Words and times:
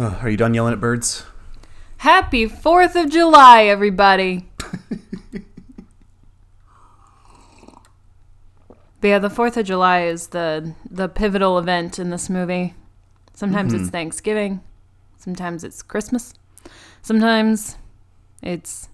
Uh, 0.00 0.18
are 0.22 0.30
you 0.30 0.36
done 0.38 0.54
yelling 0.54 0.72
at 0.72 0.80
birds? 0.80 1.26
Happy 1.98 2.46
4th 2.46 2.98
of 2.98 3.10
July, 3.10 3.64
everybody. 3.64 4.48
but 5.30 5.42
yeah, 9.02 9.18
the 9.18 9.28
4th 9.28 9.58
of 9.58 9.66
July 9.66 10.04
is 10.04 10.28
the 10.28 10.74
the 10.90 11.06
pivotal 11.06 11.58
event 11.58 11.98
in 11.98 12.08
this 12.08 12.30
movie. 12.30 12.72
Sometimes 13.34 13.74
it's 13.74 13.90
Thanksgiving, 13.90 14.62
sometimes 15.18 15.64
it's 15.64 15.82
Christmas, 15.82 16.32
sometimes 17.02 17.76
it's 18.42 18.88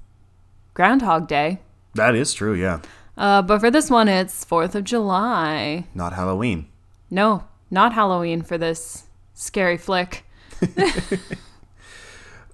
Groundhog 0.75 1.29
Day. 1.29 1.61
That 1.95 2.16
is 2.16 2.34
true, 2.34 2.54
yeah. 2.54 2.80
Uh, 3.16 3.43
but 3.43 3.61
for 3.61 3.70
this 3.70 3.88
one, 3.93 4.09
it's 4.09 4.45
4th 4.45 4.75
of 4.75 4.82
July. 4.82 5.86
Not 5.95 6.14
Halloween. 6.14 6.66
No, 7.12 7.45
not 7.70 7.93
Halloween 7.93 8.43
for 8.43 8.59
this 8.59 9.04
scary 9.34 9.77
flick. 9.77 10.25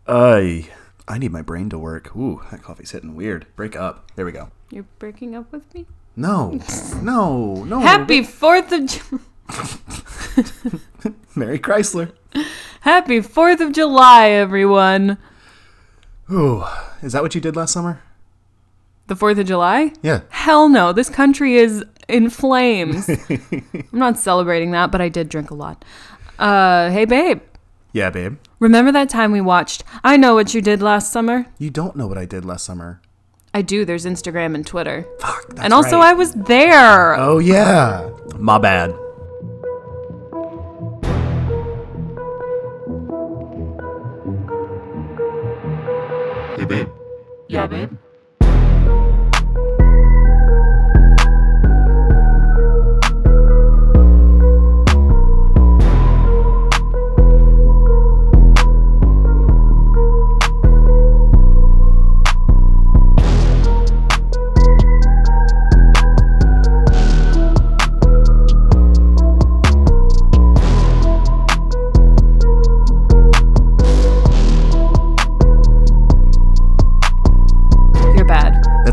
I 0.07 0.69
I 1.09 1.19
need 1.19 1.33
my 1.33 1.43
brain 1.43 1.69
to 1.71 1.79
work. 1.79 2.15
Ooh, 2.17 2.43
that 2.51 2.63
coffee's 2.63 2.93
hitting 2.93 3.15
weird. 3.15 3.47
Break 3.57 3.77
up. 3.77 4.11
There 4.17 4.25
we 4.25 4.33
go. 4.33 4.51
You're 4.71 4.87
breaking 4.99 5.35
up 5.35 5.51
with 5.53 5.73
me? 5.75 5.87
No, 6.17 6.61
no, 7.03 7.65
no. 7.65 7.81
Happy 7.81 8.21
4th 8.21 8.73
of 8.73 8.87
July. 8.89 9.21
Mary 11.35 11.59
Chrysler. 11.59 12.13
Happy 12.81 13.21
4th 13.21 13.61
of 13.61 13.73
July, 13.73 14.31
everyone. 14.31 15.19
Ooh, 16.31 16.65
is 17.03 17.13
that 17.13 17.23
what 17.23 17.35
you 17.35 17.41
did 17.41 17.57
last 17.57 17.73
summer? 17.73 18.03
The 19.09 19.15
4th 19.15 19.41
of 19.41 19.47
July? 19.47 19.93
Yeah. 20.03 20.23
Hell 20.31 20.69
no. 20.69 20.93
This 20.93 21.11
country 21.11 21.57
is 21.57 21.85
in 22.09 22.31
flames. 22.31 23.09
I'm 23.09 23.87
not 23.93 24.19
celebrating 24.19 24.71
that, 24.73 24.91
but 24.91 25.01
I 25.01 25.09
did 25.09 25.29
drink 25.29 25.51
a 25.51 25.55
lot. 25.55 25.85
Uh, 26.39 26.91
hey, 26.91 27.05
babe. 27.05 27.41
Yeah, 27.93 28.11
babe. 28.11 28.39
Remember 28.59 28.91
that 28.93 29.11
time 29.11 29.33
we 29.33 29.41
watched 29.41 29.85
I 30.03 30.17
Know 30.17 30.35
What 30.35 30.55
You 30.55 30.63
Did 30.63 30.81
Last 30.81 31.13
Summer? 31.13 31.47
You 31.59 31.71
don't 31.71 31.95
know 31.95 32.07
what 32.07 32.17
I 32.19 32.25
did 32.25 32.45
last 32.45 32.65
summer. 32.65 33.01
I 33.53 33.61
do. 33.61 33.85
There's 33.85 34.07
Instagram 34.07 34.55
and 34.55 34.67
Twitter. 34.67 35.07
Fuck. 35.21 35.49
That's 35.51 35.61
and 35.61 35.75
also, 35.75 35.99
right. 35.99 36.09
I 36.09 36.13
was 36.15 36.33
there. 36.33 37.15
Oh 37.17 37.39
yeah. 37.39 38.09
My 38.39 38.57
bad. 38.59 38.95
Hey, 46.57 46.65
babe. 46.65 46.89
yeah, 47.49 47.67
babe. 47.67 47.91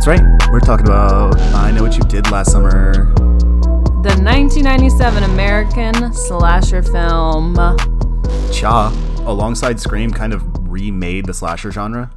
Right. 0.09 0.49
We're 0.51 0.59
talking 0.59 0.87
about 0.87 1.39
I 1.53 1.69
know 1.69 1.83
what 1.83 1.95
you 1.95 2.01
did 2.05 2.31
last 2.31 2.51
summer. 2.51 3.13
The 4.01 4.15
1997 4.23 5.23
American 5.23 6.13
slasher 6.13 6.81
film. 6.81 7.53
Cha, 8.51 8.91
alongside 9.27 9.79
Scream, 9.79 10.09
kind 10.09 10.33
of 10.33 10.43
remade 10.67 11.25
the 11.25 11.33
slasher 11.33 11.71
genre. 11.71 12.09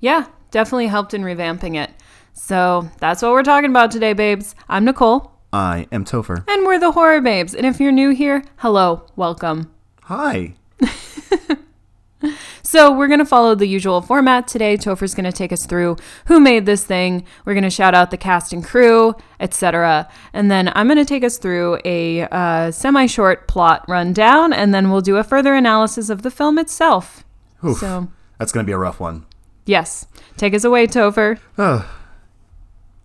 Yeah, 0.00 0.26
definitely 0.50 0.88
helped 0.88 1.14
in 1.14 1.22
revamping 1.22 1.82
it. 1.82 1.90
So 2.34 2.90
that's 2.98 3.22
what 3.22 3.32
we're 3.32 3.42
talking 3.42 3.70
about 3.70 3.90
today, 3.90 4.12
babes. 4.12 4.54
I'm 4.68 4.84
Nicole, 4.84 5.32
I 5.54 5.86
am 5.90 6.04
Topher. 6.04 6.44
and 6.46 6.66
we're 6.66 6.78
the 6.78 6.92
Horror 6.92 7.22
Babes. 7.22 7.54
And 7.54 7.64
if 7.64 7.80
you're 7.80 7.92
new 7.92 8.10
here, 8.10 8.44
hello, 8.56 9.06
welcome. 9.16 9.72
Hi. 10.02 10.54
So 12.72 12.90
we're 12.90 13.08
gonna 13.08 13.26
follow 13.26 13.54
the 13.54 13.66
usual 13.66 14.00
format 14.00 14.48
today. 14.48 14.78
Topher's 14.78 15.14
gonna 15.14 15.30
take 15.30 15.52
us 15.52 15.66
through 15.66 15.98
who 16.24 16.40
made 16.40 16.64
this 16.64 16.86
thing. 16.86 17.26
We're 17.44 17.52
gonna 17.52 17.68
shout 17.68 17.94
out 17.94 18.10
the 18.10 18.16
cast 18.16 18.54
and 18.54 18.64
crew, 18.64 19.14
etc. 19.40 20.08
And 20.32 20.50
then 20.50 20.72
I'm 20.74 20.88
gonna 20.88 21.04
take 21.04 21.22
us 21.22 21.36
through 21.36 21.80
a 21.84 22.22
uh, 22.22 22.70
semi-short 22.70 23.46
plot 23.46 23.84
rundown, 23.88 24.54
and 24.54 24.72
then 24.72 24.90
we'll 24.90 25.02
do 25.02 25.18
a 25.18 25.22
further 25.22 25.54
analysis 25.54 26.08
of 26.08 26.22
the 26.22 26.30
film 26.30 26.58
itself. 26.58 27.26
Oof. 27.62 27.76
So 27.76 28.08
That's 28.38 28.52
gonna 28.52 28.64
be 28.64 28.72
a 28.72 28.78
rough 28.78 28.98
one. 28.98 29.26
yes, 29.66 30.06
take 30.38 30.54
us 30.54 30.64
away, 30.64 30.86
Topher. 30.86 31.38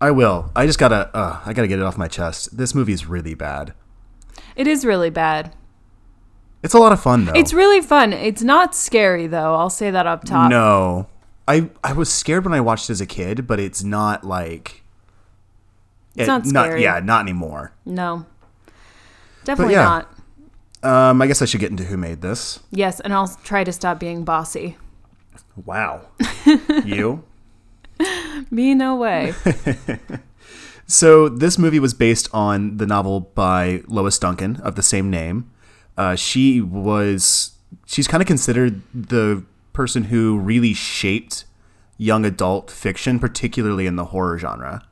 I 0.00 0.12
will. 0.12 0.50
I 0.56 0.64
just 0.64 0.78
gotta. 0.78 1.14
Uh, 1.14 1.40
I 1.44 1.52
gotta 1.52 1.68
get 1.68 1.78
it 1.78 1.84
off 1.84 1.98
my 1.98 2.08
chest. 2.08 2.56
This 2.56 2.74
movie's 2.74 3.04
really 3.04 3.34
bad. 3.34 3.74
It 4.56 4.66
is 4.66 4.86
really 4.86 5.10
bad. 5.10 5.52
It's 6.62 6.74
a 6.74 6.78
lot 6.78 6.92
of 6.92 7.00
fun 7.00 7.24
though. 7.24 7.32
It's 7.34 7.52
really 7.52 7.80
fun. 7.80 8.12
It's 8.12 8.42
not 8.42 8.74
scary 8.74 9.26
though. 9.26 9.54
I'll 9.54 9.70
say 9.70 9.90
that 9.90 10.06
up 10.06 10.24
top. 10.24 10.50
no. 10.50 11.06
I 11.46 11.70
I 11.82 11.92
was 11.94 12.12
scared 12.12 12.44
when 12.44 12.52
I 12.52 12.60
watched 12.60 12.90
it 12.90 12.92
as 12.92 13.00
a 13.00 13.06
kid, 13.06 13.46
but 13.46 13.58
it's 13.58 13.82
not 13.82 14.24
like. 14.24 14.82
It's 16.14 16.24
it- 16.24 16.26
not 16.26 16.46
scary. 16.46 16.82
yeah, 16.82 17.00
not 17.00 17.22
anymore. 17.22 17.72
No. 17.86 18.26
Definitely 19.44 19.74
yeah. 19.74 20.04
not. 20.82 21.10
Um, 21.10 21.22
I 21.22 21.26
guess 21.26 21.40
I 21.42 21.44
should 21.44 21.60
get 21.60 21.70
into 21.70 21.84
who 21.84 21.96
made 21.96 22.20
this. 22.20 22.60
Yes, 22.70 23.00
and 23.00 23.12
I'll 23.14 23.28
try 23.42 23.64
to 23.64 23.72
stop 23.72 23.98
being 23.98 24.24
bossy. 24.24 24.76
Wow. 25.64 26.02
you? 26.84 27.24
Me, 28.50 28.74
no 28.74 28.94
way. 28.94 29.34
So 30.90 31.28
this 31.28 31.58
movie 31.58 31.78
was 31.78 31.92
based 31.92 32.30
on 32.32 32.78
the 32.78 32.86
novel 32.86 33.20
by 33.20 33.82
Lois 33.88 34.18
Duncan 34.18 34.56
of 34.62 34.74
the 34.74 34.82
same 34.82 35.10
name. 35.10 35.50
Uh, 35.98 36.14
she 36.14 36.60
was 36.62 37.50
she's 37.84 38.08
kind 38.08 38.22
of 38.22 38.26
considered 38.26 38.80
the 38.94 39.44
person 39.74 40.04
who 40.04 40.38
really 40.38 40.72
shaped 40.72 41.44
young 41.98 42.24
adult 42.24 42.70
fiction, 42.70 43.18
particularly 43.18 43.86
in 43.86 43.96
the 43.96 44.06
horror 44.06 44.38
genre. 44.38 44.82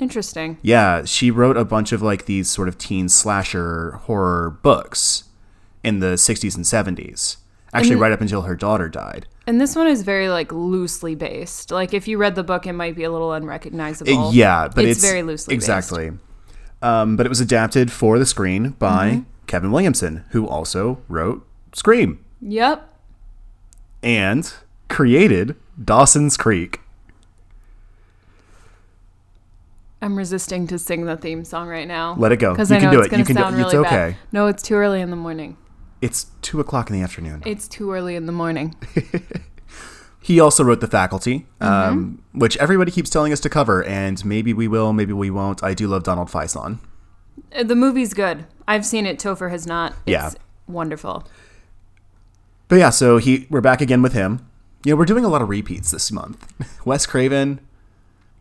Interesting. 0.00 0.58
Yeah, 0.60 1.04
she 1.04 1.30
wrote 1.30 1.56
a 1.56 1.64
bunch 1.64 1.92
of 1.92 2.02
like 2.02 2.26
these 2.26 2.48
sort 2.50 2.66
of 2.68 2.76
teen 2.76 3.08
slasher 3.08 3.92
horror 4.02 4.50
books 4.62 5.24
in 5.84 6.00
the 6.00 6.14
60s 6.14 6.56
and 6.56 6.64
70s. 6.64 7.36
Actually, 7.72 7.92
And- 7.92 8.00
right 8.00 8.12
up 8.12 8.20
until 8.20 8.42
her 8.42 8.56
daughter 8.56 8.88
died. 8.88 9.26
And 9.46 9.60
this 9.60 9.76
one 9.76 9.86
is 9.86 10.02
very 10.02 10.28
like 10.28 10.50
loosely 10.52 11.14
based. 11.14 11.70
Like 11.70 11.92
if 11.94 12.08
you 12.08 12.16
read 12.18 12.34
the 12.34 12.42
book, 12.42 12.66
it 12.66 12.72
might 12.72 12.96
be 12.96 13.04
a 13.04 13.10
little 13.12 13.32
unrecognizable. 13.32 14.28
Uh, 14.28 14.30
yeah, 14.32 14.68
but 14.68 14.84
it's, 14.84 15.00
very 15.00 15.22
loosely 15.22 15.54
based. 15.54 15.68
exactly. 15.68 16.12
Um, 16.82 17.16
but 17.16 17.26
it 17.26 17.28
was 17.28 17.40
adapted 17.40 17.92
for 17.92 18.18
the 18.18 18.26
screen 18.26 18.70
by 18.70 19.10
Mm-hmm. 19.10 19.30
Kevin 19.46 19.70
Williamson, 19.72 20.24
who 20.30 20.46
also 20.46 21.00
wrote 21.08 21.46
Scream 21.72 22.24
Yep. 22.40 22.88
and 24.02 24.52
created 24.88 25.56
Dawson's 25.82 26.36
Creek. 26.36 26.80
I'm 30.02 30.16
resisting 30.16 30.66
to 30.66 30.78
sing 30.78 31.06
the 31.06 31.16
theme 31.16 31.44
song 31.44 31.68
right 31.68 31.88
now. 31.88 32.14
Let 32.18 32.30
it 32.32 32.36
go. 32.36 32.52
Because 32.52 32.70
You 32.70 32.76
I 32.76 32.80
can 32.80 32.92
know 32.92 32.98
it's 32.98 33.06
it. 33.06 33.10
going 33.10 33.18
You 33.20 33.24
to 33.24 33.32
can 33.34 33.36
do 33.52 33.58
it. 33.58 33.60
It's 33.64 33.72
really 33.74 33.86
okay. 33.86 33.96
bad. 34.10 34.16
No, 34.32 34.46
it's 34.48 34.62
too 34.62 34.74
early 34.74 35.00
in 35.00 35.10
the 35.10 35.16
morning. 35.16 35.56
It's 36.02 36.26
two 36.42 36.60
o'clock 36.60 36.90
in 36.90 36.96
the 36.96 37.02
afternoon. 37.02 37.42
It's 37.46 37.66
too 37.66 37.90
early 37.92 38.14
in 38.16 38.26
the 38.26 38.32
morning. 38.32 38.74
He 40.20 40.40
also 40.40 40.64
wrote 40.64 40.80
The 40.80 40.86
Faculty, 40.86 41.46
Mm-hmm. 41.60 41.66
um, 41.92 42.22
which 42.32 42.56
everybody 42.56 42.90
keeps 42.90 43.10
telling 43.10 43.30
us 43.30 43.40
to 43.40 43.50
cover, 43.50 43.84
and 43.84 44.24
maybe 44.24 44.54
we 44.54 44.66
will, 44.66 44.94
maybe 44.94 45.12
we 45.12 45.28
won't. 45.28 45.62
I 45.62 45.74
do 45.74 45.86
love 45.86 46.02
Donald 46.02 46.30
Faison. 46.30 46.78
Uh, 47.54 47.62
the 47.62 47.74
movie's 47.76 48.14
good. 48.14 48.44
I've 48.66 48.84
seen 48.86 49.06
it. 49.06 49.18
Topher 49.18 49.50
has 49.50 49.66
not. 49.66 49.92
It's 49.92 49.98
Yeah. 50.06 50.30
wonderful. 50.66 51.26
But 52.68 52.76
yeah, 52.76 52.90
so 52.90 53.18
he 53.18 53.46
we're 53.50 53.60
back 53.60 53.80
again 53.80 54.02
with 54.02 54.12
him. 54.14 54.46
You 54.84 54.92
know, 54.92 54.96
we're 54.96 55.04
doing 55.04 55.24
a 55.24 55.28
lot 55.28 55.42
of 55.42 55.48
repeats 55.48 55.90
this 55.90 56.10
month. 56.12 56.46
Wes 56.84 57.06
Craven, 57.06 57.60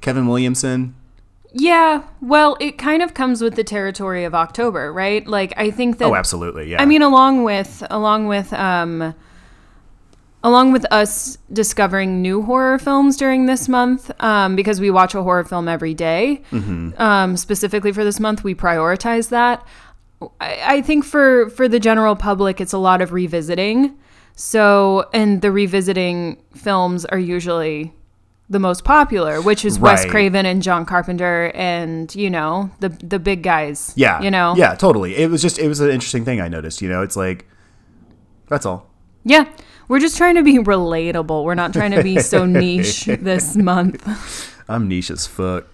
Kevin 0.02 0.28
Williamson. 0.28 0.96
Yeah, 1.56 2.04
well, 2.20 2.58
it 2.60 2.78
kind 2.80 3.04
of 3.04 3.14
comes 3.14 3.42
with 3.42 3.56
the 3.56 3.64
territory 3.64 4.24
of 4.24 4.34
October, 4.34 4.92
right? 4.92 5.26
Like 5.28 5.54
I 5.56 5.70
think 5.72 5.98
that 6.00 6.06
Oh, 6.06 6.16
absolutely. 6.16 6.72
Yeah. 6.72 6.82
I 6.82 6.86
mean 6.86 7.02
along 7.02 7.44
with 7.44 7.84
along 7.90 8.28
with 8.28 8.52
um 8.54 9.14
along 10.44 10.74
with 10.74 10.86
us 10.92 11.38
discovering 11.52 12.22
new 12.22 12.42
horror 12.42 12.78
films 12.78 13.16
during 13.18 13.46
this 13.46 13.70
month 13.70 14.12
um, 14.22 14.56
because 14.56 14.80
we 14.80 14.92
watch 14.92 15.16
a 15.16 15.24
horror 15.24 15.44
film 15.44 15.68
every 15.68 15.94
day, 15.94 16.42
um, 16.98 17.38
specifically 17.38 17.92
for 17.92 18.04
this 18.04 18.20
month 18.20 18.44
we 18.44 18.54
prioritize 18.54 19.30
that 19.30 19.66
I, 20.40 20.60
I 20.66 20.82
think 20.82 21.06
for 21.06 21.50
for 21.50 21.68
the 21.68 21.80
general 21.80 22.16
public 22.16 22.62
it's 22.62 22.74
a 22.74 22.78
lot 22.78 23.02
of 23.02 23.12
revisiting 23.12 23.98
so 24.36 25.10
and 25.14 25.42
the 25.42 25.52
revisiting 25.52 26.42
films 26.56 27.06
are 27.06 27.20
usually 27.20 27.94
the 28.50 28.60
most 28.60 28.84
popular 28.84 29.42
which 29.42 29.66
is 29.66 29.80
wes 29.80 30.06
craven 30.06 30.46
and 30.46 30.62
john 30.62 30.86
carpenter 30.86 31.52
and 31.56 32.14
you 32.16 32.30
know 32.30 32.70
the 32.80 32.90
the 32.90 33.20
big 33.20 33.42
guys 33.44 33.94
yeah. 33.96 34.22
you 34.22 34.30
know 34.32 34.54
Yeah, 34.56 34.76
totally. 34.76 35.16
It 35.16 35.30
was 35.30 35.42
just 35.42 35.60
it 35.60 35.68
was 35.68 35.80
an 35.80 35.90
interesting 35.90 36.26
thing 36.26 36.40
I 36.42 36.48
noticed. 36.48 36.82
You 36.82 36.90
know, 36.90 37.02
it's 37.02 37.16
like 37.16 37.46
that's 38.48 38.66
all. 38.66 38.90
Yeah. 39.24 39.46
We're 39.88 40.00
just 40.00 40.18
trying 40.18 40.36
to 40.36 40.44
be 40.44 40.58
relatable. 40.58 41.44
We're 41.44 41.56
not 41.56 41.74
trying 41.74 41.92
to 41.92 42.04
be 42.04 42.20
so 42.20 42.46
niche 42.48 43.06
this 43.06 43.56
month. 43.56 44.64
I'm 44.70 44.88
niche 44.88 45.12
as 45.12 45.28
fuck. 45.28 45.66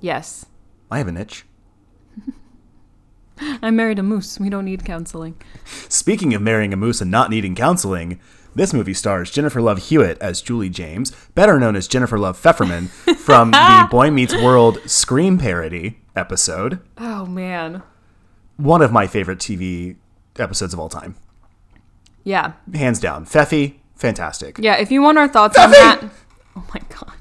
Yes. 0.00 0.46
I 0.90 0.98
have 0.98 1.08
an 1.08 1.16
itch. 1.16 1.44
I 3.62 3.70
married 3.70 3.98
a 3.98 4.02
moose. 4.02 4.38
We 4.38 4.50
don't 4.50 4.64
need 4.64 4.84
counseling. 4.84 5.36
Speaking 5.88 6.34
of 6.34 6.42
marrying 6.42 6.72
a 6.72 6.76
moose 6.76 7.00
and 7.00 7.10
not 7.10 7.30
needing 7.30 7.54
counseling, 7.54 8.20
this 8.54 8.74
movie 8.74 8.94
stars 8.94 9.30
Jennifer 9.30 9.60
Love 9.62 9.78
Hewitt 9.78 10.18
as 10.18 10.42
Julie 10.42 10.68
James, 10.68 11.12
better 11.34 11.58
known 11.58 11.76
as 11.76 11.88
Jennifer 11.88 12.18
Love 12.18 12.40
Pfefferman, 12.40 12.88
from 13.16 13.52
the 13.52 13.88
Boy 13.90 14.10
Meets 14.10 14.34
World 14.34 14.78
Scream 14.86 15.38
parody 15.38 15.98
episode. 16.16 16.80
Oh, 16.98 17.24
man. 17.26 17.82
One 18.56 18.82
of 18.82 18.92
my 18.92 19.06
favorite 19.06 19.38
TV 19.38 19.96
episodes 20.36 20.74
of 20.74 20.80
all 20.80 20.88
time. 20.88 21.14
Yeah. 22.24 22.52
Hands 22.74 22.98
down. 22.98 23.24
Pfeffy, 23.26 23.74
fantastic. 23.96 24.58
Yeah. 24.58 24.76
If 24.76 24.90
you 24.90 25.02
want 25.02 25.18
our 25.18 25.28
thoughts 25.28 25.58
on 25.58 25.70
that. 25.70 26.02
Oh, 26.56 26.64
my 26.74 26.80
God. 26.88 27.12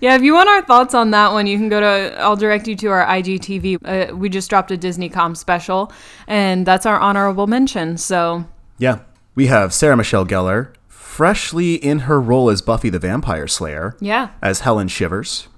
Yeah, 0.00 0.14
if 0.14 0.22
you 0.22 0.32
want 0.32 0.48
our 0.48 0.62
thoughts 0.62 0.94
on 0.94 1.10
that 1.10 1.32
one, 1.32 1.46
you 1.48 1.56
can 1.58 1.68
go 1.68 1.80
to. 1.80 2.16
I'll 2.20 2.36
direct 2.36 2.68
you 2.68 2.76
to 2.76 2.86
our 2.88 3.04
IGTV. 3.04 3.78
Uh, 4.12 4.14
we 4.16 4.28
just 4.28 4.48
dropped 4.48 4.70
a 4.70 4.76
Disney 4.76 5.08
Com 5.08 5.34
special, 5.34 5.92
and 6.28 6.64
that's 6.64 6.86
our 6.86 6.98
honorable 6.98 7.46
mention. 7.48 7.96
So 7.98 8.44
Yeah. 8.78 9.00
We 9.34 9.48
have 9.48 9.74
Sarah 9.74 9.96
Michelle 9.96 10.24
Gellar, 10.26 10.72
freshly 10.88 11.74
in 11.74 12.00
her 12.00 12.20
role 12.20 12.50
as 12.50 12.62
Buffy 12.62 12.88
the 12.88 12.98
Vampire 12.98 13.46
Slayer, 13.46 13.96
yeah, 14.00 14.30
as 14.42 14.60
Helen 14.60 14.88
Shivers. 14.88 15.48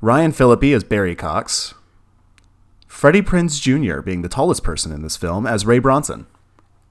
Ryan 0.00 0.32
Phillippe 0.32 0.72
as 0.74 0.82
Barry 0.84 1.14
Cox. 1.14 1.74
Freddie 2.88 3.22
Prinze 3.22 3.60
Jr. 3.60 4.00
being 4.00 4.22
the 4.22 4.28
tallest 4.28 4.62
person 4.64 4.90
in 4.92 5.02
this 5.02 5.16
film 5.16 5.46
as 5.46 5.64
Ray 5.66 5.78
Bronson. 5.78 6.26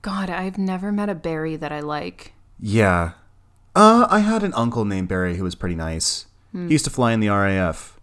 God, 0.05 0.29
I've 0.29 0.59
never 0.59 0.91
met 0.91 1.09
a 1.09 1.15
Barry 1.15 1.55
that 1.55 1.71
I 1.71 1.79
like. 1.79 2.33
Yeah. 2.59 3.13
Uh, 3.75 4.05
I 4.07 4.19
had 4.19 4.43
an 4.43 4.53
uncle 4.53 4.85
named 4.85 5.07
Barry 5.07 5.35
who 5.35 5.43
was 5.43 5.55
pretty 5.55 5.73
nice. 5.73 6.27
He 6.53 6.67
used 6.67 6.85
to 6.85 6.91
fly 6.91 7.11
in 7.11 7.21
the 7.21 7.29
RAF. 7.29 7.99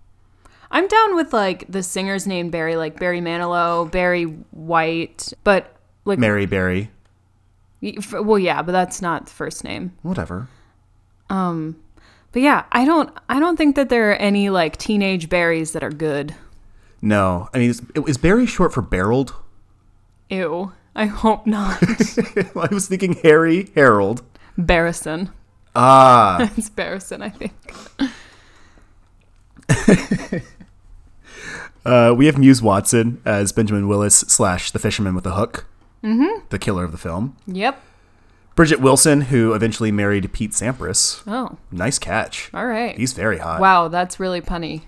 I'm 0.73 0.89
down 0.89 1.15
with 1.15 1.33
like 1.33 1.65
the 1.71 1.81
singers 1.81 2.27
named 2.27 2.51
Barry, 2.51 2.75
like 2.75 2.99
Barry 2.99 3.21
Manilow, 3.21 3.89
Barry 3.89 4.25
White, 4.25 5.33
but 5.45 5.77
like 6.05 6.19
Mary 6.19 6.45
Berry. 6.45 6.91
well, 8.13 8.39
yeah, 8.41 8.63
but 8.63 8.73
that's 8.73 9.01
not 9.01 9.27
the 9.27 9.33
first 9.33 9.63
name. 9.63 9.93
Whatever. 10.03 10.49
Um, 11.31 11.81
but 12.33 12.43
yeah, 12.43 12.65
I 12.73 12.85
don't, 12.85 13.17
I 13.29 13.39
don't 13.39 13.57
think 13.57 13.77
that 13.77 13.91
there 13.91 14.11
are 14.11 14.17
any 14.17 14.51
like 14.51 14.77
teenage 14.77 15.29
Barrys 15.29 15.71
that 15.71 15.85
are 15.85 15.91
good. 15.91 16.35
No. 17.01 17.49
I 17.55 17.59
mean, 17.61 17.71
is, 17.71 17.81
is 18.09 18.19
Barry 18.19 18.47
short 18.47 18.75
for 18.75 18.83
barreled? 18.83 19.37
Ew. 20.31 20.73
I 20.95 21.07
hope 21.07 21.47
not. 21.47 21.83
I 22.57 22.69
was 22.71 22.87
thinking 22.89 23.15
Harry 23.23 23.71
Harold. 23.75 24.23
Barrison. 24.59 25.31
Ah. 25.75 26.51
It's 26.57 26.69
Barrison, 26.71 27.23
I 27.23 27.31
think. 27.31 27.53
Uh, 31.85 32.15
we 32.17 32.27
have 32.27 32.39
Muse 32.39 32.63
Watson 32.63 33.21
as 33.25 33.51
Benjamin 33.51 33.89
Willis 33.89 34.15
slash 34.15 34.71
the 34.71 34.79
fisherman 34.79 35.17
with 35.17 35.25
the 35.25 35.33
hook, 35.35 35.67
mm-hmm. 36.05 36.45
the 36.51 36.59
killer 36.59 36.85
of 36.85 36.93
the 36.93 36.99
film. 36.99 37.37
Yep. 37.49 37.83
Bridgette 38.55 38.79
Wilson, 38.81 39.23
who 39.23 39.53
eventually 39.53 39.91
married 39.91 40.33
Pete 40.33 40.53
Sampras. 40.53 41.23
Oh, 41.27 41.59
Nice 41.73 41.99
catch. 41.99 42.51
all 42.55 42.67
right. 42.67 42.97
He's 42.97 43.15
very 43.15 43.39
hot. 43.39 43.61
wow, 43.61 43.89
that's 43.89 44.21
really 44.21 44.41
punny. 44.41 44.83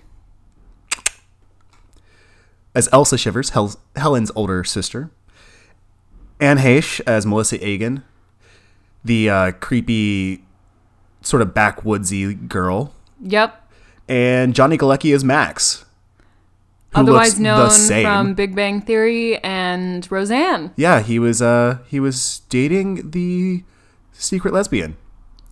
As 2.73 2.87
Elsa 2.93 3.17
Shivers, 3.17 3.49
Hel- 3.49 3.75
Helen's 3.97 4.31
older 4.33 4.63
sister. 4.63 5.09
Anne 6.39 6.57
Heche 6.57 7.01
as 7.07 7.25
Melissa 7.25 7.65
Egan, 7.65 8.03
the 9.03 9.29
uh, 9.29 9.51
creepy, 9.53 10.43
sort 11.21 11.41
of 11.41 11.49
backwoodsy 11.49 12.47
girl. 12.47 12.93
Yep. 13.21 13.61
And 14.07 14.53
Johnny 14.53 14.77
Galecki 14.77 15.13
as 15.15 15.23
Max. 15.23 15.85
who 16.93 17.01
Otherwise 17.01 17.29
looks 17.29 17.39
known 17.39 17.59
the 17.65 17.69
same. 17.71 18.05
from 18.05 18.33
Big 18.35 18.55
Bang 18.55 18.81
Theory 18.81 19.37
and 19.39 20.09
Roseanne 20.11 20.71
Yeah, 20.75 20.99
he 21.01 21.17
was 21.19 21.41
uh 21.41 21.79
he 21.87 21.99
was 21.99 22.41
dating 22.49 23.11
the 23.11 23.63
secret 24.13 24.53
lesbian. 24.53 24.95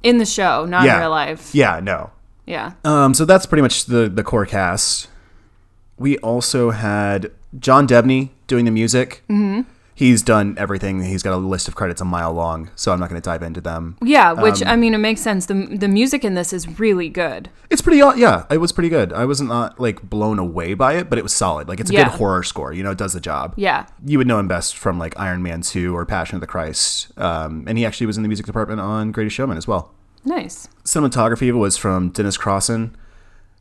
in 0.03 0.17
the 0.19 0.25
show, 0.25 0.65
not 0.65 0.85
Yeah. 0.85 0.95
in 0.95 0.99
real 1.01 1.09
life. 1.09 1.55
Yeah, 1.55 1.79
no. 1.81 2.11
Yeah. 2.45 2.73
Um, 2.83 3.13
so 3.13 3.23
that's 3.25 3.45
pretty 3.45 3.61
much 3.61 3.85
the 3.85 4.09
the 4.09 4.23
core 4.23 4.45
cast. 4.45 5.07
We 5.97 6.17
also 6.19 6.71
had 6.71 7.31
John 7.57 7.87
Debney 7.87 8.29
doing 8.47 8.65
the 8.65 8.71
music. 8.71 9.23
Mm-hmm. 9.29 9.61
He's 9.95 10.23
done 10.23 10.55
everything. 10.57 11.03
He's 11.03 11.21
got 11.21 11.33
a 11.33 11.37
list 11.37 11.67
of 11.67 11.75
credits 11.75 12.01
a 12.01 12.05
mile 12.05 12.33
long, 12.33 12.71
so 12.75 12.91
I'm 12.91 12.99
not 12.99 13.09
going 13.09 13.21
to 13.21 13.25
dive 13.25 13.43
into 13.43 13.61
them. 13.61 13.95
Yeah, 14.03 14.33
which 14.33 14.61
Um, 14.63 14.67
I 14.67 14.75
mean, 14.75 14.93
it 14.95 14.97
makes 14.97 15.21
sense. 15.21 15.45
the 15.45 15.53
The 15.53 15.87
music 15.87 16.25
in 16.25 16.33
this 16.33 16.51
is 16.51 16.79
really 16.79 17.09
good. 17.09 17.49
It's 17.69 17.81
pretty, 17.81 17.97
yeah, 17.99 18.45
it 18.49 18.57
was 18.57 18.71
pretty 18.71 18.89
good. 18.89 19.13
I 19.13 19.25
wasn't 19.25 19.49
not 19.49 19.79
like 19.79 20.01
blown 20.01 20.39
away 20.39 20.73
by 20.73 20.93
it, 20.93 21.09
but 21.09 21.19
it 21.19 21.21
was 21.23 21.31
solid. 21.33 21.67
Like 21.67 21.79
it's 21.79 21.91
a 21.91 21.93
Yeah. 21.93 22.05
good 22.05 22.13
horror 22.13 22.41
score. 22.43 22.73
You 22.73 22.81
know, 22.83 22.91
it 22.91 22.97
does 22.97 23.13
the 23.13 23.19
job. 23.21 23.53
Yeah, 23.55 23.85
You 24.03 24.17
would 24.17 24.25
know 24.27 24.39
him 24.39 24.47
best 24.47 24.75
from 24.77 24.97
like 24.97 25.13
Iron 25.19 25.43
Man 25.43 25.61
2 25.61 25.95
or 25.95 26.05
Passion 26.05 26.35
of 26.35 26.41
the 26.41 26.47
Christ. 26.47 27.11
Um, 27.17 27.63
and 27.67 27.77
he 27.77 27.85
actually 27.85 28.07
was 28.07 28.17
in 28.17 28.23
the 28.23 28.29
music 28.29 28.45
department 28.47 28.81
on 28.81 29.11
Greatest 29.11 29.35
Showman 29.35 29.57
as 29.57 29.67
well. 29.67 29.93
nice. 30.25 30.67
cinematography 30.85 31.51
was 31.53 31.77
from 31.77 32.09
Denis 32.09 32.37
Crossan, 32.37 32.95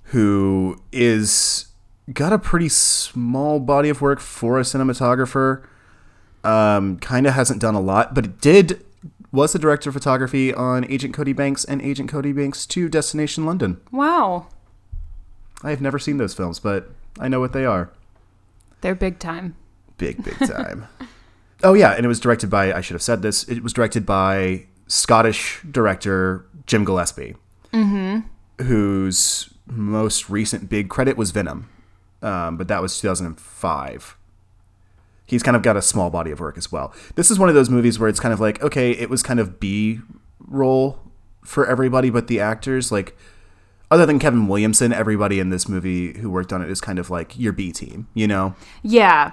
who 0.05 0.76
is 0.93 1.67
got 2.12 2.32
a 2.32 2.38
pretty 2.38 2.69
small 2.69 3.61
body 3.61 3.88
of 3.88 4.00
work 4.00 4.20
for 4.20 4.58
a 4.58 4.62
cinematographer. 4.62 5.62
Um, 6.44 6.99
kind 6.99 7.27
of 7.27 7.35
hasn't 7.35 7.61
done 7.61 7.75
a 7.75 7.81
lot, 7.81 8.15
but 8.15 8.25
it 8.25 8.41
did 8.41 8.85
was 9.31 9.53
the 9.53 9.59
director 9.59 9.89
of 9.91 9.94
photography 9.94 10.53
on 10.53 10.85
Agent 10.91 11.15
Cody 11.15 11.33
Banks 11.33 11.65
and 11.65 11.81
Agent 11.81 12.11
Cody 12.11 12.33
Banks 12.33 12.67
2 12.67 12.89
Destination 12.89 13.47
London. 13.47 13.81
Wow, 13.91 14.49
I 15.62 15.71
have 15.71 15.81
never 15.81 15.99
seen 15.99 16.19
those 16.19 16.35
films, 16.35 16.59
but 16.59 16.91
I 17.19 17.29
know 17.29 17.41
what 17.41 17.53
they 17.53 17.65
are. 17.65 17.91
they're 18.81 18.94
big 18.94 19.19
time. 19.19 19.55
Big, 19.99 20.23
big 20.25 20.37
time. 20.39 20.89
oh, 21.62 21.75
yeah, 21.75 21.93
and 21.93 22.05
it 22.05 22.09
was 22.09 22.19
directed 22.21 22.50
by, 22.50 22.73
I 22.73 22.81
should 22.81 22.94
have 22.94 23.03
said 23.03 23.23
this, 23.23 23.44
it 23.44 23.62
was 23.62 23.73
directed 23.73 24.05
by 24.05 24.67
Scottish 24.89 25.61
director 25.71 26.44
Jim 26.67 26.85
Gillespie, 26.85 27.37
whose 28.61 29.55
most 29.67 30.29
recent 30.29 30.69
big 30.69 30.89
credit 30.89 31.17
was 31.17 31.31
Venom, 31.31 31.69
um, 32.21 32.56
but 32.56 32.69
that 32.69 32.83
was 32.83 33.00
2005. 33.00 34.17
He's 35.32 35.43
kind 35.43 35.56
of 35.56 35.62
got 35.62 35.76
a 35.76 35.82
small 35.82 36.11
body 36.11 36.31
of 36.31 36.40
work 36.40 36.56
as 36.56 36.70
well. 36.70 36.94
This 37.14 37.31
is 37.31 37.38
one 37.38 37.49
of 37.49 37.55
those 37.55 37.70
movies 37.70 37.99
where 37.99 38.08
it's 38.08 38.20
kind 38.20 38.32
of 38.32 38.40
like, 38.40 38.62
okay, 38.62 38.93
it 38.93 39.11
was 39.11 39.23
kind 39.23 39.40
of 39.40 39.58
B 39.58 40.00
role 40.38 41.01
for 41.44 41.67
everybody 41.67 42.10
but 42.10 42.29
the 42.29 42.39
actors. 42.39 42.93
Like, 42.93 43.17
other 43.91 44.06
than 44.06 44.19
Kevin 44.19 44.48
Williamson, 44.48 44.93
everybody 44.93 45.41
in 45.41 45.51
this 45.51 45.69
movie 45.69 46.19
who 46.19 46.31
worked 46.31 46.53
on 46.53 46.62
it 46.62 46.70
is 46.70 46.81
kind 46.81 46.98
of 46.98 47.10
like 47.10 47.39
your 47.39 47.53
B 47.53 47.72
team, 47.72 48.08
you 48.15 48.27
know? 48.29 48.55
Yeah, 48.82 49.32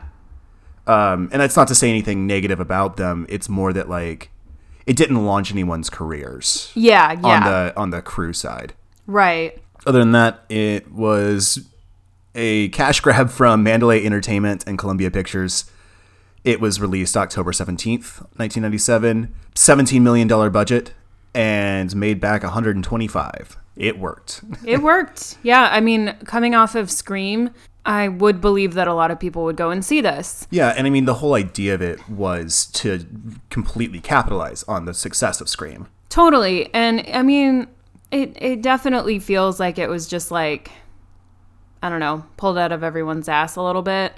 um, 0.89 1.29
and 1.31 1.39
that's 1.39 1.55
not 1.55 1.67
to 1.67 1.75
say 1.75 1.87
anything 1.87 2.25
negative 2.25 2.59
about 2.59 2.97
them. 2.97 3.27
It's 3.29 3.47
more 3.47 3.71
that 3.73 3.87
like 3.87 4.31
it 4.87 4.95
didn't 4.95 5.23
launch 5.23 5.51
anyone's 5.51 5.87
careers 5.87 6.71
yeah, 6.73 7.11
yeah. 7.11 7.19
on 7.27 7.43
the 7.43 7.73
on 7.77 7.89
the 7.91 8.01
crew 8.01 8.33
side. 8.33 8.73
right. 9.05 9.57
Other 9.85 9.99
than 9.99 10.11
that, 10.11 10.43
it 10.49 10.91
was 10.91 11.65
a 12.35 12.67
cash 12.69 12.99
grab 13.01 13.29
from 13.29 13.63
Mandalay 13.63 14.03
Entertainment 14.03 14.63
and 14.67 14.77
Columbia 14.77 15.09
Pictures. 15.09 15.71
It 16.43 16.61
was 16.61 16.79
released 16.79 17.17
October 17.17 17.51
17th, 17.51 18.21
1997. 18.37 19.33
$17 19.55 20.01
million 20.01 20.51
budget 20.51 20.93
and 21.33 21.95
made 21.95 22.19
back 22.19 22.43
125. 22.43 23.57
It 23.75 23.99
worked. 23.99 24.41
It 24.65 24.81
worked. 24.81 25.37
Yeah, 25.43 25.69
I 25.71 25.79
mean, 25.79 26.15
coming 26.25 26.53
off 26.55 26.75
of 26.75 26.91
Scream, 26.91 27.51
I 27.85 28.07
would 28.07 28.41
believe 28.41 28.73
that 28.73 28.87
a 28.87 28.93
lot 28.93 29.09
of 29.09 29.19
people 29.19 29.43
would 29.45 29.55
go 29.55 29.71
and 29.71 29.83
see 29.83 30.01
this. 30.01 30.47
Yeah, 30.51 30.73
and 30.75 30.85
I 30.85 30.89
mean 30.89 31.05
the 31.05 31.15
whole 31.15 31.33
idea 31.33 31.73
of 31.73 31.81
it 31.81 32.07
was 32.09 32.65
to 32.73 33.05
completely 33.49 33.99
capitalize 33.99 34.63
on 34.63 34.85
the 34.85 34.93
success 34.93 35.41
of 35.41 35.49
Scream. 35.49 35.87
Totally. 36.09 36.73
And 36.73 37.05
I 37.13 37.23
mean, 37.23 37.67
it 38.11 38.35
it 38.41 38.61
definitely 38.61 39.19
feels 39.19 39.59
like 39.59 39.77
it 39.77 39.89
was 39.89 40.07
just 40.07 40.29
like 40.29 40.71
I 41.81 41.89
don't 41.89 42.01
know, 42.01 42.25
pulled 42.37 42.57
out 42.57 42.71
of 42.71 42.83
everyone's 42.83 43.29
ass 43.29 43.55
a 43.55 43.61
little 43.61 43.81
bit. 43.81 44.13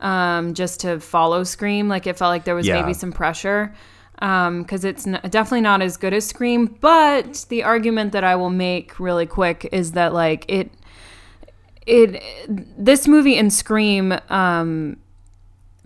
Um, 0.00 0.54
just 0.54 0.80
to 0.80 1.00
follow 1.00 1.44
Scream, 1.44 1.88
like 1.88 2.06
it 2.06 2.16
felt 2.18 2.28
like 2.30 2.44
there 2.44 2.54
was 2.54 2.66
Yeah. 2.66 2.80
maybe 2.80 2.92
some 2.94 3.12
pressure. 3.12 3.72
Um, 4.20 4.62
because 4.62 4.84
it's 4.84 5.06
n- 5.06 5.20
definitely 5.30 5.60
not 5.62 5.82
as 5.82 5.96
good 5.96 6.12
as 6.14 6.24
Scream, 6.26 6.76
but 6.80 7.46
the 7.48 7.62
argument 7.64 8.12
that 8.12 8.22
I 8.24 8.36
will 8.36 8.50
make 8.50 8.98
really 9.00 9.26
quick 9.26 9.68
is 9.72 9.92
that 9.92 10.12
like 10.14 10.44
it 10.48 10.70
it 11.86 12.22
this 12.78 13.06
movie 13.06 13.36
and 13.36 13.52
Scream 13.52 14.14
um 14.30 14.96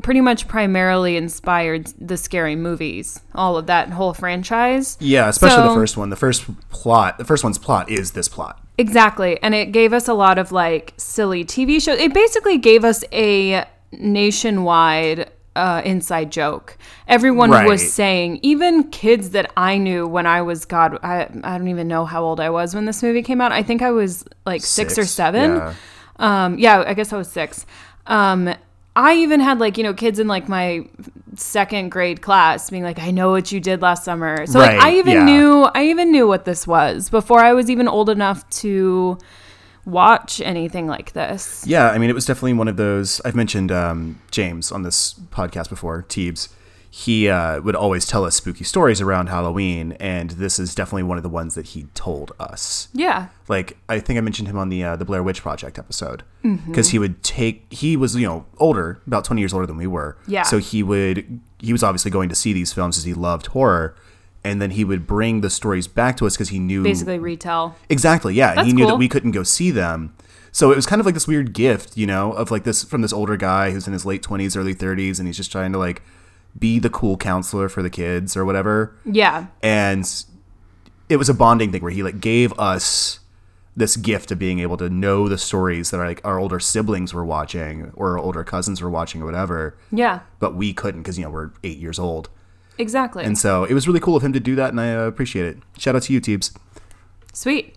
pretty 0.03 0.21
much 0.21 0.47
primarily 0.47 1.17
inspired 1.17 1.89
the 2.01 2.17
scary 2.17 2.55
movies, 2.55 3.21
all 3.35 3.57
of 3.57 3.67
that 3.67 3.91
whole 3.91 4.15
franchise. 4.15 4.97
Yeah, 5.01 5.29
especially 5.29 5.65
the 5.69 5.75
first 5.75 5.97
one. 5.97 6.11
The 6.11 6.17
first 6.17 6.45
plot, 6.71 7.19
the 7.19 7.25
first 7.25 7.43
one's 7.43 7.59
plot 7.59 7.91
is 7.91 8.13
this 8.13 8.29
plot. 8.29 8.63
Exactly. 8.79 9.43
And 9.43 9.57
it 9.57 9.73
gave 9.73 9.93
us 9.93 10.07
a 10.07 10.15
lot 10.15 10.39
of 10.39 10.53
like 10.53 10.95
silly 10.99 11.45
TV 11.45 11.83
shows. 11.83 11.99
It 11.99 12.15
basically 12.15 12.59
gave 12.59 12.85
us 12.85 13.03
a 13.11 13.65
nationwide 13.93 15.31
uh, 15.57 15.83
inside 15.85 16.31
joke. 16.31 16.79
Everyone 17.09 17.51
Right. 17.51 17.67
was 17.67 17.93
saying, 17.93 18.39
even 18.43 18.85
kids 18.91 19.31
that 19.31 19.51
I 19.57 19.77
knew 19.79 20.07
when 20.07 20.25
I 20.27 20.43
was 20.43 20.65
God, 20.65 20.99
I 21.03 21.29
I 21.43 21.59
don't 21.59 21.69
even 21.69 21.89
know 21.89 22.05
how 22.05 22.23
old 22.23 22.39
I 22.39 22.51
was 22.51 22.75
when 22.75 22.85
this 22.85 23.03
movie 23.03 23.23
came 23.23 23.41
out. 23.41 23.51
I 23.51 23.63
think 23.63 23.83
I 23.83 23.91
was 23.91 24.25
like 24.47 24.63
six, 24.63 24.97
or 24.99 25.05
seven. 25.05 25.57
yeah. 25.57 25.75
Um, 26.21 26.59
yeah, 26.59 26.85
I 26.87 26.95
guess 26.95 27.13
I 27.13 27.17
was 27.17 27.29
six. 27.29 27.67
Um, 28.07 28.55
I 28.95 29.15
even 29.17 29.41
had 29.41 29.59
like 29.59 29.77
you 29.79 29.85
know 29.85 29.95
kids 29.95 30.19
in 30.19 30.29
like 30.29 30.49
my 30.49 30.85
second 31.35 31.91
grade 31.91 32.23
class 32.23 32.71
being 32.71 32.83
like, 32.85 32.99
"I 33.01 33.11
know 33.11 33.31
what 33.33 33.51
you 33.51 33.59
did 33.61 33.83
last 33.83 34.05
summer." 34.05 34.47
So 34.47 34.59
like 34.61 34.79
I 34.79 34.95
even 34.99 35.15
yeah. 35.19 35.25
knew 35.25 35.63
I 35.75 35.85
even 35.87 36.13
knew 36.13 36.27
what 36.29 36.45
this 36.45 36.67
was 36.69 37.11
before 37.11 37.41
I 37.41 37.53
was 37.53 37.69
even 37.71 37.89
old 37.89 38.11
enough 38.11 38.49
to 38.63 39.19
watch 39.85 40.41
anything 40.41 40.87
like 40.87 41.13
this. 41.13 41.65
Yeah, 41.67 41.91
I 41.91 41.99
mean, 41.99 42.11
it 42.11 42.15
was 42.15 42.27
definitely 42.27 42.55
one 42.55 42.69
of 42.69 42.77
those. 42.77 43.21
I've 43.25 43.35
mentioned 43.37 43.71
um, 43.73 44.21
James 44.31 44.71
on 44.73 44.83
this 44.83 45.15
podcast 45.31 45.69
before, 45.69 46.05
Teebs. 46.09 46.49
He 46.91 47.29
uh, 47.29 47.61
would 47.61 47.77
always 47.77 48.07
tell 48.07 48.25
us 48.25 48.35
spooky 48.37 48.65
stories 48.65 49.03
around 49.03 49.29
Halloween, 49.29 49.93
and 50.01 50.31
this 50.31 50.59
is 50.59 50.75
definitely 50.75 51.03
one 51.03 51.19
of 51.19 51.23
the 51.23 51.29
ones 51.29 51.55
that 51.55 51.67
he 51.67 51.85
told 51.95 52.33
us. 52.41 52.89
Yeah. 52.95 53.29
Like, 53.47 53.77
I 53.91 54.01
think 54.01 54.17
I 54.17 54.23
mentioned 54.23 54.49
him 54.49 54.57
on 54.57 54.71
the 54.71 54.83
uh, 54.83 54.97
the 54.97 55.05
Blair 55.05 55.23
Witch 55.23 55.43
Project 55.43 55.79
episode 55.79 56.23
Mm-hmm. 56.45 56.71
because 56.71 56.89
he 56.91 56.99
would 56.99 57.23
take. 57.23 57.71
He 57.73 57.97
was 57.97 58.17
you 58.17 58.27
know 58.27 58.47
older, 58.59 59.03
about 59.07 59.25
twenty 59.25 59.43
years 59.43 59.53
older 59.53 59.67
than 59.67 59.77
we 59.77 59.87
were. 59.87 60.17
Yeah. 60.27 60.45
So 60.45 60.59
he 60.59 60.83
would. 60.83 61.41
He 61.59 61.73
was 61.73 61.83
obviously 61.83 62.11
going 62.11 62.31
to 62.31 62.35
see 62.35 62.53
these 62.55 62.73
films 62.73 62.97
as 62.97 63.05
he 63.05 63.13
loved 63.13 63.47
horror, 63.49 63.95
and 64.49 64.61
then 64.63 64.71
he 64.73 64.85
would 64.85 65.07
bring 65.07 65.41
the 65.43 65.51
stories 65.51 65.87
back 65.87 66.17
to 66.19 66.27
us 66.27 66.35
because 66.37 66.49
he 66.49 66.59
knew 66.59 66.83
Basically 66.83 67.19
retell. 67.19 67.77
Exactly, 67.89 68.35
yeah. 68.35 68.51
And 68.53 68.61
he 68.61 68.65
That's 68.67 68.75
knew 68.75 68.87
that 68.87 68.97
we 68.97 69.09
couldn't 69.09 69.33
go 69.33 69.43
see 69.43 69.71
them. 69.71 70.15
So 70.51 70.73
it 70.73 70.77
was 70.77 70.87
kind 70.87 70.99
of 71.01 71.07
like 71.07 71.15
this 71.15 71.29
weird 71.29 71.53
gift, 71.53 71.97
you 71.97 72.07
know, 72.07 72.33
of 72.33 72.51
like 72.51 72.65
this 72.65 72.83
from 72.83 73.03
this 73.03 73.13
older 73.13 73.37
guy 73.37 73.71
who's 73.71 73.87
in 73.87 73.93
his 73.93 74.07
late 74.07 74.23
20s, 74.23 74.57
early 74.57 74.75
30s, 74.75 75.19
and 75.19 75.29
he's 75.29 75.37
just 75.37 75.53
trying 75.53 75.73
to 75.73 75.79
like 75.79 76.03
be 76.59 76.79
the 76.79 76.91
cool 76.91 77.17
counselor 77.17 77.69
for 77.69 77.83
the 77.83 77.91
kids 77.91 78.37
or 78.37 78.45
whatever. 78.45 78.97
Yeah. 79.05 79.47
And 79.63 80.05
it 81.09 81.17
was 81.17 81.29
a 81.29 81.35
bonding 81.35 81.71
thing 81.73 81.83
where 81.83 81.93
he 81.93 82.03
like 82.03 82.21
gave 82.21 82.59
us 82.59 83.21
this 83.77 83.97
gift 83.97 84.33
of 84.33 84.39
being 84.41 84.59
able 84.59 84.77
to 84.77 84.89
know 84.91 85.29
the 85.29 85.39
stories 85.39 85.91
that 85.93 86.01
our, 86.01 86.07
like 86.09 86.21
our 86.25 86.39
older 86.41 86.59
siblings 86.59 87.15
were 87.15 87.25
watching 87.25 87.93
or 87.95 88.13
our 88.13 88.19
older 88.19 88.43
cousins 88.43 88.83
were 88.83 88.91
watching 88.91 89.23
or 89.23 89.25
whatever, 89.25 89.77
Yeah. 89.93 90.21
but 90.41 90.55
we 90.57 90.73
couldn't 90.73 91.03
because 91.03 91.17
you 91.19 91.25
know 91.25 91.31
we're 91.31 91.51
eight 91.63 91.79
years 91.79 91.99
old. 91.99 92.29
Exactly. 92.79 93.25
And 93.25 93.37
so 93.37 93.65
it 93.65 93.75
was 93.75 93.87
really 93.87 94.01
cool 94.01 94.17
of 94.17 94.23
him 94.23 94.33
to 94.33 94.41
do 94.41 94.55
that, 94.55 94.71
and 94.71 94.81
I 94.81 94.95
uh, 94.95 95.07
appreciate 95.07 95.47
it. 95.47 95.59
Shout 95.77 95.97
out 95.97 96.03
to 96.03 96.13
you, 96.13 96.21
Teebs. 96.21 96.57
Sweet. 97.33 97.77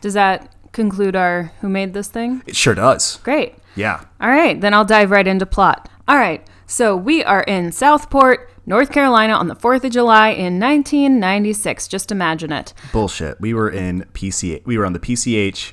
Does 0.00 0.14
that 0.14 0.52
conclude 0.72 1.16
our 1.16 1.52
who 1.60 1.68
made 1.68 1.94
this 1.94 2.08
thing? 2.08 2.42
It 2.46 2.56
sure 2.56 2.74
does. 2.74 3.16
Great. 3.18 3.54
Yeah. 3.76 4.04
All 4.20 4.28
right, 4.28 4.60
then 4.60 4.74
I'll 4.74 4.84
dive 4.84 5.10
right 5.10 5.26
into 5.26 5.46
plot. 5.46 5.88
All 6.08 6.16
right, 6.16 6.46
so 6.66 6.96
we 6.96 7.22
are 7.24 7.42
in 7.42 7.72
Southport, 7.72 8.50
North 8.66 8.90
Carolina 8.90 9.34
on 9.34 9.48
the 9.48 9.54
4th 9.54 9.84
of 9.84 9.92
July 9.92 10.30
in 10.30 10.58
1996. 10.58 11.88
Just 11.88 12.10
imagine 12.10 12.52
it. 12.52 12.74
Bullshit. 12.92 13.40
We 13.40 13.54
were 13.54 13.70
in 13.70 14.04
PC. 14.12 14.64
We 14.66 14.76
were 14.76 14.84
on 14.84 14.92
the 14.92 14.98
PCH. 14.98 15.72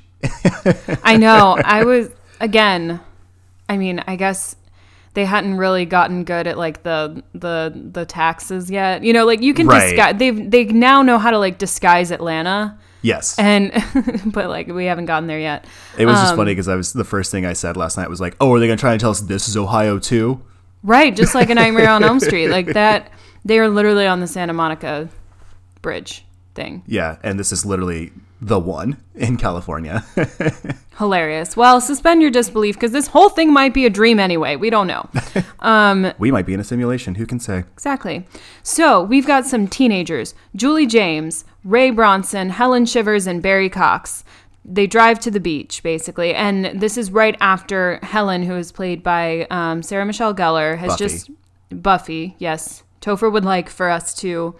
I 1.03 1.17
know. 1.17 1.57
I 1.65 1.83
was, 1.83 2.09
again, 2.39 2.99
I 3.67 3.77
mean, 3.77 4.03
I 4.05 4.15
guess 4.15 4.55
they 5.13 5.25
hadn't 5.25 5.57
really 5.57 5.85
gotten 5.85 6.23
good 6.23 6.47
at 6.47 6.57
like 6.57 6.83
the 6.83 7.23
the 7.33 7.71
the 7.91 8.05
taxes 8.05 8.69
yet. 8.71 9.03
You 9.03 9.13
know, 9.13 9.25
like 9.25 9.41
you 9.41 9.53
can 9.53 9.67
Right. 9.67 9.89
disguise 9.89 10.15
they've 10.17 10.49
they 10.51 10.63
now 10.65 11.01
know 11.01 11.17
how 11.17 11.31
to 11.31 11.37
like 11.39 11.57
disguise 11.57 12.11
Atlanta 12.11 12.77
Yes. 13.01 13.37
and 13.37 13.71
but 14.33 14.49
like 14.49 14.67
we 14.67 14.85
haven't 14.85 15.05
gotten 15.07 15.27
there 15.27 15.39
yet. 15.39 15.65
it 15.97 16.05
was 16.05 16.15
just 16.15 16.31
um, 16.31 16.37
funny 16.37 16.51
because 16.51 16.67
I 16.67 16.75
was 16.75 16.93
the 16.93 17.03
first 17.03 17.31
thing 17.31 17.45
I 17.45 17.53
said 17.53 17.75
last 17.77 17.97
night 17.97 18.09
was 18.09 18.21
like, 18.21 18.35
"Oh, 18.39 18.53
are 18.53 18.59
they 18.59 18.67
gonna 18.67 18.77
try 18.77 18.91
and 18.93 18.99
tell 19.01 19.11
us 19.11 19.19
this 19.19 19.47
is 19.47 19.57
Ohio 19.57 19.99
too?" 19.99 20.41
Right, 20.83 21.15
just 21.15 21.35
like 21.35 21.49
a 21.49 21.55
Nightmare 21.61 21.89
on 21.89 22.03
Elm 22.03 22.19
Street. 22.19 22.47
Like 22.49 22.67
that 22.73 23.11
they 23.45 23.59
are 23.59 23.69
literally 23.69 24.07
on 24.07 24.19
the 24.21 24.27
Santa 24.27 24.53
Monica 24.53 25.09
bridge 25.81 26.25
thing. 26.55 26.81
Yeah, 26.87 27.17
and 27.23 27.37
this 27.37 27.51
is 27.51 27.65
literally 27.65 28.11
the 28.43 28.59
one 28.59 28.97
in 29.15 29.37
California. 29.37 30.03
Hilarious. 30.97 31.55
Well, 31.55 31.79
suspend 31.79 32.21
your 32.21 32.29
disbelief 32.29 32.75
because 32.75 32.91
this 32.91 33.07
whole 33.07 33.29
thing 33.29 33.53
might 33.53 33.73
be 33.73 33.85
a 33.85 33.89
dream 33.89 34.19
anyway. 34.19 34.57
We 34.57 34.69
don't 34.69 34.87
know. 34.87 35.09
we 36.19 36.29
might 36.29 36.45
be 36.45 36.53
in 36.53 36.59
a 36.59 36.63
simulation. 36.63 37.15
Who 37.15 37.25
can 37.25 37.39
say? 37.39 37.59
Exactly. 37.73 38.27
So 38.61 39.01
we've 39.01 39.25
got 39.25 39.45
some 39.45 39.67
teenagers 39.67 40.35
Julie 40.55 40.85
James, 40.85 41.45
Ray 41.63 41.89
Bronson, 41.89 42.49
Helen 42.49 42.85
Shivers, 42.85 43.27
and 43.27 43.41
Barry 43.41 43.69
Cox. 43.69 44.25
They 44.65 44.87
drive 44.87 45.19
to 45.21 45.31
the 45.31 45.39
beach, 45.39 45.81
basically. 45.81 46.33
And 46.33 46.79
this 46.79 46.97
is 46.97 47.11
right 47.11 47.37
after 47.39 47.99
Helen, 48.03 48.43
who 48.43 48.55
is 48.55 48.71
played 48.71 49.03
by 49.03 49.47
um, 49.49 49.83
Sarah 49.83 50.05
Michelle 50.05 50.35
Gellar, 50.35 50.77
has 50.77 50.89
Buffy. 50.89 51.03
just. 51.03 51.29
Buffy, 51.69 52.35
yes. 52.39 52.83
Topher 53.01 53.31
would 53.31 53.45
like 53.45 53.69
for 53.69 53.89
us 53.89 54.13
to 54.15 54.55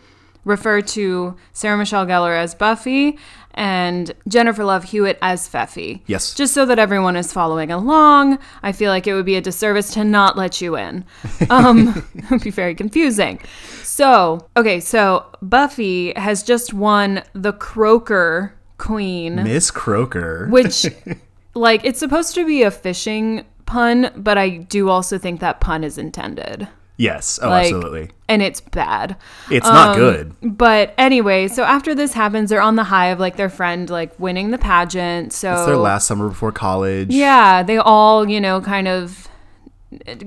refer 0.46 0.82
to 0.82 1.36
Sarah 1.54 1.78
Michelle 1.78 2.06
Gellar 2.06 2.38
as 2.38 2.56
Buffy 2.56 3.18
and 3.54 4.12
Jennifer 4.28 4.64
Love 4.64 4.86
Hewitt 4.86 5.20
as 5.22 5.48
Feffy. 5.48 6.02
Yes. 6.08 6.34
Just 6.34 6.54
so 6.54 6.66
that 6.66 6.80
everyone 6.80 7.16
is 7.16 7.32
following 7.32 7.72
along. 7.72 8.40
I 8.64 8.72
feel 8.72 8.90
like 8.90 9.06
it 9.06 9.14
would 9.14 9.26
be 9.26 9.36
a 9.36 9.42
disservice 9.42 9.94
to 9.94 10.04
not 10.04 10.38
let 10.38 10.62
you 10.62 10.76
in. 10.76 11.06
Um, 11.50 12.08
it 12.16 12.32
would 12.32 12.44
be 12.44 12.50
very 12.50 12.74
confusing. 12.74 13.40
So, 13.84 14.48
okay, 14.58 14.80
so 14.80 15.26
Buffy 15.42 16.14
has 16.16 16.42
just 16.42 16.74
won 16.74 17.22
the 17.34 17.54
Croaker 17.54 18.56
Queen, 18.78 19.36
Miss 19.36 19.70
Croaker. 19.70 20.48
which, 20.50 20.86
like, 21.54 21.86
it's 21.86 22.00
supposed 22.00 22.34
to 22.36 22.46
be 22.46 22.64
a 22.64 22.72
fishing 22.72 23.46
pun, 23.66 24.12
but 24.16 24.38
I 24.38 24.50
do 24.50 24.90
also 24.90 25.18
think 25.18 25.42
that 25.42 25.60
pun 25.60 25.84
is 25.84 25.98
intended. 25.98 26.68
Yes. 26.98 27.40
Oh, 27.42 27.50
Like, 27.50 27.66
absolutely. 27.66 28.10
And 28.28 28.42
it's 28.42 28.62
bad. 28.62 29.16
It's 29.52 29.66
not 29.66 29.90
Um, 29.90 29.96
good. 29.98 30.36
But 30.42 30.94
anyway, 30.98 31.48
so 31.48 31.64
after 31.64 31.94
this 31.94 32.14
happens, 32.14 32.50
they're 32.50 32.62
on 32.62 32.76
the 32.76 32.86
high 32.86 33.08
of 33.08 33.20
like 33.20 33.36
their 33.36 33.50
friend 33.50 33.90
like 33.90 34.18
winning 34.20 34.52
the 34.52 34.58
pageant. 34.58 35.34
So 35.34 35.54
It's 35.54 35.66
their 35.66 35.78
last 35.78 36.08
summer 36.08 36.30
before 36.30 36.52
college. 36.52 37.10
Yeah, 37.14 37.64
they 37.64 37.78
all, 37.78 38.28
you 38.30 38.42
know, 38.42 38.62
kind 38.62 38.88
of 38.88 39.28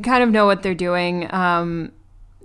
kind 0.03 0.23
of 0.23 0.31
know 0.31 0.47
what 0.47 0.63
they're 0.63 0.75
doing 0.75 1.33
um 1.35 1.91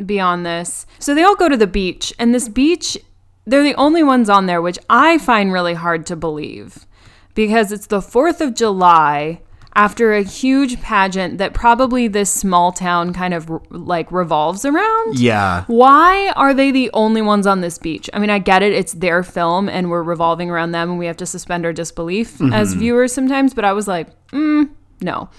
beyond 0.03 0.45
this. 0.45 0.85
So 0.99 1.13
they 1.13 1.23
all 1.23 1.35
go 1.35 1.47
to 1.49 1.57
the 1.57 1.67
beach 1.67 2.13
and 2.17 2.33
this 2.33 2.49
beach 2.49 2.97
they're 3.45 3.63
the 3.63 3.75
only 3.75 4.03
ones 4.03 4.29
on 4.29 4.45
there 4.45 4.61
which 4.61 4.77
I 4.89 5.17
find 5.17 5.51
really 5.51 5.73
hard 5.73 6.05
to 6.07 6.15
believe 6.15 6.85
because 7.33 7.71
it's 7.71 7.87
the 7.87 7.99
4th 7.99 8.39
of 8.41 8.53
July 8.53 9.41
after 9.75 10.13
a 10.13 10.21
huge 10.21 10.81
pageant 10.81 11.37
that 11.37 11.53
probably 11.53 12.07
this 12.07 12.31
small 12.31 12.71
town 12.71 13.13
kind 13.13 13.33
of 13.33 13.49
like 13.69 14.11
revolves 14.11 14.65
around. 14.65 15.19
Yeah. 15.19 15.63
Why 15.67 16.31
are 16.35 16.53
they 16.53 16.71
the 16.71 16.89
only 16.93 17.21
ones 17.21 17.47
on 17.47 17.61
this 17.61 17.77
beach? 17.77 18.09
I 18.13 18.19
mean, 18.19 18.29
I 18.29 18.39
get 18.39 18.63
it. 18.63 18.73
It's 18.73 18.93
their 18.93 19.23
film 19.23 19.69
and 19.69 19.89
we're 19.89 20.03
revolving 20.03 20.49
around 20.49 20.71
them 20.71 20.89
and 20.89 20.99
we 20.99 21.05
have 21.05 21.17
to 21.17 21.25
suspend 21.25 21.65
our 21.65 21.73
disbelief 21.73 22.41
as 22.53 22.73
viewers 22.73 23.13
sometimes, 23.13 23.53
but 23.53 23.63
I 23.63 23.73
was 23.73 23.87
like, 23.87 24.09
mm, 24.31 24.69
no. 25.01 25.29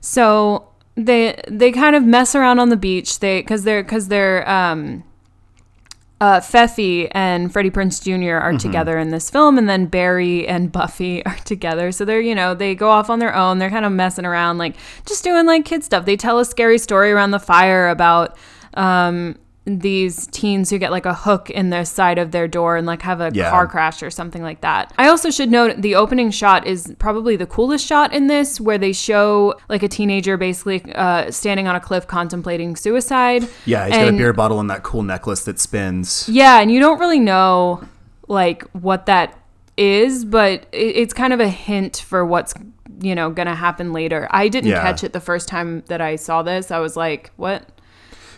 So 0.00 0.68
they 0.94 1.40
they 1.48 1.72
kind 1.72 1.96
of 1.96 2.04
mess 2.04 2.34
around 2.34 2.58
on 2.58 2.68
the 2.68 2.76
beach. 2.76 3.18
They 3.20 3.42
cuz 3.42 3.64
they're 3.64 3.84
cuz 3.84 4.08
they're 4.08 4.48
um 4.48 5.04
uh, 6.20 6.40
Feffy 6.40 7.08
and 7.12 7.50
Freddie 7.50 7.70
Prinze 7.70 8.02
Jr. 8.02 8.34
are 8.34 8.52
together 8.52 8.98
in 8.98 9.08
this 9.08 9.30
film, 9.30 9.56
and 9.56 9.68
then 9.68 9.86
Barry 9.86 10.46
and 10.46 10.70
Buffy 10.70 11.24
are 11.26 11.38
together. 11.44 11.92
So 11.92 12.04
they're, 12.04 12.20
you 12.20 12.34
know, 12.34 12.54
they 12.54 12.74
go 12.74 12.90
off 12.90 13.08
on 13.08 13.18
their 13.18 13.34
own. 13.34 13.58
They're 13.58 13.70
kind 13.70 13.86
of 13.86 13.92
messing 13.92 14.26
around, 14.26 14.58
like 14.58 14.76
just 15.06 15.24
doing 15.24 15.46
like 15.46 15.64
kid 15.64 15.82
stuff. 15.82 16.04
They 16.04 16.16
tell 16.16 16.38
a 16.38 16.44
scary 16.44 16.78
story 16.78 17.10
around 17.10 17.30
the 17.30 17.38
fire 17.38 17.88
about 17.88 18.36
um, 18.74 19.36
these 19.66 20.26
teens 20.28 20.70
who 20.70 20.78
get 20.78 20.90
like 20.90 21.04
a 21.06 21.12
hook 21.14 21.50
in 21.50 21.68
the 21.70 21.84
side 21.84 22.18
of 22.18 22.30
their 22.30 22.48
door 22.48 22.76
and 22.76 22.86
like 22.86 23.02
have 23.02 23.20
a 23.20 23.30
Yeah. 23.32 23.50
car 23.50 23.66
crash 23.66 24.02
or 24.02 24.10
something 24.10 24.42
like 24.42 24.62
that. 24.62 24.92
I 24.98 25.08
also 25.08 25.30
should 25.30 25.50
note 25.50 25.82
the 25.82 25.94
opening 25.94 26.30
shot 26.30 26.66
is 26.66 26.94
probably 26.98 27.36
the 27.36 27.46
coolest 27.46 27.86
shot 27.86 28.12
in 28.14 28.26
this, 28.26 28.58
where 28.60 28.78
they 28.78 28.92
show 28.92 29.54
like 29.68 29.82
a 29.82 29.88
teenager 29.88 30.36
basically 30.38 30.82
uh, 30.94 31.30
standing 31.30 31.66
on 31.68 31.76
a 31.76 31.80
cliff 31.80 32.06
contemplating 32.06 32.74
suicide. 32.74 33.46
Yeah. 33.66 33.86
He's 33.86 33.96
got 33.96 34.08
a 34.08 34.12
beer 34.12 34.32
bottle 34.32 34.60
and 34.60 34.70
that 34.70 34.82
cool 34.82 35.02
necklace 35.02 35.44
that 35.44 35.60
spins. 35.60 36.28
yeah, 36.28 36.60
and 36.60 36.70
you 36.72 36.80
don't 36.80 36.98
really 36.98 37.20
know 37.20 37.82
like 38.28 38.62
what 38.72 39.06
that 39.06 39.38
is, 39.76 40.24
but 40.24 40.66
it, 40.72 40.96
it's 40.96 41.12
kind 41.14 41.32
of 41.32 41.40
a 41.40 41.48
hint 41.48 41.98
for 41.98 42.24
what's 42.24 42.54
you 43.02 43.14
know 43.14 43.30
gonna 43.30 43.54
happen 43.54 43.92
later. 43.92 44.26
I 44.30 44.48
didn't 44.48 44.70
Yeah. 44.70 44.82
catch 44.82 45.04
it 45.04 45.12
the 45.12 45.20
first 45.20 45.48
time 45.48 45.82
that 45.88 46.00
I 46.00 46.16
saw 46.16 46.42
this. 46.42 46.70
I 46.70 46.78
was 46.80 46.96
like, 46.96 47.30
"What?" 47.36 47.66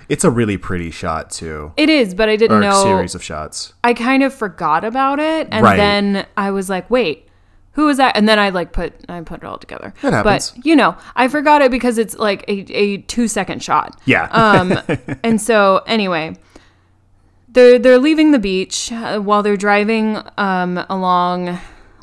It's 0.09 0.25
a 0.25 0.31
really 0.31 0.57
pretty 0.57 0.91
shot 0.91 1.31
too. 1.31 1.73
It 1.77 1.89
is, 1.89 2.15
but 2.15 2.29
I 2.29 2.37
didn't 2.37 2.59
Or 2.59 2.61
know. 2.61 2.83
series 2.83 3.15
of 3.15 3.23
shots. 3.23 3.73
I 3.85 3.95
kind 3.95 4.23
of 4.23 4.33
forgot 4.35 4.85
about 4.85 5.19
it, 5.21 5.49
and 5.51 5.65
Right. 5.65 5.77
then 5.77 6.27
I 6.37 6.51
was 6.51 6.69
like, 6.71 6.91
"Wait." 6.91 7.29
Who 7.75 7.89
is 7.89 7.97
that? 7.97 8.19
And 8.19 8.29
then 8.29 8.39
I 8.39 8.51
like 8.51 8.73
put 8.73 8.93
I 9.09 9.19
put 9.23 9.39
it 9.43 9.47
all 9.47 9.57
together. 9.57 9.95
That 10.03 10.13
happens. 10.13 10.51
But 10.51 10.67
you 10.67 10.77
know, 10.77 10.95
I 11.17 11.29
forgot 11.29 11.63
it 11.63 11.71
because 11.71 11.97
it's 11.97 12.15
like 12.19 12.45
a, 12.47 12.71
a 12.77 12.99
two 12.99 13.27
second 13.27 13.63
shot. 13.63 13.99
Yeah. 14.05 14.25
Um, 14.31 14.79
and 15.23 15.41
so 15.41 15.81
anyway, 15.87 16.37
they're 17.49 17.79
they're 17.79 17.99
leaving 17.99 18.33
the 18.33 18.39
beach 18.39 18.93
uh, 18.93 19.21
while 19.21 19.43
they're 19.43 19.57
driving 19.57 20.19
um, 20.37 20.85
along 20.91 21.59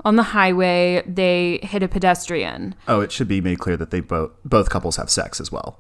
on 0.06 0.16
the 0.16 0.24
highway. 0.24 1.04
They 1.06 1.60
hit 1.62 1.84
a 1.84 1.88
pedestrian. 1.88 2.74
oh, 2.88 3.02
it 3.02 3.12
should 3.12 3.28
be 3.28 3.40
made 3.40 3.60
clear 3.60 3.78
that 3.78 3.92
they 3.92 4.00
both 4.00 4.32
both 4.44 4.72
couples 4.72 4.96
have 4.98 5.12
sex 5.12 5.40
as 5.40 5.52
well. 5.52 5.80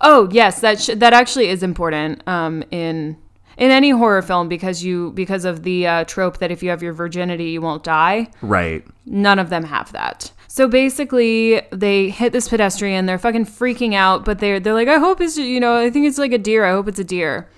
Oh 0.00 0.28
yes, 0.30 0.60
that 0.60 0.80
sh- 0.80 0.90
that 0.96 1.12
actually 1.12 1.48
is 1.48 1.62
important 1.62 2.26
um, 2.26 2.62
in 2.70 3.16
in 3.56 3.70
any 3.70 3.90
horror 3.90 4.22
film 4.22 4.48
because 4.48 4.82
you 4.82 5.12
because 5.12 5.44
of 5.44 5.62
the 5.62 5.86
uh, 5.86 6.04
trope 6.04 6.38
that 6.38 6.50
if 6.50 6.62
you 6.62 6.70
have 6.70 6.82
your 6.82 6.92
virginity 6.92 7.50
you 7.50 7.60
won't 7.60 7.84
die. 7.84 8.30
Right. 8.40 8.84
None 9.06 9.38
of 9.38 9.50
them 9.50 9.64
have 9.64 9.92
that. 9.92 10.32
So 10.48 10.68
basically, 10.68 11.62
they 11.72 12.10
hit 12.10 12.34
this 12.34 12.48
pedestrian. 12.48 13.06
They're 13.06 13.18
fucking 13.18 13.46
freaking 13.46 13.94
out, 13.94 14.24
but 14.24 14.38
they're 14.38 14.60
they're 14.60 14.74
like, 14.74 14.88
I 14.88 14.98
hope 14.98 15.20
it's 15.20 15.38
you 15.38 15.58
know, 15.60 15.76
I 15.78 15.90
think 15.90 16.06
it's 16.06 16.18
like 16.18 16.32
a 16.32 16.38
deer. 16.38 16.64
I 16.64 16.72
hope 16.72 16.88
it's 16.88 16.98
a 16.98 17.04
deer. 17.04 17.48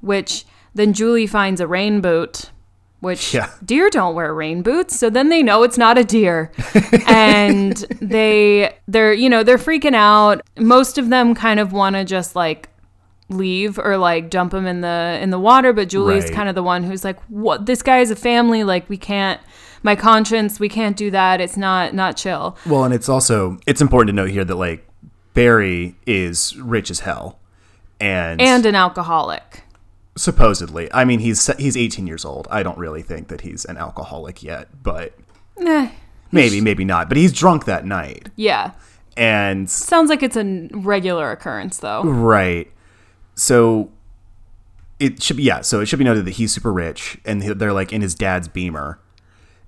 Which 0.00 0.46
then 0.74 0.92
Julie 0.92 1.26
finds 1.26 1.60
a 1.60 1.66
rain 1.66 2.00
boot, 2.00 2.50
which 3.00 3.34
Yeah. 3.34 3.50
deer 3.64 3.90
don't 3.90 4.14
wear 4.14 4.32
rain 4.34 4.62
boots. 4.62 4.98
So 4.98 5.10
then 5.10 5.28
they 5.28 5.42
know 5.42 5.62
it's 5.62 5.78
not 5.78 5.98
a 5.98 6.04
deer, 6.04 6.50
and 7.06 7.76
they 8.00 8.74
they're 8.88 9.12
you 9.12 9.28
know 9.28 9.42
they're 9.42 9.58
freaking 9.58 9.94
out. 9.94 10.40
Most 10.58 10.98
of 10.98 11.08
them 11.10 11.34
kind 11.34 11.60
of 11.60 11.72
want 11.72 11.96
to 11.96 12.04
just 12.04 12.34
like 12.36 12.68
leave 13.28 13.78
or 13.78 13.96
like 13.96 14.30
dump 14.30 14.54
him 14.54 14.66
in 14.66 14.82
the 14.82 15.18
in 15.20 15.30
the 15.30 15.38
water 15.38 15.72
but 15.72 15.88
Julie's 15.88 16.24
Right. 16.26 16.32
kind 16.32 16.48
of 16.48 16.54
the 16.54 16.62
one 16.62 16.84
who's 16.84 17.02
like 17.02 17.18
what 17.24 17.66
this 17.66 17.82
guy 17.82 17.98
is 17.98 18.12
a 18.12 18.14
family 18.16 18.62
like 18.62 18.88
we 18.88 18.96
can't 18.96 19.40
my 19.82 19.96
conscience 19.96 20.60
we 20.60 20.68
can't 20.68 20.96
do 20.96 21.10
that 21.10 21.40
it's 21.40 21.56
not 21.56 21.92
not 21.92 22.16
chill 22.16 22.56
Well, 22.64 22.84
and 22.84 22.94
it's 22.94 23.08
also 23.08 23.58
it's 23.66 23.80
important 23.80 24.10
to 24.10 24.12
note 24.22 24.30
here 24.30 24.44
that 24.44 24.54
like 24.54 24.88
Barry 25.34 25.96
is 26.06 26.56
rich 26.56 26.88
as 26.88 27.00
hell, 27.00 27.40
and 28.00 28.40
and 28.40 28.64
an 28.64 28.76
alcoholic 28.76 29.64
supposedly, 30.16 30.92
I 30.92 31.04
mean 31.04 31.20
he's 31.20 31.46
he's 31.58 31.76
18 31.76 32.06
years 32.06 32.24
old. 32.24 32.48
I 32.50 32.62
don't 32.62 32.78
really 32.78 33.02
think 33.02 33.28
that 33.28 33.42
he's 33.42 33.64
an 33.66 33.76
alcoholic 33.76 34.42
yet, 34.42 34.68
but 34.82 35.14
Eh, 35.58 35.90
maybe 36.32 36.60
maybe 36.60 36.84
not. 36.84 37.08
But 37.08 37.16
he's 37.18 37.32
drunk 37.32 37.64
that 37.66 37.84
night, 37.86 38.28
yeah 38.36 38.72
and 39.18 39.70
sounds 39.70 40.10
like 40.10 40.22
it's 40.22 40.36
a 40.36 40.68
regular 40.74 41.30
occurrence 41.32 41.78
though 41.78 42.02
Right. 42.02 42.70
So 43.34 43.90
it 44.98 45.22
should 45.22 45.36
be 45.38 45.42
yeah. 45.44 45.60
So 45.62 45.80
it 45.80 45.86
should 45.86 45.98
be 45.98 46.04
noted 46.04 46.24
that 46.26 46.32
he's 46.34 46.52
super 46.52 46.72
rich, 46.72 47.18
and 47.24 47.42
they're 47.42 47.72
like 47.72 47.92
in 47.92 48.00
his 48.02 48.14
dad's 48.14 48.48
Beamer, 48.48 48.98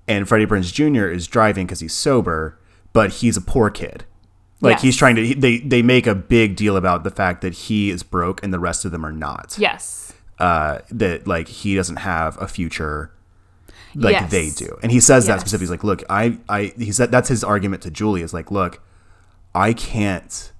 and 0.07 0.27
Freddie 0.27 0.45
Prinze 0.47 0.71
Jr. 0.73 1.07
is 1.07 1.27
driving 1.27 1.65
because 1.67 1.79
he's 1.81 1.93
sober, 1.93 2.59
but 2.93 3.11
he's 3.13 3.37
a 3.37 3.41
poor 3.41 3.69
kid. 3.69 4.05
Like 4.61 4.73
Yes. 4.77 4.81
he's 4.81 4.97
trying 4.97 5.15
to. 5.15 5.35
They 5.35 5.59
they 5.59 5.81
make 5.83 6.05
a 6.07 6.15
big 6.15 6.55
deal 6.55 6.75
about 6.77 7.03
the 7.03 7.11
fact 7.11 7.41
that 7.41 7.53
he 7.53 7.89
is 7.91 8.01
broke 8.03 8.43
and 8.43 8.51
the 8.53 8.59
rest 8.59 8.85
of 8.85 8.91
them 8.91 9.05
are 9.05 9.11
not. 9.11 9.55
yes 9.59 10.08
Uh, 10.39 10.79
that 10.91 11.27
like 11.27 11.47
he 11.49 11.75
doesn't 11.75 11.97
have 11.97 12.41
a 12.41 12.47
future. 12.47 13.11
Like 13.95 14.13
Yes. 14.13 14.31
they 14.31 14.49
do, 14.51 14.77
and 14.83 14.91
he 14.91 14.99
says 14.99 15.25
that 15.25 15.33
Yes. 15.33 15.41
specifically. 15.41 15.63
He's 15.65 15.71
like, 15.71 15.83
"Look, 15.83 16.03
I, 16.09 16.37
I." 16.47 16.73
He 16.77 16.91
said 16.91 17.11
that's 17.11 17.27
his 17.27 17.43
argument 17.43 17.81
to 17.83 17.91
Julie. 17.91 18.21
Is 18.21 18.33
like, 18.33 18.51
"Look, 18.51 18.81
I 19.55 19.73
can't 19.73 20.51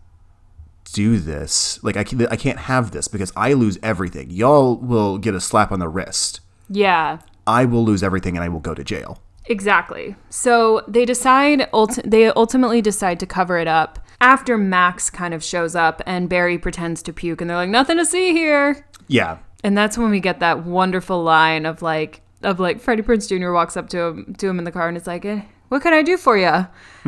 do 0.93 1.19
this. 1.19 1.79
Like 1.83 1.95
I 1.95 2.03
can, 2.03 2.25
I 2.27 2.35
can't 2.35 2.57
have 2.59 2.89
this 2.91 3.07
because 3.07 3.31
I 3.35 3.53
lose 3.53 3.77
everything. 3.83 4.31
Y'all 4.31 4.75
will 4.77 5.17
get 5.19 5.35
a 5.35 5.39
slap 5.39 5.71
on 5.71 5.79
the 5.79 5.87
wrist. 5.87 6.41
yeah 6.67 7.19
I 7.47 7.65
will 7.65 7.83
lose 7.85 8.01
everything 8.03 8.35
and 8.35 8.43
I 8.43 8.49
will 8.49 8.59
go 8.59 8.73
to 8.73 8.83
jail. 8.83 9.21
Exactly. 9.45 10.15
So 10.29 10.83
they 10.87 11.05
decide, 11.05 11.67
ult- 11.73 11.99
they 12.05 12.27
ultimately 12.27 12.79
decide 12.81 13.19
to 13.21 13.25
cover 13.25 13.57
it 13.57 13.67
up 13.67 13.99
after 14.21 14.55
Max 14.57 15.09
kind 15.09 15.33
of 15.33 15.43
shows 15.43 15.75
up 15.75 16.01
and 16.05 16.29
Barry 16.29 16.57
pretends 16.59 17.01
to 17.03 17.13
puke 17.13 17.41
and 17.41 17.49
they're 17.49 17.57
like, 17.57 17.69
nothing 17.69 17.97
to 17.97 18.05
see 18.05 18.33
here. 18.33 18.85
Yeah. 19.07 19.37
And 19.63 19.77
that's 19.77 19.97
when 19.97 20.09
we 20.09 20.19
get 20.19 20.39
that 20.39 20.63
wonderful 20.65 21.21
line 21.23 21.65
of 21.65 21.81
like, 21.81 22.21
of 22.43 22.59
like 22.59 22.79
Freddie 22.79 23.03
Prinze 23.03 23.27
Jr. 23.27 23.51
walks 23.51 23.75
up 23.75 23.89
to 23.89 23.99
him, 23.99 24.35
to 24.35 24.47
him 24.47 24.57
in 24.59 24.63
the 24.65 24.71
car 24.71 24.87
and 24.87 24.95
it's 24.95 25.07
like, 25.07 25.25
eh, 25.25 25.41
what 25.67 25.81
can 25.81 25.93
I 25.93 26.01
do 26.01 26.15
for 26.17 26.37
you? 26.37 26.65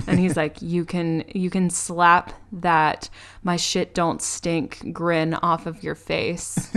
And 0.08 0.20
he's 0.20 0.36
like, 0.36 0.58
you 0.62 0.84
can, 0.86 1.24
you 1.34 1.50
can 1.50 1.70
slap 1.70 2.34
that 2.52 3.10
my 3.44 3.56
shit 3.56 3.94
don't 3.94 4.22
stink 4.22 4.92
grin 4.94 5.34
off 5.36 5.66
of 5.66 5.82
your 5.82 5.96
face. 5.96 6.70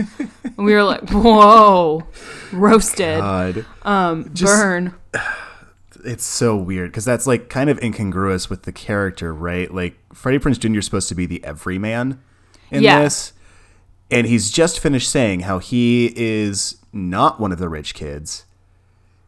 and 0.43 0.65
we 0.65 0.73
were 0.73 0.83
like, 0.83 1.09
whoa, 1.11 2.07
roasted, 2.53 3.19
God. 3.19 3.65
um, 3.83 4.29
just- 4.33 4.53
burn. 4.53 4.95
It's 6.03 6.23
so 6.25 6.55
weird 6.55 6.91
because 6.91 7.03
that's 7.03 7.25
like 7.25 7.49
kind 7.49 7.67
of 7.67 7.81
incongruous 7.81 8.47
with 8.47 8.61
the 8.61 8.71
character, 8.71 9.33
right? 9.33 9.73
Like 9.73 9.95
Freddie 10.13 10.37
Prinze 10.37 10.59
Jr. 10.59 10.77
is 10.77 10.85
supposed 10.85 11.09
to 11.09 11.15
be 11.15 11.25
the 11.25 11.43
everyman 11.43 12.21
in 12.69 12.83
Yeah. 12.83 13.01
this. 13.01 13.33
And 14.15 14.27
he's 14.27 14.49
just 14.49 14.79
finished 14.79 15.09
saying 15.09 15.41
how 15.41 15.59
he 15.59 16.13
is 16.15 16.77
not 16.93 17.39
one 17.39 17.51
of 17.51 17.59
the 17.59 17.69
rich 17.69 17.93
kids. 17.93 18.45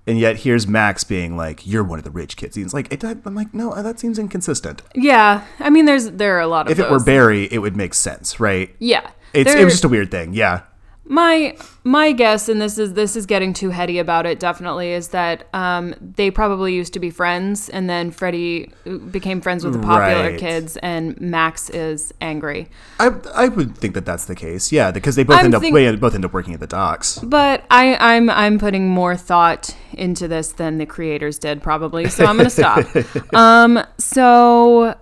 And 0.07 0.17
yet 0.17 0.37
here's 0.37 0.65
Max 0.67 1.03
being 1.03 1.35
like, 1.35 1.67
"You're 1.67 1.83
one 1.83 1.99
of 1.99 2.05
the 2.05 2.11
rich 2.11 2.37
kids." 2.37 2.55
He's 2.55 2.73
like, 2.73 3.03
"I'm 3.03 3.35
like, 3.35 3.53
no, 3.53 3.73
uh, 3.73 3.81
that 3.81 3.99
seems 3.99 4.17
inconsistent." 4.17 4.81
Yeah, 4.95 5.45
I 5.59 5.69
mean, 5.69 5.83
there's 5.83 6.11
there 6.11 6.37
are 6.37 6.39
a 6.39 6.47
lot 6.47 6.67
of 6.67 6.71
If 6.71 6.79
it 6.79 6.89
were. 6.89 7.03
Barry, 7.03 7.49
it 7.51 7.57
would 7.57 7.75
make 7.75 7.93
sense, 7.93 8.39
right? 8.39 8.73
yeah, 8.79 9.09
It's 9.33 9.53
it 9.53 9.65
was 9.65 9.73
just 9.73 9.83
a 9.83 9.89
weird 9.89 10.09
thing. 10.09 10.33
Yeah. 10.33 10.61
My 11.09 11.55
my 11.83 12.11
guess, 12.11 12.49
and 12.49 12.61
this 12.61 12.77
is 12.77 12.93
this 12.93 13.15
is 13.15 13.25
getting 13.25 13.53
too 13.53 13.69
heady 13.69 13.97
about 13.99 14.25
it. 14.25 14.39
Definitely 14.39 14.91
is 14.91 15.09
that 15.09 15.47
um, 15.53 15.95
they 16.01 16.29
probably 16.31 16.73
used 16.73 16.93
to 16.93 16.99
be 16.99 17.09
friends, 17.09 17.69
and 17.69 17.89
then 17.89 18.11
Freddie 18.11 18.71
became 19.11 19.41
friends 19.41 19.63
with 19.63 19.73
the 19.73 19.79
popular 19.79 20.31
Right. 20.31 20.39
kids, 20.39 20.77
and 20.77 21.19
Max 21.21 21.69
is 21.69 22.13
angry. 22.21 22.69
I 22.99 23.11
I 23.33 23.47
would 23.47 23.77
think 23.77 23.93
that 23.93 24.05
that's 24.05 24.25
the 24.25 24.35
case. 24.35 24.71
Yeah, 24.71 24.91
because 24.91 25.15
they 25.15 25.23
both 25.23 25.39
I'm 25.39 25.45
end 25.45 25.55
up 25.55 25.61
think- 25.61 25.75
they 25.75 25.95
both 25.95 26.15
end 26.15 26.25
up 26.25 26.33
working 26.33 26.53
at 26.53 26.59
the 26.59 26.67
docks. 26.67 27.19
But 27.19 27.63
I, 27.71 27.95
I'm 28.15 28.29
I'm 28.29 28.59
putting 28.59 28.89
more 28.89 29.15
thought 29.15 29.75
into 29.93 30.27
this 30.27 30.51
than 30.51 30.77
the 30.77 30.85
creators 30.85 31.39
did 31.39 31.61
probably, 31.63 32.09
so 32.09 32.25
I'm 32.25 32.37
gonna 32.37 32.49
stop. 32.49 32.85
um, 33.33 33.79
so 33.97 34.95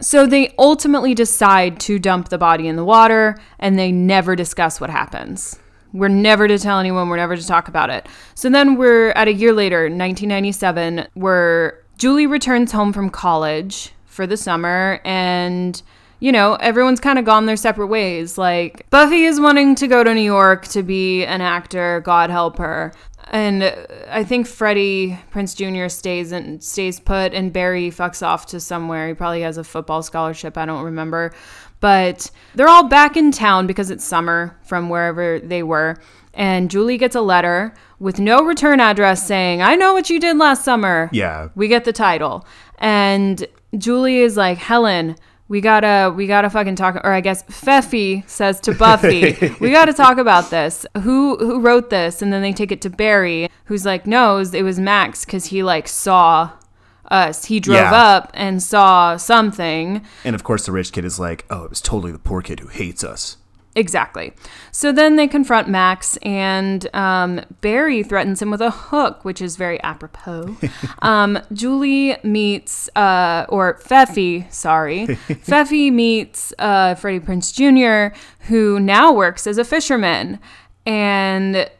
so 0.00 0.26
they 0.26 0.54
ultimately 0.58 1.14
decide 1.14 1.80
to 1.80 1.98
dump 1.98 2.28
the 2.28 2.38
body 2.38 2.68
in 2.68 2.76
the 2.76 2.84
water, 2.84 3.36
and 3.58 3.78
they 3.78 3.92
never 3.92 4.36
discuss 4.36 4.80
what 4.80 4.90
happens. 4.90 5.58
We're 5.92 6.08
never 6.08 6.46
to 6.46 6.58
tell 6.58 6.78
anyone. 6.78 7.08
We're 7.08 7.16
never 7.16 7.36
to 7.36 7.46
talk 7.46 7.68
about 7.68 7.90
it. 7.90 8.06
So 8.34 8.50
then 8.50 8.76
we're 8.76 9.10
at 9.10 9.28
a 9.28 9.32
year 9.32 9.52
later, 9.52 9.82
1997, 9.82 11.08
where 11.14 11.82
Julie 11.96 12.26
returns 12.26 12.72
home 12.72 12.92
from 12.92 13.10
college 13.10 13.92
for 14.04 14.26
the 14.26 14.36
summer 14.36 15.00
and 15.04 15.82
you 16.20 16.32
know, 16.32 16.54
everyone's 16.54 17.00
kind 17.00 17.18
of 17.18 17.24
gone 17.24 17.46
their 17.46 17.56
separate 17.56 17.86
ways. 17.86 18.36
Like, 18.36 18.88
Buffy 18.90 19.24
is 19.24 19.38
wanting 19.38 19.76
to 19.76 19.86
go 19.86 20.02
to 20.02 20.12
New 20.12 20.20
York 20.20 20.66
to 20.68 20.82
be 20.82 21.24
an 21.24 21.40
actor, 21.40 22.00
God 22.00 22.30
help 22.30 22.58
her. 22.58 22.92
And 23.30 23.62
I 24.08 24.24
think 24.24 24.46
Freddie 24.46 25.18
Prinze 25.30 25.54
Jr. 25.54 25.88
stays 25.88 26.32
and 26.32 26.62
stays 26.62 26.98
put, 26.98 27.34
and 27.34 27.52
Barry 27.52 27.90
fucks 27.90 28.26
off 28.26 28.46
to 28.46 28.60
somewhere. 28.60 29.08
He 29.08 29.14
probably 29.14 29.42
has 29.42 29.58
a 29.58 29.64
football 29.64 30.02
scholarship. 30.02 30.56
I 30.56 30.64
don't 30.64 30.84
remember, 30.84 31.32
but 31.80 32.30
they're 32.54 32.68
all 32.68 32.88
back 32.88 33.16
in 33.16 33.30
town 33.30 33.66
because 33.66 33.90
it's 33.90 34.04
summer 34.04 34.56
from 34.64 34.88
wherever 34.88 35.38
they 35.40 35.62
were. 35.62 35.96
And 36.32 36.70
Julie 36.70 36.98
gets 36.98 37.16
a 37.16 37.20
letter 37.20 37.74
with 37.98 38.18
no 38.18 38.44
return 38.44 38.80
address 38.80 39.26
saying, 39.26 39.60
"I 39.60 39.74
know 39.74 39.92
what 39.92 40.08
you 40.08 40.20
did 40.20 40.38
last 40.38 40.64
summer." 40.64 41.10
Yeah. 41.12 41.48
we 41.54 41.68
get 41.68 41.84
the 41.84 41.92
title 41.92 42.46
and 42.78 43.46
julie 43.76 44.20
is 44.20 44.36
like 44.36 44.56
helen 44.58 45.16
we 45.48 45.60
gotta 45.60 46.12
we 46.14 46.26
gotta 46.26 46.50
fucking 46.50 46.76
talk 46.76 46.96
or 47.04 47.12
i 47.12 47.20
guess 47.20 47.42
Feffy 47.44 48.28
says 48.28 48.60
to 48.60 48.72
buffy 48.74 49.34
we 49.60 49.70
gotta 49.70 49.92
talk 49.92 50.18
about 50.18 50.50
this 50.50 50.84
who 51.02 51.36
who 51.38 51.60
wrote 51.60 51.90
this 51.90 52.20
and 52.22 52.32
then 52.32 52.42
they 52.42 52.52
take 52.52 52.70
it 52.72 52.80
to 52.82 52.90
barry 52.90 53.48
who's 53.64 53.84
like 53.86 54.06
knows 54.06 54.52
it 54.54 54.62
was 54.62 54.78
max 54.78 55.24
because 55.24 55.46
he 55.46 55.62
like 55.62 55.88
saw 55.88 56.50
us 57.10 57.46
he 57.46 57.58
drove 57.60 57.76
Yeah. 57.78 57.92
up 57.94 58.30
and 58.34 58.62
saw 58.62 59.16
something 59.16 60.02
And 60.24 60.34
of 60.34 60.44
course, 60.44 60.66
the 60.66 60.72
rich 60.72 60.92
kid 60.92 61.06
is 61.06 61.18
like, 61.18 61.46
"Oh, 61.48 61.64
it 61.64 61.70
was 61.70 61.80
totally 61.80 62.12
the 62.12 62.18
poor 62.18 62.42
kid 62.42 62.60
who 62.60 62.68
hates 62.68 63.02
us." 63.02 63.38
Exactly. 63.78 64.32
So 64.72 64.90
then 64.90 65.14
they 65.14 65.28
confront 65.28 65.68
Max, 65.68 66.16
and 66.22 66.92
um, 66.96 67.40
Barry 67.60 68.02
threatens 68.02 68.42
him 68.42 68.50
with 68.50 68.60
a 68.60 68.72
hook, 68.72 69.24
which 69.24 69.40
is 69.40 69.54
very 69.54 69.80
apropos. 69.84 70.56
um, 71.02 71.38
Julie 71.52 72.16
meets, 72.24 72.90
uh, 72.96 73.46
or 73.48 73.78
Feffy, 73.78 74.52
sorry, 74.52 75.06
Feffy 75.46 75.92
meets 75.92 76.52
uh, 76.58 76.96
Freddie 76.96 77.20
Prinze 77.20 77.52
Jr., 77.54 78.16
who 78.48 78.80
now 78.80 79.12
works 79.12 79.46
as 79.46 79.58
a 79.58 79.64
fisherman, 79.64 80.40
and 80.84 81.70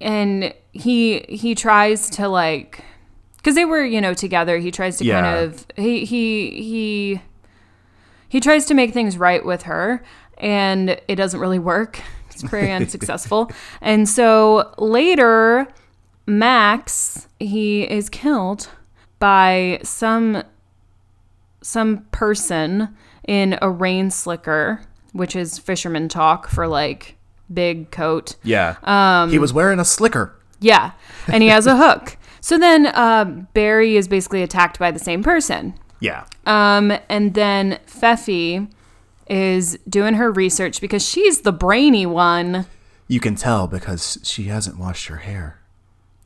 and 0.00 0.52
he 0.72 1.20
he 1.28 1.54
tries 1.54 2.10
to 2.10 2.26
like, 2.28 2.82
because 3.36 3.54
they 3.54 3.64
were 3.64 3.84
you 3.84 4.00
know 4.00 4.12
together. 4.12 4.58
He 4.58 4.72
tries 4.72 4.96
to 4.98 5.04
Yeah. 5.04 5.20
kind 5.22 5.44
of 5.44 5.66
he 5.76 6.04
he 6.04 6.50
he 6.50 7.20
he 8.28 8.40
tries 8.40 8.66
to 8.66 8.74
make 8.74 8.92
things 8.92 9.16
right 9.16 9.44
with 9.46 9.62
her 9.62 10.02
and 10.44 10.90
it 11.08 11.16
doesn't 11.16 11.40
really 11.40 11.58
work 11.58 12.00
it's 12.30 12.42
very 12.54 12.70
unsuccessful 12.70 13.50
and 13.80 14.08
so 14.08 14.72
later 14.78 15.66
max 16.26 17.26
he 17.40 17.82
is 17.82 18.08
killed 18.08 18.68
by 19.18 19.80
some 19.82 20.42
some 21.62 21.98
person 22.10 22.88
in 23.26 23.58
a 23.62 23.70
rain 23.70 24.10
slicker 24.10 24.82
which 25.12 25.34
is 25.36 25.58
fisherman 25.58 26.08
talk 26.08 26.48
for 26.48 26.66
like 26.66 27.16
big 27.52 27.90
coat 27.90 28.36
Yeah. 28.42 28.76
Um, 28.82 29.30
he 29.30 29.38
was 29.38 29.52
wearing 29.52 29.78
a 29.78 29.84
slicker. 29.84 30.34
yeah 30.60 30.92
and 31.28 31.42
he 31.42 31.48
has 31.48 31.66
a 31.66 31.76
hook 31.76 32.16
so 32.40 32.58
then 32.58 32.86
uh, 32.86 33.24
barry 33.54 33.96
is 33.96 34.08
basically 34.08 34.42
attacked 34.42 34.78
by 34.78 34.90
the 34.90 34.98
same 34.98 35.22
person 35.22 35.74
Yeah. 36.00 36.24
um, 36.46 36.92
and 37.08 37.34
then 37.34 37.78
Feffy 37.86 38.68
is 39.28 39.78
doing 39.88 40.14
her 40.14 40.30
research 40.30 40.80
because 40.80 41.06
she's 41.06 41.40
the 41.42 41.52
brainy 41.52 42.06
one. 42.06 42.66
You 43.08 43.20
can 43.20 43.34
tell 43.34 43.66
because 43.66 44.18
she 44.22 44.44
hasn't 44.44 44.78
washed 44.78 45.08
her 45.08 45.18
hair. 45.18 45.60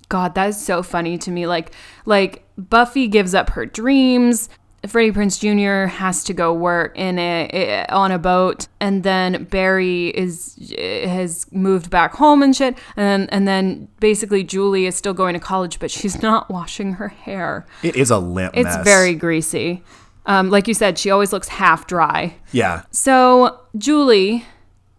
God, 0.09 0.35
that 0.37 0.49
is 0.49 0.61
so 0.65 0.83
funny 0.83 1.19
to 1.19 1.31
me. 1.31 1.47
Like, 1.47 1.73
like 2.07 2.45
Buffy 2.57 3.09
gives 3.09 3.35
up 3.35 3.51
her 3.51 3.67
dreams. 3.67 4.49
Freddie 4.87 5.11
Prinze 5.11 5.41
Jr. 5.41 5.89
has 5.91 6.23
to 6.25 6.33
go 6.33 6.55
work 6.55 6.97
in 6.97 7.19
a, 7.19 7.85
on 7.89 8.13
a 8.13 8.19
boat, 8.19 8.69
and 8.79 9.03
then 9.03 9.43
Barry 9.45 10.07
is 10.11 10.57
has 10.79 11.51
moved 11.51 11.91
back 11.91 12.15
home 12.15 12.45
and 12.45 12.55
shit, 12.55 12.79
and 12.97 13.29
and 13.33 13.47
then 13.49 13.89
basically 13.99 14.45
Julie 14.45 14.87
is 14.87 14.95
still 14.95 15.15
going 15.15 15.35
to 15.35 15.41
college, 15.41 15.81
but 15.81 15.91
she's 15.91 16.23
not 16.23 16.49
washing 16.51 16.93
her 16.95 17.09
hair. 17.09 17.67
It 17.83 17.97
is 17.97 18.13
a 18.13 18.19
limp 18.19 18.57
It's 18.57 18.65
mess. 18.77 18.85
very 18.85 19.15
greasy. 19.17 19.83
Um, 20.29 20.51
like 20.51 20.69
you 20.69 20.75
said, 20.75 20.97
she 20.99 21.11
always 21.11 21.33
looks 21.33 21.49
half 21.49 21.87
dry. 21.89 22.37
Yeah. 22.53 22.83
So 22.93 23.59
Julie, 23.77 24.45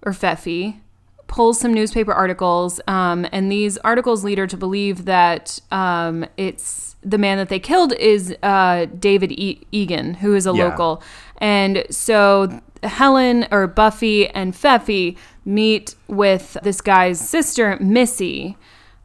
or 0.02 0.12
Feffy, 0.12 0.80
pulls 1.28 1.60
some 1.60 1.74
newspaper 1.74 2.12
articles, 2.12 2.82
um, 2.88 3.26
and 3.32 3.52
these 3.52 3.78
articles 3.80 4.24
lead 4.24 4.38
her 4.40 4.48
to 4.48 4.58
believe 4.58 5.06
that 5.06 5.60
um, 5.72 6.26
it's 6.36 6.96
the 7.04 7.18
man 7.18 7.38
that 7.38 7.48
they 7.50 7.60
killed 7.60 7.94
is 7.94 8.36
uh, 8.44 8.86
David 8.98 9.32
e- 9.32 9.62
Egan, 9.72 10.16
who 10.16 10.34
is 10.36 10.46
a 10.48 10.52
Yeah. 10.54 10.66
local. 10.66 11.02
And 11.38 11.86
so 11.92 12.60
Helen 12.84 13.48
or 13.52 13.68
Buffy 13.68 14.28
and 14.30 14.54
Feffy 14.54 15.16
meet 15.46 15.96
with 16.08 16.58
this 16.64 16.82
guy's 16.82 17.20
sister, 17.22 17.78
Missy, 17.80 18.58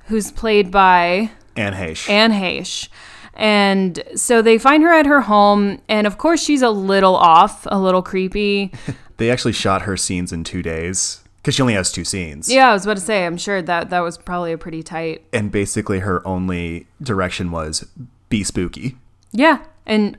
who's 0.06 0.32
played 0.32 0.70
by 0.70 1.30
Anne 1.56 1.74
Heche. 1.74 2.08
Anne 2.08 2.32
Heche. 2.32 2.88
And 3.34 4.02
so 4.14 4.42
they 4.42 4.58
find 4.58 4.82
her 4.82 4.92
at 4.92 5.06
her 5.06 5.22
home, 5.22 5.80
and 5.88 6.06
of 6.06 6.18
course 6.18 6.42
she's 6.42 6.62
a 6.62 6.70
little 6.70 7.16
off, 7.16 7.66
a 7.70 7.78
little 7.78 8.02
creepy. 8.02 8.72
they 9.16 9.30
actually 9.30 9.52
shot 9.52 9.82
her 9.82 9.96
scenes 9.96 10.32
in 10.32 10.44
two 10.44 10.62
days 10.62 11.20
because 11.36 11.56
she 11.56 11.62
only 11.62 11.74
has 11.74 11.92
two 11.92 12.04
scenes. 12.04 12.50
Yeah, 12.50 12.70
I 12.70 12.72
was 12.72 12.84
about 12.84 12.96
to 12.96 13.02
say, 13.02 13.26
I'm 13.26 13.36
sure 13.36 13.60
that 13.60 13.90
that 13.90 14.00
was 14.00 14.16
probably 14.16 14.52
a 14.52 14.58
pretty 14.58 14.82
tight. 14.82 15.24
And 15.32 15.50
basically, 15.50 15.98
her 16.00 16.26
only 16.26 16.86
direction 17.02 17.50
was 17.50 17.86
be 18.28 18.44
spooky. 18.44 18.96
Yeah, 19.32 19.64
and 19.84 20.16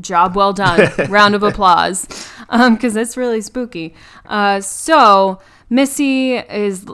job 0.00 0.34
well 0.34 0.52
done. 0.52 0.90
Round 1.08 1.34
of 1.34 1.42
applause, 1.42 2.06
because 2.50 2.96
it's 2.96 3.16
really 3.16 3.40
spooky. 3.40 3.94
Uh, 4.26 4.60
so 4.60 5.40
Missy 5.70 6.36
is 6.36 6.86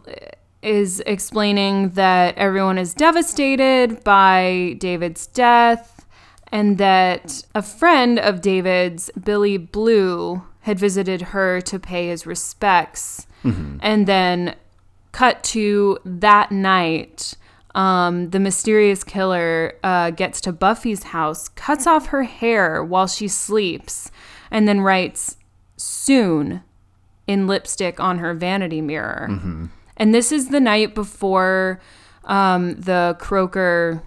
is 0.64 1.00
explaining 1.06 1.90
that 1.90 2.36
everyone 2.38 2.78
is 2.78 2.94
devastated 2.94 4.02
by 4.02 4.76
David's 4.78 5.26
death, 5.26 6.06
and 6.50 6.78
that 6.78 7.44
a 7.54 7.62
friend 7.62 8.18
of 8.18 8.40
David's, 8.40 9.10
Billy 9.22 9.56
Blue, 9.58 10.42
had 10.60 10.78
visited 10.78 11.20
her 11.20 11.60
to 11.60 11.78
pay 11.78 12.08
his 12.08 12.26
respects, 12.26 13.26
and 13.82 14.06
then 14.06 14.54
cut 15.12 15.42
to 15.44 15.98
that 16.04 16.50
night. 16.50 17.34
Um, 17.74 18.30
the 18.30 18.40
mysterious 18.40 19.04
killer 19.04 19.74
uh, 19.82 20.10
gets 20.10 20.40
to 20.42 20.52
Buffy's 20.52 21.02
house, 21.04 21.48
cuts 21.48 21.86
off 21.86 22.06
her 22.06 22.22
hair 22.22 22.82
while 22.82 23.06
she 23.08 23.28
sleeps, 23.28 24.10
and 24.50 24.66
then 24.66 24.80
writes 24.80 25.36
soon 25.76 26.62
in 27.26 27.46
lipstick 27.46 27.98
on 28.00 28.18
her 28.18 28.32
vanity 28.32 28.80
mirror. 28.80 29.26
And 29.96 30.14
this 30.14 30.32
is 30.32 30.48
the 30.48 30.60
night 30.60 30.94
before 30.94 31.80
um, 32.24 32.74
the 32.74 33.16
Croaker 33.20 34.02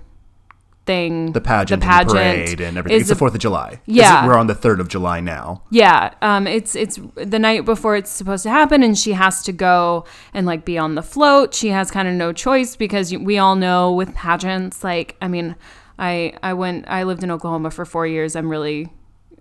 thing, 0.86 1.34
The 1.34 1.41
pageant, 1.41 1.82
the 1.82 1.88
and 1.88 1.91
pageant 2.08 2.08
the 2.08 2.13
parade, 2.15 2.62
and 2.62 2.78
everything. 2.78 3.00
It's 3.00 3.10
the 3.10 3.15
Fourth 3.15 3.34
of 3.34 3.39
July. 3.41 3.82
Yeah. 3.86 4.04
It's- 4.19 4.28
we're 4.28 4.38
on 4.38 4.47
the 4.47 4.56
third 4.56 4.80
of 4.80 4.88
July 4.88 5.19
now. 5.19 5.62
Yeah, 5.69 6.13
um, 6.21 6.47
it's 6.47 6.76
it's 6.76 6.97
the 7.15 7.39
night 7.39 7.65
before 7.65 7.95
it's 7.97 8.10
supposed 8.10 8.43
to 8.43 8.50
happen, 8.50 8.84
and 8.84 8.97
she 8.97 9.12
has 9.13 9.43
to 9.43 9.52
go 9.52 10.06
and 10.34 10.45
like 10.45 10.63
be 10.65 10.78
on 10.78 10.95
the 10.95 11.04
float. 11.04 11.54
She 11.54 11.69
has 11.69 11.91
kind 11.91 12.08
of 12.08 12.13
no 12.15 12.32
choice 12.34 12.76
because 12.78 13.13
we 13.15 13.38
all 13.38 13.56
know 13.56 13.91
with 13.91 14.15
pageants, 14.15 14.84
like 14.84 15.17
I 15.21 15.28
mean, 15.28 15.56
I 16.00 16.34
I 16.41 16.54
went 16.54 16.86
I 16.88 17.04
lived 17.04 17.23
in 17.23 17.32
Oklahoma 17.32 17.69
for 17.71 17.84
four 17.86 18.08
years. 18.08 18.36
I'm 18.36 18.50
really 18.50 18.89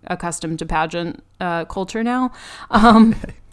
accustomed 0.09 0.59
to 0.61 0.66
pageant 0.66 1.22
uh, 1.40 1.64
culture 1.66 2.02
now. 2.04 2.32
Um, 2.70 3.14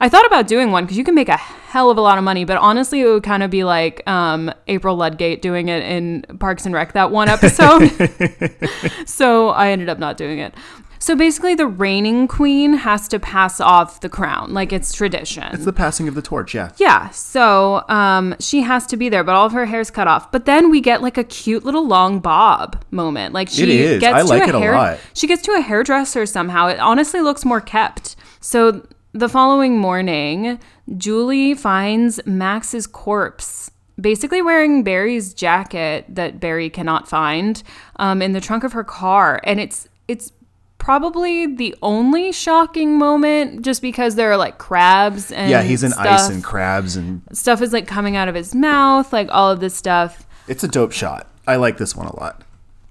I 0.00 0.08
thought 0.08 0.26
about 0.26 0.46
doing 0.46 0.70
one 0.70 0.84
because 0.84 0.98
you 0.98 1.04
can 1.04 1.14
make 1.14 1.28
a 1.28 1.36
hell 1.36 1.90
of 1.90 1.98
a 1.98 2.00
lot 2.00 2.18
of 2.18 2.24
money, 2.24 2.44
but 2.44 2.56
honestly, 2.58 3.00
it 3.00 3.06
would 3.06 3.22
kind 3.22 3.42
of 3.42 3.50
be 3.50 3.64
like 3.64 4.06
um, 4.08 4.52
April 4.68 4.96
Ludgate 4.96 5.42
doing 5.42 5.68
it 5.68 5.82
in 5.82 6.22
Parks 6.38 6.66
and 6.66 6.74
Rec 6.74 6.92
that 6.92 7.10
one 7.10 7.28
episode. 7.28 7.88
so 9.06 9.48
I 9.48 9.70
ended 9.70 9.88
up 9.88 9.98
not 9.98 10.16
doing 10.16 10.38
it. 10.38 10.54
So 11.02 11.16
basically, 11.16 11.56
the 11.56 11.66
reigning 11.66 12.28
queen 12.28 12.74
has 12.74 13.08
to 13.08 13.18
pass 13.18 13.60
off 13.60 14.02
the 14.02 14.08
crown, 14.08 14.54
like 14.54 14.72
it's 14.72 14.92
tradition. 14.92 15.42
It's 15.52 15.64
the 15.64 15.72
passing 15.72 16.06
of 16.06 16.14
the 16.14 16.22
torch. 16.22 16.54
Yeah. 16.54 16.70
Yeah, 16.76 17.10
so 17.10 17.82
um, 17.88 18.36
she 18.38 18.62
has 18.62 18.86
to 18.86 18.96
be 18.96 19.08
there, 19.08 19.24
but 19.24 19.34
all 19.34 19.46
of 19.46 19.50
her 19.50 19.66
hair's 19.66 19.90
cut 19.90 20.06
off. 20.06 20.30
But 20.30 20.44
then 20.44 20.70
we 20.70 20.80
get 20.80 21.02
like 21.02 21.18
a 21.18 21.24
cute 21.24 21.64
little 21.64 21.84
long 21.84 22.20
bob 22.20 22.84
moment. 22.92 23.34
Like 23.34 23.48
she 23.48 23.98
gets 23.98 24.14
I 24.14 24.22
to 24.22 24.28
like 24.28 24.44
a 24.44 24.50
it 24.50 24.54
a 24.54 24.58
hair, 24.60 24.74
lot. 24.74 24.98
She 25.12 25.26
gets 25.26 25.42
to 25.42 25.52
a 25.54 25.60
hairdresser 25.60 26.24
somehow. 26.24 26.68
It 26.68 26.78
honestly 26.78 27.20
looks 27.20 27.44
more 27.44 27.60
kept. 27.60 28.14
So 28.38 28.86
the 29.12 29.28
following 29.28 29.78
morning, 29.78 30.58
Julie 30.96 31.54
finds 31.54 32.20
Max's 32.26 32.86
corpse. 32.86 33.70
Basically, 34.00 34.40
wearing 34.40 34.82
Barry's 34.82 35.34
jacket 35.34 36.06
that 36.08 36.40
Barry 36.40 36.70
cannot 36.70 37.08
find 37.08 37.62
um, 37.96 38.22
in 38.22 38.32
the 38.32 38.40
trunk 38.40 38.64
of 38.64 38.72
her 38.72 38.84
car, 38.84 39.40
and 39.44 39.60
it's 39.60 39.86
it's 40.08 40.32
probably 40.78 41.46
the 41.46 41.76
only 41.82 42.32
shocking 42.32 42.98
moment, 42.98 43.62
just 43.62 43.82
because 43.82 44.14
there 44.16 44.32
are 44.32 44.36
like 44.36 44.58
crabs 44.58 45.30
and 45.30 45.50
Yeah, 45.50 45.62
he's 45.62 45.84
in 45.84 45.92
ice 45.92 46.28
and 46.28 46.42
crabs, 46.42 46.96
and 46.96 47.22
stuff 47.32 47.60
is 47.60 47.72
like 47.72 47.86
coming 47.86 48.16
out 48.16 48.28
of 48.28 48.34
his 48.34 48.54
mouth, 48.54 49.12
like 49.12 49.28
all 49.30 49.50
of 49.50 49.60
this 49.60 49.74
stuff. 49.74 50.26
it's 50.48 50.64
a 50.64 50.68
dope 50.68 50.92
shot. 50.92 51.28
I 51.46 51.56
like 51.56 51.76
this 51.76 51.94
one 51.94 52.06
a 52.06 52.18
lot. 52.18 52.42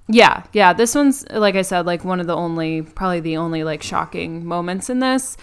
Yeah, 0.08 0.44
yeah. 0.54 0.74
This 0.74 0.94
one's 0.94 1.28
like 1.32 1.56
I 1.56 1.62
said, 1.64 1.86
like 1.86 2.06
one 2.06 2.20
of 2.20 2.28
the 2.28 2.36
only, 2.36 2.82
probably 2.82 3.22
the 3.22 3.38
only 3.38 3.64
like 3.64 3.82
shocking 3.82 4.46
moments 4.46 4.90
in 4.90 5.00
this. 5.00 5.36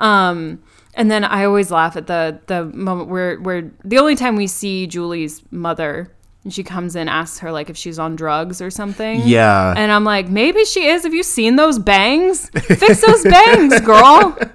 Um, 0.00 0.62
and 0.94 1.10
then 1.10 1.22
I 1.24 1.44
always 1.44 1.70
laugh 1.70 1.96
at 1.96 2.08
the 2.08 2.40
the 2.46 2.64
moment 2.64 3.08
where 3.08 3.38
where 3.38 3.70
the 3.84 3.98
only 3.98 4.16
time 4.16 4.34
we 4.34 4.48
see 4.48 4.86
Julie's 4.86 5.42
mother, 5.52 6.12
and 6.42 6.52
she 6.52 6.64
comes 6.64 6.96
in, 6.96 7.08
asks 7.08 7.38
her 7.38 7.52
like 7.52 7.70
if 7.70 7.76
she's 7.76 7.98
on 7.98 8.16
drugs 8.16 8.60
or 8.60 8.70
something. 8.70 9.22
Yeah. 9.24 9.72
And 9.76 9.92
I'm 9.92 10.04
like, 10.04 10.28
maybe 10.28 10.64
she 10.64 10.86
is. 10.86 11.04
Have 11.04 11.14
you 11.14 11.22
seen 11.22 11.56
those 11.56 11.78
bangs? 11.78 12.50
Fix 12.50 13.06
those 13.06 13.22
bangs, 13.22 13.80
girl. 13.80 14.36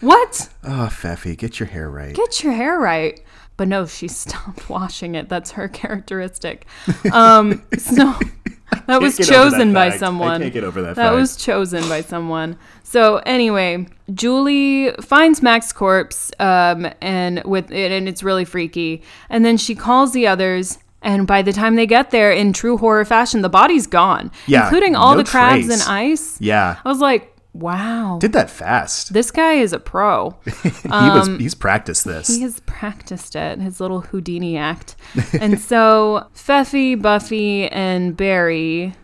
What? 0.00 0.50
oh, 0.62 0.90
Feffy, 0.92 1.34
get 1.34 1.58
your 1.58 1.66
hair 1.66 1.88
right. 1.88 2.14
get 2.14 2.44
your 2.44 2.52
hair 2.52 2.78
right. 2.78 3.22
But 3.56 3.68
no, 3.68 3.86
she 3.86 4.08
stopped 4.22 4.68
washing 4.68 5.14
it. 5.14 5.28
That's 5.28 5.52
her 5.52 5.68
characteristic. 5.68 6.66
Um, 7.12 7.62
so 7.78 8.14
that 8.86 9.00
was 9.00 9.14
over 9.20 9.24
that 9.24 9.32
chosen 9.32 9.72
by 9.72 9.90
fact. 9.90 9.96
I 9.96 9.98
someone. 10.06 10.40
can't 10.40 10.52
get 10.52 10.64
over 10.64 10.82
that 10.82 10.96
That 10.96 11.10
fact. 11.10 11.14
was 11.16 11.36
chosen 11.36 11.88
by 11.88 12.00
someone. 12.00 12.56
So 12.82 13.18
anyway, 13.18 13.86
Julie 14.12 14.90
finds 15.00 15.42
Mac's 15.42 15.72
corpse, 15.72 16.32
um, 16.40 16.88
and 17.00 17.42
with 17.44 17.70
it, 17.70 17.92
and 17.92 18.08
it's 18.08 18.22
really 18.22 18.44
freaky. 18.44 19.02
And 19.30 19.44
then 19.44 19.56
she 19.56 19.74
calls 19.74 20.12
the 20.12 20.26
others. 20.26 20.78
And 21.02 21.26
by 21.26 21.42
the 21.42 21.52
time 21.52 21.76
they 21.76 21.86
get 21.86 22.10
there, 22.12 22.32
in 22.32 22.54
true 22.54 22.78
horror 22.78 23.04
fashion, 23.04 23.42
the 23.42 23.50
body's 23.50 23.86
gone, 23.86 24.30
Yeah, 24.46 24.62
including 24.64 24.96
all 24.96 25.12
no 25.14 25.22
the 25.22 25.28
crabs 25.28 25.66
trace. 25.66 25.82
and 25.86 25.90
ice. 25.90 26.40
yeah. 26.40 26.78
I 26.82 26.88
was 26.88 26.98
like, 26.98 27.33
wow, 27.54 28.18
Did 28.20 28.32
that 28.34 28.50
fast. 28.50 29.12
this 29.14 29.30
guy 29.30 29.54
is 29.54 29.72
a 29.72 29.78
pro. 29.78 30.36
he 30.44 30.88
was. 30.90 31.28
He's 31.38 31.54
practiced 31.54 32.04
this. 32.04 32.28
Um, 32.28 32.36
He 32.36 32.42
has 32.42 32.60
practiced 32.60 33.34
it, 33.36 33.60
his 33.60 33.80
little 33.80 34.00
Houdini 34.02 34.56
act. 34.58 34.96
and 35.40 35.58
so 35.58 36.28
Feffy, 36.34 37.00
Buffy, 37.00 37.68
and 37.68 38.16
Barry 38.16 38.94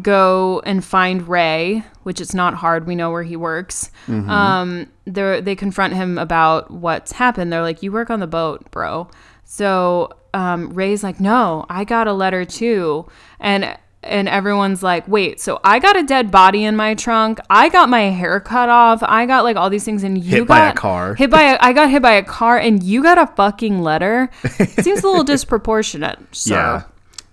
go 0.00 0.62
and 0.64 0.82
find 0.82 1.28
Ray, 1.28 1.84
which 2.04 2.18
is 2.20 2.34
not 2.34 2.54
hard. 2.54 2.86
We 2.86 2.94
know 2.94 3.10
where 3.10 3.24
he 3.24 3.36
works. 3.36 3.90
Um, 4.08 4.86
they 5.04 5.40
they 5.42 5.54
confront 5.54 5.92
him 5.94 6.16
about 6.18 6.70
what's 6.70 7.12
happened. 7.12 7.52
They're 7.52 7.62
like, 7.62 7.82
"You 7.82 7.92
work 7.92 8.08
on 8.10 8.20
the 8.20 8.26
boat, 8.26 8.70
bro." 8.70 9.08
So 9.44 10.10
um, 10.32 10.70
Ray's 10.70 11.02
like, 11.02 11.20
"No, 11.20 11.66
I 11.68 11.84
got 11.84 12.06
a 12.06 12.12
letter 12.14 12.44
too," 12.46 13.06
and 13.38 13.76
and 14.02 14.28
everyone's 14.28 14.82
like, 14.82 15.06
"Wait, 15.08 15.40
so 15.40 15.60
I 15.64 15.78
got 15.78 15.96
a 15.96 16.02
dead 16.02 16.30
body 16.30 16.64
in 16.64 16.76
my 16.76 16.94
trunk. 16.94 17.38
I 17.48 17.68
got 17.68 17.88
my 17.88 18.02
hair 18.02 18.40
cut 18.40 18.68
off. 18.68 19.02
I 19.02 19.26
got 19.26 19.44
like 19.44 19.56
all 19.56 19.70
these 19.70 19.84
things, 19.84 20.02
and 20.02 20.18
you 20.18 20.38
Hit 20.38 20.48
got 20.48 20.48
by 20.48 20.68
a 20.68 20.74
car." 20.74 21.14
Hit 21.14 21.30
by 21.30 21.42
a, 21.42 21.58
I 21.60 21.72
got 21.72 21.90
hit 21.90 22.02
by 22.02 22.12
a 22.12 22.22
car, 22.22 22.58
and 22.58 22.82
you 22.82 23.02
got 23.02 23.18
a 23.18 23.26
fucking 23.26 23.80
letter. 23.82 24.30
It 24.42 24.70
seems 24.84 25.02
a 25.02 25.06
little 25.06 25.24
disproportionate. 25.24 26.18
Sir. 26.32 26.54
Yeah. 26.54 26.82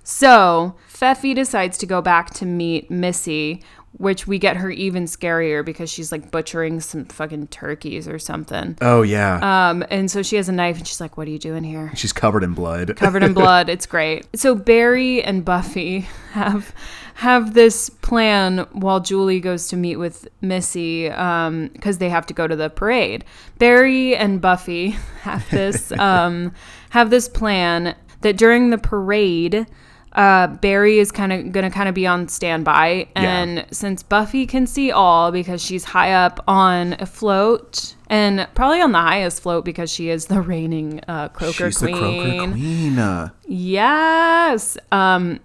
So 0.03 0.75
Feffy 0.91 1.35
decides 1.35 1.77
to 1.77 1.85
go 1.85 2.01
back 2.01 2.31
to 2.35 2.45
meet 2.45 2.89
Missy, 2.91 3.63
which 3.93 4.27
we 4.27 4.37
get 4.37 4.57
her 4.57 4.69
even 4.69 5.05
scarier 5.05 5.65
because 5.65 5.89
she's 5.89 6.11
like 6.11 6.31
butchering 6.31 6.79
some 6.79 7.05
fucking 7.05 7.47
turkeys 7.47 8.07
or 8.07 8.19
something. 8.19 8.77
Oh 8.81 9.01
yeah. 9.01 9.69
Um, 9.69 9.83
and 9.89 10.09
so 10.09 10.21
she 10.21 10.35
has 10.35 10.47
a 10.47 10.51
knife 10.51 10.77
and 10.77 10.87
she's 10.87 11.01
like, 11.01 11.17
What 11.17 11.27
are 11.27 11.31
you 11.31 11.39
doing 11.39 11.63
here? 11.63 11.91
She's 11.95 12.13
covered 12.13 12.43
in 12.43 12.53
blood. 12.53 12.95
Covered 12.95 13.23
in 13.23 13.33
blood. 13.35 13.69
It's 13.69 13.85
great. 13.85 14.27
So 14.35 14.55
Barry 14.55 15.23
and 15.23 15.43
Buffy 15.43 15.99
have 16.31 16.73
have 17.15 17.53
this 17.53 17.89
plan 17.89 18.59
while 18.71 19.01
Julie 19.01 19.41
goes 19.41 19.67
to 19.69 19.75
meet 19.75 19.97
with 19.97 20.27
Missy 20.39 21.09
because 21.09 21.97
they 21.97 22.09
have 22.09 22.25
to 22.27 22.33
go 22.33 22.47
to 22.47 22.55
the 22.55 22.69
parade. 22.69 23.25
Barry 23.57 24.15
and 24.15 24.39
Buffy 24.39 24.91
have 25.21 25.49
this 25.49 25.91
um, 25.93 26.53
have 26.91 27.09
this 27.09 27.27
plan 27.27 27.95
that 28.21 28.37
during 28.37 28.69
the 28.69 28.77
parade, 28.77 29.65
uh, 30.13 30.47
Barry 30.47 30.99
is 30.99 31.11
kind 31.11 31.31
of 31.31 31.51
gonna 31.51 31.69
kind 31.69 31.87
of 31.87 31.95
be 31.95 32.07
on 32.07 32.27
standby, 32.27 33.07
and 33.15 33.65
since 33.71 34.03
Buffy 34.03 34.45
can 34.45 34.65
see 34.67 34.91
all 34.91 35.31
because 35.31 35.61
she's 35.63 35.83
high 35.83 36.13
up 36.13 36.43
on 36.47 36.95
a 36.99 37.05
float 37.05 37.95
and 38.09 38.47
probably 38.55 38.81
on 38.81 38.91
the 38.91 38.99
highest 38.99 39.41
float 39.41 39.63
because 39.65 39.91
she 39.91 40.09
is 40.09 40.25
the 40.25 40.41
reigning 40.41 40.99
uh, 41.07 41.29
Croaker 41.29 41.69
She's 41.71 41.77
Queen. 41.77 41.93
the 41.93 41.99
Croaker 41.99 42.51
Queen. 42.51 43.31
Yes. 43.47 44.77
Um, 44.91 45.39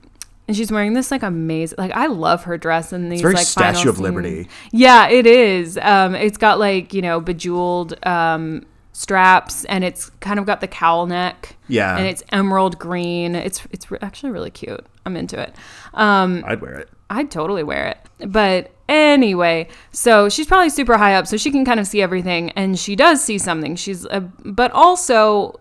and 0.47 0.57
she's 0.57 0.71
wearing 0.71 0.93
this 0.95 1.11
like 1.11 1.23
amazing, 1.23 1.77
like 1.79 1.93
I 1.93 2.07
love 2.07 2.45
her 2.45 2.59
dress 2.59 2.93
and 2.93 3.11
these 3.11 3.23
very 3.23 3.35
like 3.35 3.47
Statue 3.47 3.89
of 3.89 3.97
scenes. 3.97 4.01
Liberty. 4.01 4.49
Yeah, 4.73 5.09
it 5.09 5.27
is. 5.27 5.79
Um, 5.79 6.15
it's 6.15 6.37
got 6.39 6.59
like 6.59 6.93
you 6.93 7.03
know 7.03 7.21
bejeweled 7.21 7.95
um 8.07 8.65
straps 8.95 9.65
and 9.67 9.85
it's 9.85 10.09
kind 10.21 10.39
of 10.39 10.47
got 10.47 10.63
the 10.63 10.69
cowl 10.69 11.05
neck. 11.05 11.57
Yeah. 11.69 11.99
and 11.99 12.07
it's 12.07 12.23
emerald 12.31 12.79
green. 12.79 13.35
It's 13.35 13.67
it's 13.71 13.87
actually 14.01 14.33
really 14.33 14.51
cute. 14.51 14.87
I'm 15.05 15.17
into 15.17 15.39
it. 15.39 15.55
Um, 15.93 16.43
I'd 16.47 16.63
wear 16.63 16.79
it. 16.79 16.89
I'd 17.11 17.31
totally 17.31 17.63
wear 17.63 17.89
it. 17.89 18.31
But 18.31 18.71
anyway, 18.89 19.69
so 19.93 20.29
she's 20.29 20.47
probably 20.47 20.71
super 20.71 20.97
high 20.97 21.15
up, 21.15 21.27
so 21.27 21.37
she 21.37 21.51
can 21.51 21.65
kind 21.65 21.79
of 21.79 21.87
see 21.87 22.01
everything, 22.01 22.51
and 22.51 22.79
she 22.79 22.97
does 22.97 23.23
see 23.23 23.37
something. 23.37 23.77
She's, 23.77 24.07
a, 24.07 24.21
but 24.21 24.71
also 24.71 25.61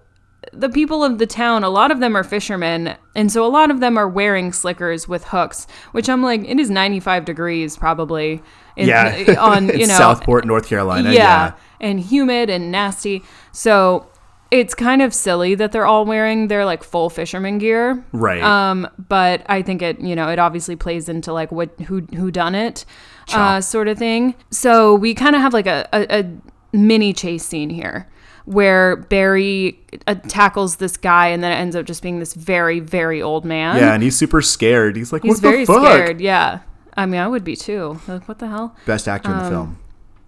the 0.54 0.69
people 0.69 1.04
of 1.04 1.17
the 1.17 1.28
town, 1.28 1.63
a 1.63 1.69
lot 1.69 1.91
of 1.91 2.00
them 2.00 2.15
are 2.15 2.24
fishermen, 2.24 2.96
and 3.15 3.32
so 3.32 3.46
a 3.46 3.50
lot 3.50 3.72
of 3.72 3.80
them 3.80 3.98
are 3.98 4.08
wearing 4.08 4.54
slickers 4.54 5.08
with 5.08 5.26
hooks, 5.26 5.67
which 5.91 6.08
I'm 6.10 6.22
like, 6.24 6.48
it 6.48 6.60
is 6.60 6.69
95 6.69 7.26
degrees 7.26 7.76
probably. 7.76 8.41
In, 8.75 8.88
Yeah. 8.88 9.36
on 9.39 9.67
you 9.79 9.88
know 9.88 9.97
Southport, 9.97 10.45
North 10.45 10.67
Carolina. 10.67 11.09
yeah, 11.12 11.17
Yeah. 11.19 11.51
and 11.81 11.99
humid 11.99 12.49
and 12.49 12.71
nasty. 12.71 13.23
So 13.51 14.07
it's 14.51 14.75
kind 14.75 15.01
of 15.01 15.13
silly 15.13 15.55
that 15.55 15.71
they're 15.71 15.86
all 15.86 16.05
wearing 16.05 16.47
their 16.47 16.63
like 16.65 16.83
full 16.83 17.09
fisherman 17.09 17.57
gear. 17.57 18.03
Right. 18.12 18.41
Um, 18.43 18.88
but 19.09 19.41
I 19.47 19.62
think 19.63 19.81
it, 19.81 19.99
you 19.99 20.15
know, 20.15 20.29
it 20.29 20.38
obviously 20.39 20.75
plays 20.75 21.09
into 21.09 21.33
like 21.33 21.51
what 21.51 21.69
who 21.81 22.01
who 22.15 22.29
done 22.31 22.53
it, 22.55 22.86
uh, 23.33 23.62
sort 23.62 23.88
of 23.88 23.97
thing. 23.97 24.36
So 24.51 24.93
we 24.95 25.13
kind 25.15 25.36
of 25.36 25.41
have 25.41 25.53
like 25.53 25.65
a, 25.67 25.88
a, 25.91 26.19
a 26.19 26.77
mini 26.77 27.13
chase 27.13 27.45
scene 27.45 27.69
here. 27.69 28.07
Where 28.45 28.97
Barry 28.97 29.79
uh, 30.05 30.15
tackles 30.27 30.75
this 30.75 30.97
guy, 30.97 31.27
and 31.29 31.41
then 31.41 31.53
it 31.53 31.55
ends 31.55 31.77
up 31.77 31.86
just 31.86 32.03
being 32.03 32.19
this 32.19 32.33
very, 32.33 32.81
very 32.81 33.21
old 33.21 33.45
man. 33.45 33.77
yeah, 33.77 33.93
and 33.93 34.03
he's 34.03 34.17
super 34.17 34.41
scared. 34.41 34.97
He's 34.97 35.13
like, 35.13 35.23
he's 35.23 35.36
what 35.36 35.41
very 35.41 35.59
the 35.63 35.73
fuck? 35.73 35.86
scared. 35.86 36.19
Yeah, 36.19 36.59
I 36.95 37.06
mean, 37.06 37.19
I 37.21 37.27
would 37.27 37.43
be 37.43 37.56
too. 37.56 37.99
Like, 38.08 38.27
what 38.27 38.39
the 38.39 38.47
hell? 38.47 38.75
Best 38.86 39.08
actor 39.08 39.29
Um, 39.32 39.38
in 39.38 39.43
the 39.43 39.49
film. 39.49 39.79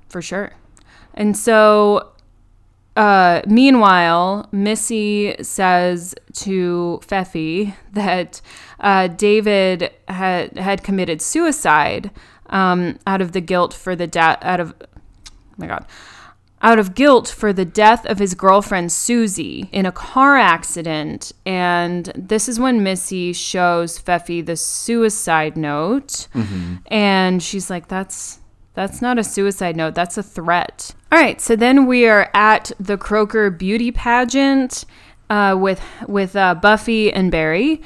for 0.10 0.22
sure. 0.22 0.52
And 1.14 1.38
so, 1.38 2.10
uh, 2.98 3.42
meanwhile, 3.48 4.48
Missy 4.52 5.36
says 5.42 6.16
to 6.34 7.00
Feffy 7.06 7.74
that 7.94 8.42
uh, 8.80 9.08
David 9.08 9.92
had 10.08 10.58
had 10.58 10.84
committed 10.84 11.22
suicide 11.22 12.12
um, 12.48 12.98
out 13.08 13.22
of 13.22 13.32
the 13.34 13.42
guilt 13.42 13.74
for 13.74 13.96
the 13.96 14.08
death 14.08 14.38
out 14.42 14.60
of 14.60 14.74
oh 14.82 14.86
my 15.58 15.68
god 15.68 15.86
out 16.66 16.80
of 16.80 16.96
guilt 16.96 17.28
for 17.28 17.54
the 17.54 17.64
death 17.64 18.08
of 18.08 18.18
his 18.18 18.34
girlfriend 18.34 18.92
Susie 18.92 19.70
in 19.72 19.86
a 19.86 19.92
car 19.92 20.36
accident. 20.36 21.32
And 21.46 22.12
this 22.16 22.50
is 22.50 22.60
when 22.60 22.82
Missy 22.82 23.34
shows 23.34 24.00
Feffy 24.00 24.44
the 24.44 24.58
suicide 24.58 25.56
note. 25.58 26.28
And 26.88 27.44
she's 27.44 27.70
like, 27.70 27.88
that's 27.88 28.40
that's 28.74 29.00
not 29.00 29.20
a 29.20 29.24
suicide 29.24 29.78
note, 29.78 29.94
that's 29.94 30.18
a 30.18 30.24
threat. 30.24 30.94
All 31.12 31.20
right, 31.20 31.40
so 31.40 31.56
then 31.56 31.86
we 31.86 32.08
are 32.08 32.30
at 32.34 32.72
the 32.78 32.98
Croaker 32.98 33.50
beauty 33.52 33.92
pageant 33.92 34.86
uh, 35.30 35.56
with 35.58 35.82
with 36.08 36.36
uh, 36.36 36.56
Buffy 36.56 37.14
and 37.14 37.32
Barry. 37.32 37.84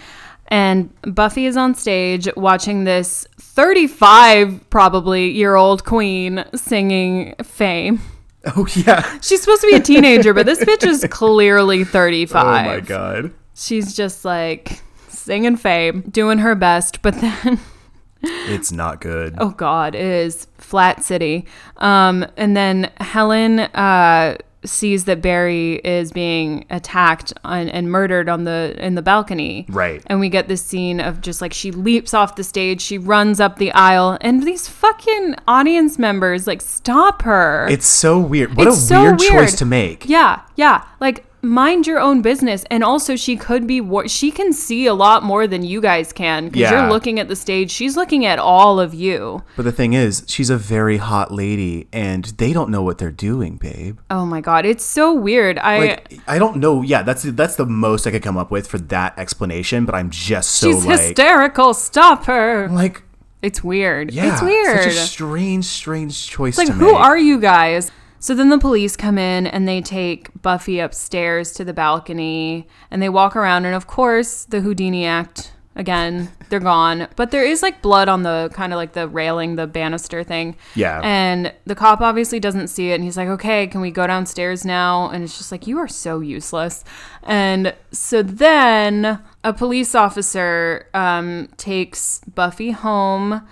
And 0.47 0.89
Buffy 1.01 1.45
is 1.45 1.57
on 1.57 1.75
stage 1.75 2.29
watching 2.37 2.85
this 2.85 3.27
35 3.39 4.69
probably 4.69 5.29
year 5.31 5.55
old 5.55 5.83
queen 5.83 6.45
singing 6.55 7.35
Fame. 7.43 7.99
Oh 8.56 8.65
yeah. 8.73 9.19
She's 9.21 9.41
supposed 9.41 9.62
to 9.62 9.67
be 9.67 9.75
a 9.75 9.82
teenager, 9.82 10.34
but 10.34 10.45
this 10.45 10.60
bitch 10.60 10.88
is 10.88 11.06
clearly 11.12 11.84
35. 11.84 12.41
Oh 12.45 12.69
my 12.69 12.80
god. 12.80 13.34
She's 13.54 13.93
just 13.95 14.23
like 14.23 14.82
singing 15.10 15.58
fame, 15.58 16.02
doing 16.10 16.38
her 16.39 16.56
best, 16.56 17.02
but 17.02 17.15
then 17.19 17.60
It's 18.21 18.71
not 18.71 19.02
good. 19.02 19.36
oh 19.39 19.49
god, 19.52 19.93
it 19.95 20.02
is 20.02 20.47
flat 20.58 21.04
city. 21.04 21.45
Um 21.78 22.25
and 22.38 22.56
then 22.56 22.91
Helen 23.02 23.60
uh 23.60 24.38
sees 24.65 25.05
that 25.05 25.21
Barry 25.21 25.75
is 25.85 26.11
being 26.11 26.65
attacked 26.69 27.31
on, 27.43 27.69
and 27.69 27.89
murdered 27.91 28.27
on 28.27 28.43
the 28.43 28.75
in 28.77 28.95
the 28.95 29.01
balcony. 29.01 29.65
Right. 29.69 30.01
And 30.07 30.19
we 30.19 30.29
get 30.29 30.47
this 30.47 30.61
scene 30.61 30.99
of 30.99 31.21
just 31.21 31.41
like 31.41 31.53
she 31.53 31.71
leaps 31.71 32.13
off 32.13 32.35
the 32.35 32.43
stage, 32.43 32.81
she 32.81 32.97
runs 32.97 33.39
up 33.39 33.57
the 33.57 33.71
aisle, 33.71 34.17
and 34.21 34.43
these 34.43 34.67
fucking 34.67 35.35
audience 35.47 35.97
members 35.97 36.45
like 36.47 36.61
stop 36.61 37.21
her. 37.21 37.67
It's 37.69 37.87
so 37.87 38.19
weird. 38.19 38.55
What 38.57 38.67
It's 38.67 38.77
a 38.77 38.81
so 38.81 39.01
weird, 39.03 39.19
weird. 39.19 39.31
choice 39.31 39.55
to 39.57 39.65
make. 39.65 40.07
Yeah, 40.09 40.41
yeah. 40.55 40.83
Like 40.99 41.25
mind 41.41 41.88
your 41.88 41.99
own 41.99 42.21
business, 42.21 42.65
and 42.69 42.84
also 42.84 43.15
she 43.15 43.36
could 43.36 43.65
be. 43.67 43.80
War- 43.82 44.08
she 44.08 44.32
can 44.32 44.52
see 44.54 44.86
a 44.88 44.93
lot 44.93 45.23
more 45.23 45.47
than 45.47 45.63
you 45.63 45.80
guys 45.82 46.12
can 46.12 46.45
because 46.45 46.62
Yeah. 46.62 46.82
you're 46.82 46.89
looking 46.91 47.19
at 47.19 47.28
the 47.28 47.36
stage. 47.36 47.71
She's 47.71 47.95
looking 47.95 48.25
at 48.25 48.39
all 48.39 48.80
of 48.80 48.93
you. 48.93 49.43
But 49.56 49.63
the 49.63 49.71
thing 49.71 49.93
is, 49.93 50.23
she's 50.28 50.49
a 50.49 50.58
very 50.58 50.97
hot 50.97 51.32
lady, 51.34 51.88
and 51.93 52.25
they 52.38 52.52
don't 52.54 52.69
know 52.69 52.82
what 52.82 52.97
they're 52.97 53.12
doing, 53.12 53.56
babe. 53.58 53.97
Oh 54.10 54.25
my 54.25 54.41
god, 54.41 54.65
it's 54.65 54.84
so 54.84 55.13
weird. 55.13 55.58
I. 55.60 55.80
Like, 55.80 56.19
I 56.28 56.39
don't 56.39 56.58
know. 56.58 56.82
Yeah, 56.82 57.04
that's 57.04 57.23
that's 57.23 57.56
the 57.56 57.65
most 57.65 58.06
I 58.08 58.12
could 58.12 58.23
come 58.23 58.38
up 58.38 58.52
with 58.52 58.67
for 58.67 58.78
that 58.78 59.17
explanation. 59.17 59.86
But 59.86 59.95
I'm 59.95 60.10
just 60.10 60.52
so 60.52 60.71
She's 60.71 60.86
like, 60.86 60.99
hysterical. 60.99 61.73
Stop 61.73 62.25
her. 62.25 62.67
like, 62.69 63.04
It's 63.41 63.63
weird. 63.63 64.12
yeah, 64.12 64.34
it's 64.34 64.41
weird. 64.41 64.84
Such 64.84 64.91
a 64.93 64.97
strange, 64.97 65.65
strange 65.65 66.28
choice. 66.28 66.60
It's 66.60 66.69
like, 66.69 66.78
who 66.78 66.93
are 66.93 67.17
you 67.17 67.39
guys? 67.39 67.89
So 68.19 68.36
then 68.36 68.49
the 68.49 68.60
police 68.60 68.95
come 68.95 69.17
in 69.17 69.47
and 69.47 69.67
they 69.67 69.82
take 69.82 70.29
Buffy 70.41 70.79
upstairs 70.79 71.53
to 71.53 71.63
the 71.63 71.73
balcony 71.73 72.67
and 72.91 73.01
they 73.01 73.10
walk 73.10 73.36
around. 73.36 73.65
And 73.65 73.75
of 73.75 73.88
course, 73.88 74.45
the 74.45 74.62
Houdini 74.62 75.05
act 75.05 75.53
again, 75.75 76.29
they're 76.49 76.60
gone. 76.60 77.08
But 77.15 77.32
there 77.32 77.45
is 77.45 77.62
like 77.62 77.82
blood 77.82 78.10
on 78.10 78.23
the 78.23 78.51
kind 78.53 78.73
of 78.73 78.77
like 78.77 78.91
the 78.91 79.08
railing, 79.08 79.55
the 79.55 79.65
banister 79.65 80.23
thing. 80.23 80.58
Yeah. 80.75 80.99
And 81.03 81.53
the 81.65 81.75
cop 81.75 82.01
obviously 82.01 82.39
doesn't 82.39 82.67
see 82.67 82.91
it. 82.91 82.95
And 82.95 83.03
he's 83.03 83.15
like, 83.15 83.29
okay, 83.29 83.65
can 83.67 83.79
we 83.79 83.89
go 83.89 84.05
downstairs 84.05 84.65
now? 84.65 85.10
And 85.10 85.23
it's 85.23 85.38
just 85.38 85.51
like, 85.51 85.65
you 85.65 85.77
are 85.77 85.88
so 85.88 86.19
useless. 86.19 86.84
And 87.23 87.73
so 87.91 88.21
then 88.21 89.21
a 89.43 89.53
police 89.53 89.95
officer 89.95 90.88
um, 90.93 91.47
takes 91.55 92.19
Buffy 92.36 92.71
home 92.71 93.47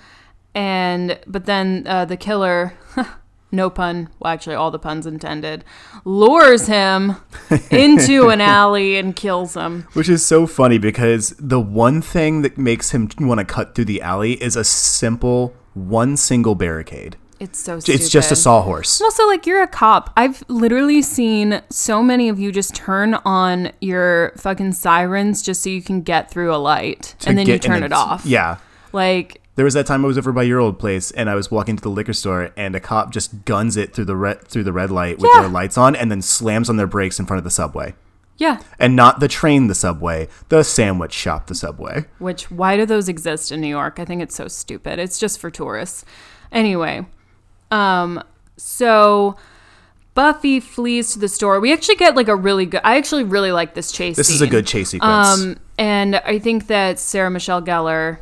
and 0.54 1.20
but 1.28 1.46
then 1.46 1.84
uh, 1.86 2.04
the 2.04 2.18
killer 2.18 2.74
no 3.52 3.70
pun 3.70 4.10
well 4.20 4.34
actually 4.34 4.56
all 4.56 4.72
the 4.72 4.80
puns 4.80 5.06
intended 5.08 5.64
lures 6.06 6.68
him 6.68 7.16
into 7.72 8.30
an 8.30 8.42
alley 8.60 8.98
and 8.98 9.16
kills 9.16 9.56
him 9.56 9.84
Which 9.94 10.10
is 10.10 10.26
so 10.26 10.46
funny 10.48 10.78
because 10.78 11.34
the 11.40 11.60
one 11.60 12.02
thing 12.02 12.42
that 12.42 12.58
makes 12.58 12.92
him 12.92 13.10
want 13.20 13.40
to 13.40 13.46
cut 13.46 13.74
through 13.76 13.86
the 13.86 14.02
alley 14.02 14.34
is 14.42 14.56
a 14.56 14.64
simple 14.64 15.54
one 15.74 16.18
single 16.18 16.56
barricade. 16.56 17.16
it's 17.40 17.60
so 17.60 17.80
stupid. 17.80 18.02
It's 18.02 18.10
just 18.10 18.32
a 18.32 18.36
sawhorse. 18.36 19.00
also 19.00 19.28
like 19.28 19.46
you're 19.46 19.62
a 19.62 19.68
cop 19.68 20.12
i've 20.18 20.44
literally 20.48 21.02
seen 21.02 21.62
so 21.70 22.02
many 22.04 22.30
of 22.30 22.40
you 22.40 22.52
just 22.52 22.76
turn 22.76 23.14
on 23.26 23.72
your 23.80 24.34
fucking 24.38 24.74
sirens 24.74 25.42
just 25.42 25.62
so 25.64 25.70
you 25.70 25.82
can 25.82 26.02
get 26.02 26.30
through 26.32 26.54
a 26.54 26.58
light 26.58 27.16
to 27.20 27.30
and 27.30 27.38
then 27.38 27.46
you 27.48 27.60
turn 27.60 27.84
it 27.84 27.94
off 27.94 28.26
Yeah. 28.26 28.58
like 28.92 29.42
There 29.58 29.66
was 29.66 29.74
that 29.74 29.86
time 29.88 30.06
I 30.06 30.08
was 30.08 30.18
over 30.20 30.32
by 30.32 30.44
your 30.44 30.60
old 30.60 30.78
place, 30.80 31.10
and 31.12 31.30
I 31.30 31.36
was 31.36 31.50
walking 31.52 31.76
to 31.76 31.82
the 31.82 31.90
liquor 31.90 32.14
store, 32.14 32.52
and 32.56 32.76
a 32.76 32.80
cop 32.80 33.12
just 33.12 33.44
guns 33.44 33.76
it 33.76 33.94
through 33.94 34.06
the 34.06 34.16
red 34.16 34.48
through 34.48 34.64
the 34.64 34.72
red 34.72 34.92
light 34.92 35.18
with 35.18 35.30
Yeah. 35.36 35.42
their 35.42 35.50
lights 35.50 35.78
on, 35.80 35.96
and 35.96 36.10
then 36.12 36.22
slams 36.22 36.70
on 36.70 36.78
their 36.78 36.88
brakes 36.88 37.20
in 37.20 37.26
front 37.26 37.40
of 37.40 37.44
the 37.44 37.50
subway, 37.50 37.96
yeah 38.38 38.60
and 38.80 38.96
not 38.96 39.20
the 39.20 39.28
train, 39.28 39.66
the 39.66 39.74
subway, 39.76 40.28
the 40.50 40.62
sandwich 40.64 41.12
shop, 41.12 41.48
the 41.48 41.56
subway. 41.56 42.06
Which 42.20 42.52
why 42.52 42.78
do 42.78 42.86
those 42.86 43.10
exist 43.10 43.52
in 43.52 43.60
New 43.60 43.68
York? 43.68 44.00
I 44.00 44.06
think 44.06 44.22
it's 44.22 44.36
so 44.36 44.48
stupid. 44.48 45.00
It's 45.00 45.18
just 45.18 45.40
for 45.40 45.50
tourists. 45.50 46.06
Anyway, 46.52 47.08
um 47.72 48.24
so 48.58 49.36
Buffy 50.14 50.60
flees 50.60 51.14
to 51.14 51.20
the 51.20 51.28
store. 51.28 51.60
We 51.60 51.74
actually 51.74 51.96
get 51.96 52.16
like 52.16 52.28
a 52.28 52.36
really 52.36 52.68
good 52.68 52.82
I 52.84 52.98
actually 52.98 53.24
really 53.24 53.52
like 53.52 53.74
this 53.74 53.92
chase 53.92 54.16
This 54.18 54.30
is 54.30 54.42
a 54.42 54.48
good 54.48 54.68
chase 54.68 54.90
sequence. 54.90 55.28
Um 55.42 55.58
and 55.80 56.16
I 56.18 56.38
think 56.38 56.68
that 56.68 57.00
Sarah 57.00 57.32
Michelle 57.32 57.62
Gellar 57.64 58.20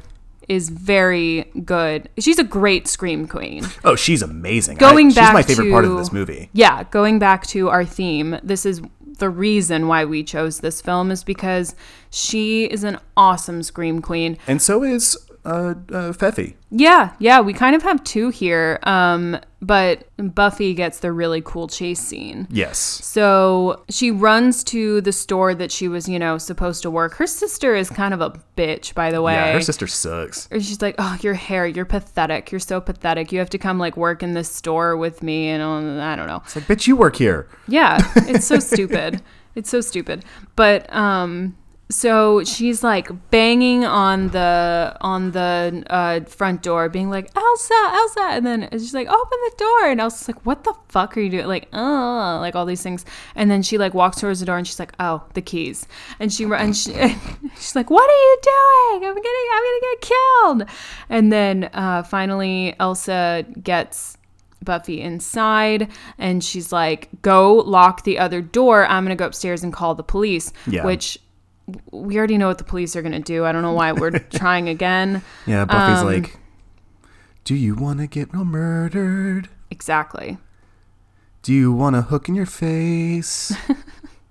is 0.47 0.69
very 0.69 1.51
good. 1.63 2.09
She's 2.17 2.39
a 2.39 2.43
great 2.43 2.87
scream 2.87 3.27
queen. 3.27 3.65
Oh, 3.83 3.95
she's 3.95 4.21
amazing. 4.21 4.77
Going 4.77 5.07
I, 5.07 5.09
she's 5.09 5.33
my 5.33 5.43
favorite 5.43 5.71
part 5.71 5.85
of 5.85 5.97
this 5.97 6.11
movie. 6.11 6.49
Yeah, 6.53 6.83
going 6.85 7.19
back 7.19 7.45
to 7.47 7.69
our 7.69 7.85
theme, 7.85 8.39
this 8.43 8.65
is 8.65 8.81
the 9.17 9.29
reason 9.29 9.87
why 9.87 10.05
we 10.05 10.23
chose 10.23 10.59
this 10.59 10.81
film 10.81 11.11
is 11.11 11.23
because 11.23 11.75
she 12.09 12.65
is 12.65 12.83
an 12.83 12.99
awesome 13.15 13.63
scream 13.63 14.01
queen. 14.01 14.37
And 14.47 14.61
so 14.61 14.83
is 14.83 15.17
uh, 15.45 15.73
uh 15.91 16.11
Feffy. 16.11 16.55
Yeah, 16.71 17.13
yeah, 17.19 17.39
we 17.39 17.53
kind 17.53 17.75
of 17.75 17.83
have 17.83 18.03
two 18.03 18.29
here. 18.29 18.79
Um, 18.83 19.39
but 19.61 20.07
Buffy 20.17 20.73
gets 20.73 20.99
the 20.99 21.11
really 21.11 21.41
cool 21.41 21.67
chase 21.67 21.99
scene. 21.99 22.47
Yes. 22.51 22.77
So 22.77 23.83
she 23.89 24.11
runs 24.11 24.63
to 24.65 25.01
the 25.01 25.11
store 25.11 25.55
that 25.55 25.71
she 25.71 25.87
was, 25.87 26.07
you 26.07 26.19
know, 26.19 26.37
supposed 26.37 26.83
to 26.83 26.91
work. 26.91 27.15
Her 27.15 27.25
sister 27.25 27.75
is 27.75 27.89
kind 27.89 28.13
of 28.13 28.21
a 28.21 28.39
bitch, 28.57 28.93
by 28.93 29.11
the 29.11 29.21
way. 29.21 29.33
Yeah, 29.33 29.53
her 29.53 29.61
sister 29.61 29.87
sucks. 29.87 30.47
Or 30.51 30.59
she's 30.59 30.81
like, 30.81 30.95
"Oh, 30.99 31.17
your 31.21 31.33
hair, 31.33 31.65
you're 31.65 31.85
pathetic. 31.85 32.51
You're 32.51 32.59
so 32.59 32.81
pathetic. 32.81 33.31
You 33.31 33.39
have 33.39 33.49
to 33.51 33.57
come 33.57 33.79
like 33.79 33.97
work 33.97 34.21
in 34.21 34.33
this 34.33 34.51
store 34.51 34.97
with 34.97 35.23
me." 35.23 35.47
And 35.47 35.63
uh, 35.63 36.03
I 36.03 36.15
don't 36.15 36.27
know. 36.27 36.41
It's 36.45 36.55
like, 36.55 36.65
bitch, 36.65 36.87
you 36.87 36.95
work 36.95 37.15
here. 37.15 37.47
Yeah, 37.67 37.99
it's 38.15 38.45
so 38.45 38.59
stupid. 38.59 39.21
It's 39.55 39.69
so 39.69 39.81
stupid. 39.81 40.25
But 40.55 40.93
um 40.93 41.55
so 41.89 42.43
she's 42.43 42.83
like 42.83 43.09
banging 43.29 43.85
on 43.85 44.29
the 44.29 44.97
on 45.01 45.31
the 45.31 45.83
uh, 45.87 46.21
front 46.21 46.63
door, 46.63 46.89
being 46.89 47.11
like 47.11 47.29
Elsa, 47.35 47.73
Elsa, 47.73 48.23
and 48.31 48.45
then 48.45 48.67
she's 48.71 48.93
like 48.93 49.07
open 49.07 49.37
the 49.43 49.53
door, 49.57 49.89
and 49.89 50.01
Elsa's 50.01 50.27
like, 50.27 50.43
what 50.45 50.63
the 50.63 50.73
fuck 50.89 51.15
are 51.15 51.21
you 51.21 51.29
doing? 51.29 51.45
Like, 51.45 51.67
uh, 51.73 52.39
like 52.39 52.55
all 52.55 52.65
these 52.65 52.81
things, 52.81 53.05
and 53.35 53.51
then 53.51 53.61
she 53.61 53.77
like 53.77 53.93
walks 53.93 54.19
towards 54.19 54.39
the 54.39 54.47
door, 54.47 54.57
and 54.57 54.67
she's 54.67 54.79
like, 54.79 54.93
oh, 54.99 55.23
the 55.35 55.41
keys, 55.41 55.87
and 56.19 56.33
she 56.33 56.45
and 56.45 56.75
she, 56.75 56.91
she's 57.55 57.75
like, 57.75 57.91
what 57.91 58.09
are 58.09 58.13
you 58.13 58.37
doing? 58.41 59.09
I'm 59.09 59.15
getting, 59.15 59.47
I'm 59.53 59.63
gonna 59.63 59.81
get 59.81 60.01
killed, 60.01 60.69
and 61.09 61.31
then 61.31 61.69
uh, 61.73 62.01
finally 62.01 62.75
Elsa 62.79 63.45
gets 63.61 64.17
Buffy 64.63 64.99
inside 64.99 65.89
and 66.17 66.43
she's 66.43 66.71
like, 66.71 67.09
go 67.21 67.53
lock 67.53 68.03
the 68.03 68.17
other 68.17 68.41
door. 68.41 68.85
I'm 68.87 69.05
going 69.05 69.15
to 69.15 69.21
go 69.21 69.27
upstairs 69.27 69.63
and 69.63 69.71
call 69.71 69.93
the 69.93 70.03
police. 70.03 70.51
Yeah. 70.65 70.83
Which 70.83 71.19
we 71.91 72.17
already 72.17 72.37
know 72.37 72.47
what 72.47 72.57
the 72.57 72.63
police 72.63 72.95
are 72.95 73.01
going 73.01 73.11
to 73.13 73.19
do. 73.19 73.45
I 73.45 73.51
don't 73.51 73.61
know 73.61 73.73
why 73.73 73.91
we're 73.91 74.11
trying 74.19 74.69
again. 74.69 75.21
Yeah, 75.45 75.65
Buffy's 75.65 75.99
Um, 76.01 76.05
like, 76.05 76.37
do 77.43 77.55
you 77.55 77.75
want 77.75 77.99
to 77.99 78.07
get 78.07 78.33
murdered? 78.33 79.49
Exactly. 79.71 80.37
Do 81.41 81.53
you 81.53 81.71
want 81.71 81.95
a 81.95 82.03
hook 82.03 82.27
in 82.29 82.35
your 82.35 82.45
face? 82.45 83.55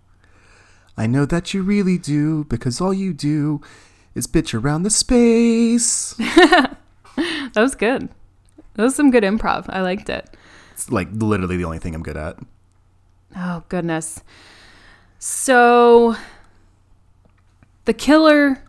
I 0.97 1.07
know 1.07 1.25
that 1.27 1.53
you 1.55 1.63
really 1.63 1.99
do 1.99 2.45
because 2.45 2.81
all 2.81 2.95
you 2.95 3.13
do 3.13 3.61
is 4.15 4.27
bitch 4.27 4.55
around 4.59 4.83
the 4.83 4.91
space. 4.91 6.15
That 7.17 7.63
was 7.63 7.77
good. 7.77 8.09
That 8.75 8.83
was 8.83 8.97
some 8.97 9.13
good 9.13 9.23
improv. 9.23 9.67
I 9.69 9.81
liked 9.83 10.09
it. 10.09 10.37
It's 10.73 10.91
like 10.91 11.07
literally 11.13 11.57
the 11.57 11.65
only 11.65 11.79
thing 11.79 11.95
I'm 11.95 12.03
good 12.03 12.17
at. 12.17 12.37
Oh, 13.37 13.63
goodness. 13.69 14.21
So 15.21 16.17
the 17.85 17.93
killer, 17.95 18.63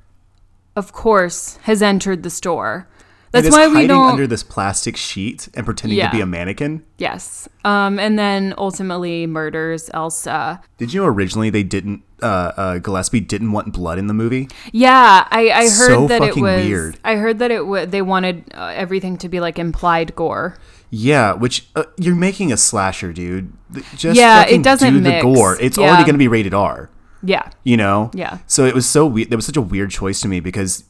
of 0.75 0.91
course, 0.93 1.58
has 1.63 1.82
entered 1.82 2.23
the 2.23 2.30
store. 2.30 2.88
That's 3.32 3.49
why 3.49 3.67
we 3.67 3.73
hiding 3.73 3.88
don't. 3.89 4.12
under 4.12 4.28
this 4.28 4.43
plastic 4.43 4.95
sheet 4.95 5.49
and 5.56 5.65
pretending 5.65 5.97
Yeah. 5.99 6.10
to 6.10 6.15
be 6.15 6.21
a 6.21 6.25
mannequin. 6.25 6.84
yes. 6.97 7.49
Um, 7.65 7.99
and 7.99 8.17
then 8.17 8.54
ultimately 8.58 9.28
murders 9.28 9.89
Elsa. 9.93 10.62
Did 10.78 10.93
you 10.93 11.01
know 11.01 11.08
originally 11.08 11.49
they 11.49 11.63
didn't? 11.63 12.04
Uh, 12.23 12.25
uh, 12.56 12.78
Gillespie 12.78 13.19
didn't 13.19 13.51
want 13.51 13.73
blood 13.73 13.97
in 13.99 14.08
the 14.08 14.13
movie. 14.13 14.47
Yeah, 14.71 15.28
I, 15.30 15.49
I 15.49 15.63
heard 15.63 15.69
So 15.88 16.08
that 16.08 16.21
it 16.21 16.38
was. 16.38 16.65
weird. 16.65 16.97
I 17.04 17.17
heard 17.17 17.39
that 17.39 17.51
it 17.51 17.67
wa 17.67 17.84
they 17.84 18.01
wanted 18.01 18.45
uh, 18.54 18.71
everything 18.73 19.17
to 19.17 19.28
be 19.28 19.41
like 19.41 19.60
implied 19.60 20.15
gore. 20.15 20.58
Yeah, 20.89 21.34
which 21.34 21.67
uh, 21.75 21.84
you're 21.97 22.15
making 22.15 22.54
a 22.54 22.58
slasher, 22.58 23.12
dude. 23.12 23.51
Just 23.97 24.17
Yeah, 24.17 24.45
it 24.47 24.63
doesn't 24.63 24.93
do 24.93 24.99
the 25.01 25.10
mix. 25.10 25.23
gore. 25.23 25.58
It's 25.60 25.78
Yeah. 25.78 25.88
already 25.88 26.04
going 26.04 26.13
to 26.13 26.19
be 26.19 26.30
rated 26.30 26.54
R. 26.54 26.89
Yeah, 27.25 27.49
You 27.63 27.77
know. 27.77 28.11
Yeah. 28.13 28.38
So 28.47 28.65
it 28.65 28.73
was 28.75 28.85
so 28.88 29.05
weird. 29.05 29.29
That 29.29 29.35
was 29.35 29.45
such 29.45 29.57
a 29.57 29.61
weird 29.61 29.89
choice 29.91 30.21
to 30.21 30.27
me 30.27 30.39
because 30.39 30.83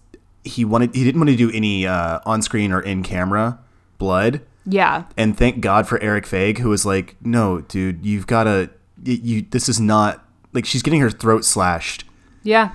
he 0.44 0.64
wanted 0.66 0.94
he 0.94 1.04
didn't 1.04 1.20
want 1.20 1.30
to 1.32 1.36
do 1.36 1.50
any 1.52 1.88
uh, 1.88 2.20
on 2.26 2.42
screen 2.42 2.72
or 2.72 2.80
in 2.82 3.02
camera 3.04 3.60
blood. 3.98 4.42
yeah, 4.66 5.06
And 5.18 5.38
thank 5.38 5.62
God 5.62 5.88
for 5.88 6.02
Eric 6.02 6.26
Fague, 6.26 6.58
who 6.60 6.70
was 6.70 6.86
like, 6.86 7.16
"No, 7.22 7.62
dude, 7.62 8.06
you've 8.06 8.28
got 8.28 8.44
to. 8.46 8.70
You, 9.04 9.46
this 9.52 9.70
is 9.70 9.80
not 9.80 10.26
like 10.54 10.66
she's 10.66 10.82
getting 10.82 11.00
her 11.02 11.10
throat 11.12 11.46
slashed. 11.46 12.04
yeah, 12.44 12.72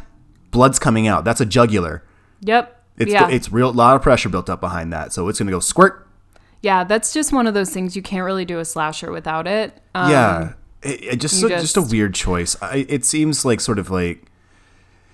Blood's 0.50 0.78
coming 0.78 1.06
out. 1.08 1.24
That's 1.24 1.40
a 1.40 1.46
jugular. 1.46 2.02
yep, 2.40 2.82
It's 2.96 3.12
yeah, 3.12 3.28
it's 3.28 3.50
real. 3.52 3.70
A 3.70 3.72
lot 3.72 3.96
of 3.96 4.02
pressure 4.02 4.28
built 4.28 4.48
up 4.50 4.60
behind 4.60 4.92
that. 4.92 5.12
So 5.12 5.28
it's 5.28 5.38
gonna 5.38 5.50
go 5.50 5.60
squirt. 5.60 6.06
yeah. 6.62 6.84
That's 6.84 7.12
just 7.12 7.32
one 7.32 7.46
of 7.46 7.54
those 7.54 7.70
things 7.70 7.94
you 7.96 8.02
can't 8.02 8.24
really 8.24 8.44
do 8.44 8.58
a 8.58 8.64
slasher 8.64 9.10
without 9.12 9.46
it. 9.46 9.80
Um, 9.94 10.10
yeah, 10.10 10.52
it, 10.82 11.04
it 11.04 11.16
just 11.20 11.40
so, 11.40 11.48
just, 11.48 11.76
a 11.76 11.82
weird 11.82 12.14
choice. 12.14 12.56
I, 12.62 12.86
it 12.88 13.04
seems 13.04 13.44
like 13.44 13.60
sort 13.60 13.78
of 13.78 13.90
like 13.90 14.24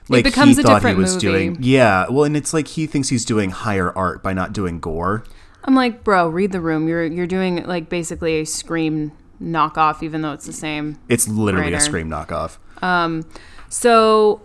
like 0.08 0.26
he 0.26 0.54
thought 0.54 0.84
he 0.84 0.94
was 0.94 1.14
movie. 1.14 1.26
doing. 1.26 1.56
Yeah, 1.60 2.06
well, 2.08 2.24
and 2.24 2.36
it's 2.36 2.54
like 2.54 2.68
he 2.68 2.86
thinks 2.86 3.08
he's 3.08 3.24
doing 3.24 3.50
higher 3.50 3.90
art 3.96 4.22
by 4.22 4.32
not 4.32 4.52
doing 4.52 4.78
gore. 4.78 5.24
I'm 5.64 5.74
like, 5.74 6.04
bro, 6.04 6.28
read 6.28 6.52
the 6.52 6.60
room. 6.60 6.86
You're 6.88 7.04
you're 7.04 7.26
doing 7.26 7.64
like 7.64 7.88
basically 7.88 8.40
a 8.40 8.44
scream 8.46 9.12
knockoff, 9.42 10.02
even 10.02 10.22
though 10.22 10.32
it's 10.32 10.46
the 10.46 10.52
same. 10.52 10.98
It's 11.08 11.26
literally 11.28 11.74
a 11.74 11.80
scream 11.80 12.08
knockoff. 12.08 12.58
Um, 12.82 13.24
So, 13.68 14.42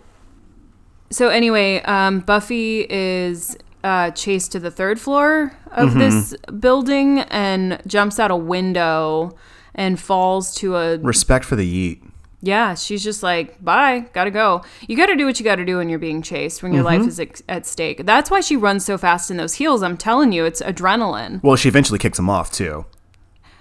so 1.10 1.28
anyway, 1.28 1.80
um, 1.82 2.20
Buffy 2.20 2.86
is 2.90 3.56
uh, 3.84 4.10
chased 4.10 4.50
to 4.52 4.58
the 4.58 4.70
third 4.70 5.00
floor 5.00 5.56
of 5.70 5.90
Mm-hmm. 5.90 5.98
this 5.98 6.34
building 6.58 7.20
and 7.20 7.80
jumps 7.86 8.18
out 8.18 8.30
a 8.30 8.36
window 8.36 9.34
and 9.74 9.98
falls 10.00 10.54
to 10.56 10.76
a. 10.76 10.98
Respect 10.98 11.44
for 11.44 11.56
the 11.56 11.66
yeet. 11.96 12.02
Yeah, 12.44 12.74
she's 12.74 13.04
just 13.04 13.22
like, 13.22 13.62
bye, 13.64 14.00
gotta 14.12 14.32
go. 14.32 14.62
You 14.88 14.96
gotta 14.96 15.14
do 15.14 15.26
what 15.26 15.38
you 15.38 15.44
gotta 15.44 15.64
do 15.64 15.76
when 15.76 15.88
you're 15.88 16.00
being 16.00 16.22
chased, 16.22 16.60
when 16.62 16.72
your 16.72 16.82
Mm-hmm. 16.84 16.98
life 17.02 17.08
is 17.08 17.20
ex- 17.20 17.42
at 17.48 17.66
stake. 17.66 18.04
That's 18.04 18.32
why 18.32 18.40
she 18.40 18.56
runs 18.56 18.84
so 18.84 18.98
fast 18.98 19.30
in 19.30 19.36
those 19.36 19.54
heels. 19.54 19.80
I'm 19.82 19.96
telling 19.96 20.32
you, 20.32 20.44
it's 20.44 20.60
adrenaline. 20.60 21.40
Well, 21.44 21.54
she 21.54 21.68
eventually 21.68 22.00
kicks 22.00 22.18
him 22.18 22.28
off 22.28 22.50
too. 22.50 22.84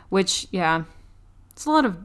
Which, 0.09 0.47
yeah, 0.51 0.85
it's 1.51 1.65
a 1.65 1.69
lot 1.69 1.85
of 1.85 1.95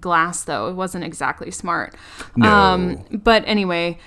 glass, 0.00 0.42
though. 0.44 0.68
It 0.68 0.74
wasn't 0.74 1.04
exactly 1.04 1.50
smart. 1.50 1.94
No. 2.34 2.48
Um, 2.50 3.04
but 3.12 3.44
anyway, 3.46 3.98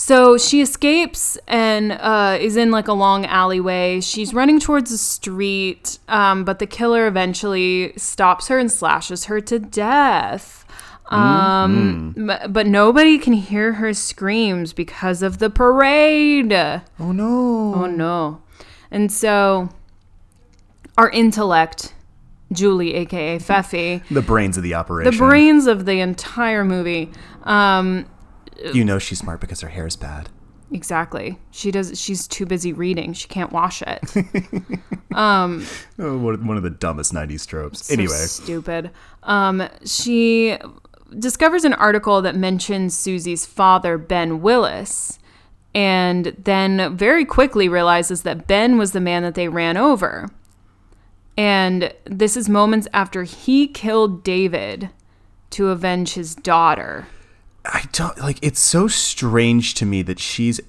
so 0.00 0.38
she 0.38 0.60
escapes 0.60 1.36
and 1.48 1.90
uh, 1.90 2.38
is 2.40 2.56
in 2.56 2.70
like 2.70 2.86
a 2.86 2.92
long 2.92 3.26
alleyway. 3.26 4.00
She's 4.00 4.32
running 4.32 4.60
towards 4.60 4.92
the 4.92 4.96
street, 4.98 5.98
um, 6.08 6.44
but 6.44 6.60
the 6.60 6.66
killer 6.66 7.08
eventually 7.08 7.92
stops 7.96 8.46
her 8.46 8.58
and 8.60 8.70
slashes 8.70 9.24
her 9.24 9.40
to 9.40 9.58
death. 9.58 10.64
Um, 11.10 12.14
m- 12.16 12.52
but 12.52 12.66
nobody 12.68 13.18
can 13.18 13.32
hear 13.32 13.72
her 13.74 13.92
screams 13.92 14.72
because 14.72 15.22
of 15.22 15.38
the 15.38 15.50
parade. 15.50 16.52
Oh 16.52 17.12
no. 17.12 17.72
Oh 17.74 17.86
no. 17.86 18.42
And 18.90 19.10
so 19.10 19.70
our 20.96 21.10
intellect, 21.10 21.94
Julie, 22.52 22.94
aka 22.94 23.38
Feffy, 23.38 24.02
The 24.10 24.22
brains 24.22 24.56
of 24.58 24.62
the 24.62 24.74
operation. 24.74 25.10
the 25.10 25.16
brains 25.18 25.66
of 25.66 25.86
the 25.86 25.98
entire 26.00 26.64
movie. 26.64 27.10
Um, 27.44 28.06
You 28.74 28.84
know 28.84 28.98
she's 28.98 29.18
smart 29.20 29.40
because 29.40 29.60
her 29.60 29.68
hair 29.68 29.86
is 29.86 29.96
bad. 29.96 30.28
exactly. 30.72 31.38
She 31.50 31.70
does 31.70 31.98
she's 31.98 32.26
too 32.28 32.44
busy 32.46 32.72
reading. 32.72 33.12
She 33.12 33.28
can't 33.28 33.52
wash 33.52 33.82
it. 33.82 34.02
Oh, 35.98 36.18
one 36.18 36.46
one 36.46 36.56
of 36.56 36.62
the 36.62 36.70
dumbest 36.70 37.12
'90s 37.12 37.46
tropes. 37.46 37.86
So 37.86 37.94
anyway, 37.94 38.14
stupid. 38.14 38.90
Um, 39.24 39.68
she 39.84 40.56
discovers 41.18 41.64
an 41.64 41.72
article 41.74 42.20
that 42.22 42.36
mentions 42.36 42.96
Susie's 42.96 43.46
father, 43.46 43.96
Ben 43.98 44.42
Willis, 44.42 45.18
and 45.74 46.36
then 46.38 46.96
very 46.96 47.24
quickly 47.24 47.68
realizes 47.68 48.22
that 48.22 48.46
Ben 48.46 48.76
was 48.78 48.92
the 48.92 49.00
man 49.00 49.22
that 49.22 49.34
they 49.34 49.48
ran 49.48 49.76
over. 49.76 50.28
And 51.36 51.92
this 52.04 52.36
is 52.36 52.48
moments 52.48 52.86
after 52.92 53.22
he 53.22 53.66
killed 53.68 54.22
David 54.24 54.90
to 55.50 55.68
avenge 55.68 56.14
his 56.14 56.34
daughter. 56.34 57.06
I 57.68 57.84
don't 57.92 58.18
like. 58.18 58.38
It's 58.42 58.60
so 58.60 58.88
strange 58.88 59.74
to 59.74 59.86
me 59.86 60.02
that 60.02 60.18
she's 60.18 60.60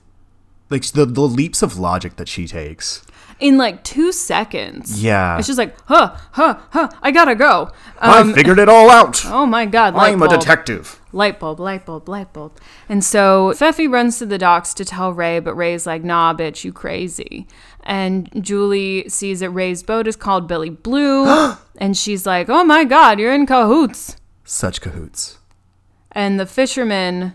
like 0.70 0.84
the 0.92 1.06
the 1.06 1.22
leaps 1.22 1.62
of 1.62 1.80
logic 1.80 2.18
that 2.18 2.28
she 2.28 2.46
takes. 2.46 3.04
In 3.40 3.58
like 3.58 3.86
two 3.86 4.12
seconds. 4.12 5.02
Yeah. 5.02 5.38
It's 5.38 5.48
just 5.48 5.58
like, 5.58 5.74
huh, 5.86 6.18
huh, 6.34 6.60
huh, 6.72 6.90
I 7.02 7.12
gotta 7.12 7.36
go. 7.36 7.72
I 7.98 8.20
um, 8.20 8.34
figured 8.34 8.60
it 8.60 8.68
all 8.68 8.90
out. 8.90 9.24
Oh 9.32 9.46
my 9.46 9.66
god, 9.66 9.96
I'm 9.96 10.22
a 10.22 10.28
detective. 10.28 11.00
light 11.14 11.40
bulb, 11.40 11.62
light 11.62 11.86
bulb, 11.86 12.10
light 12.10 12.34
bulb. 12.34 12.60
And 12.90 13.02
so 13.02 13.54
Feffy 13.56 13.90
runs 13.90 14.20
to 14.20 14.26
the 14.26 14.38
docks 14.38 14.74
to 14.74 14.84
tell 14.84 15.14
Ray, 15.14 15.40
but 15.40 15.54
Ray's 15.54 15.88
like, 15.88 16.04
nah, 16.04 16.34
bitch, 16.34 16.66
you 16.66 16.74
crazy. 16.74 17.48
And 17.84 18.30
Julie 18.44 19.08
sees 19.08 19.40
that 19.40 19.52
Ray's 19.52 19.84
boat 19.84 20.08
is 20.08 20.18
called 20.18 20.48
Billy 20.48 20.70
Blue. 20.70 21.56
and 21.78 21.96
she's 21.96 22.26
like, 22.26 22.50
oh 22.50 22.66
my 22.66 22.84
God, 22.84 23.20
you're 23.20 23.34
in 23.34 23.46
cahoots. 23.46 24.18
Such 24.44 24.82
cahoots. 24.82 25.38
And 26.12 26.40
the 26.40 26.46
fisherman, 26.46 27.34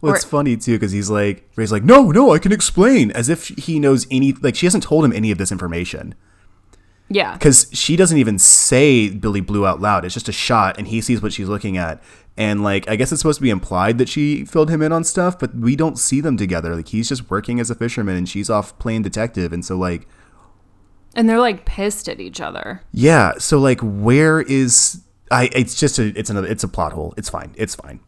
Well, 0.00 0.14
it's 0.14 0.24
funny 0.24 0.56
too 0.56 0.74
because 0.74 0.92
he's 0.92 1.10
like, 1.10 1.48
Ray's 1.56 1.72
like, 1.72 1.84
no, 1.84 2.10
no, 2.10 2.32
I 2.32 2.38
can 2.38 2.52
explain, 2.52 3.10
as 3.12 3.28
if 3.28 3.48
he 3.48 3.78
knows 3.80 4.06
any. 4.10 4.32
Like 4.32 4.54
she 4.56 4.66
hasn't 4.66 4.84
told 4.84 5.04
him 5.04 5.12
any 5.12 5.30
of 5.30 5.38
this 5.38 5.50
information 5.52 6.14
Yeah. 7.08 7.32
because 7.34 7.68
she 7.72 7.96
doesn't 7.96 8.18
even 8.18 8.38
say 8.38 9.08
Billy 9.10 9.40
Blue 9.40 9.66
out 9.66 9.80
loud. 9.80 10.04
It's 10.04 10.14
just 10.14 10.28
a 10.28 10.32
shot, 10.32 10.78
and 10.78 10.88
he 10.88 11.00
sees 11.00 11.22
what 11.22 11.32
she's 11.32 11.48
looking 11.48 11.76
at, 11.76 12.02
and 12.36 12.62
like 12.62 12.88
I 12.88 12.96
guess 12.96 13.10
it's 13.10 13.20
supposed 13.22 13.38
to 13.38 13.42
be 13.42 13.50
implied 13.50 13.98
that 13.98 14.08
she 14.08 14.44
filled 14.44 14.70
him 14.70 14.82
in 14.82 14.92
on 14.92 15.02
stuff, 15.04 15.38
but 15.38 15.54
we 15.54 15.74
don't 15.76 15.98
see 15.98 16.20
them 16.20 16.36
together. 16.36 16.76
Like 16.76 16.88
he's 16.88 17.08
just 17.08 17.30
working 17.30 17.58
as 17.60 17.70
a 17.70 17.74
fisherman, 17.74 18.16
and 18.16 18.28
she's 18.28 18.48
off 18.50 18.78
playing 18.78 19.02
detective, 19.02 19.52
and 19.52 19.64
so 19.64 19.76
like, 19.78 20.06
And 21.14 21.28
they're 21.28 21.40
like 21.40 21.64
pissed 21.64 22.08
at 22.08 22.20
each 22.20 22.40
other. 22.40 22.82
yeah, 22.92 23.32
so 23.38 23.58
like, 23.58 23.80
where 23.80 24.40
is 24.42 25.02
I? 25.30 25.48
It's 25.54 25.74
just 25.74 25.98
a, 25.98 26.16
it's 26.18 26.30
another, 26.30 26.46
it's 26.48 26.64
a 26.64 26.68
plot 26.68 26.92
hole. 26.92 27.12
It's 27.16 27.28
fine. 27.28 27.52
It's 27.56 27.74
fine. 27.74 28.00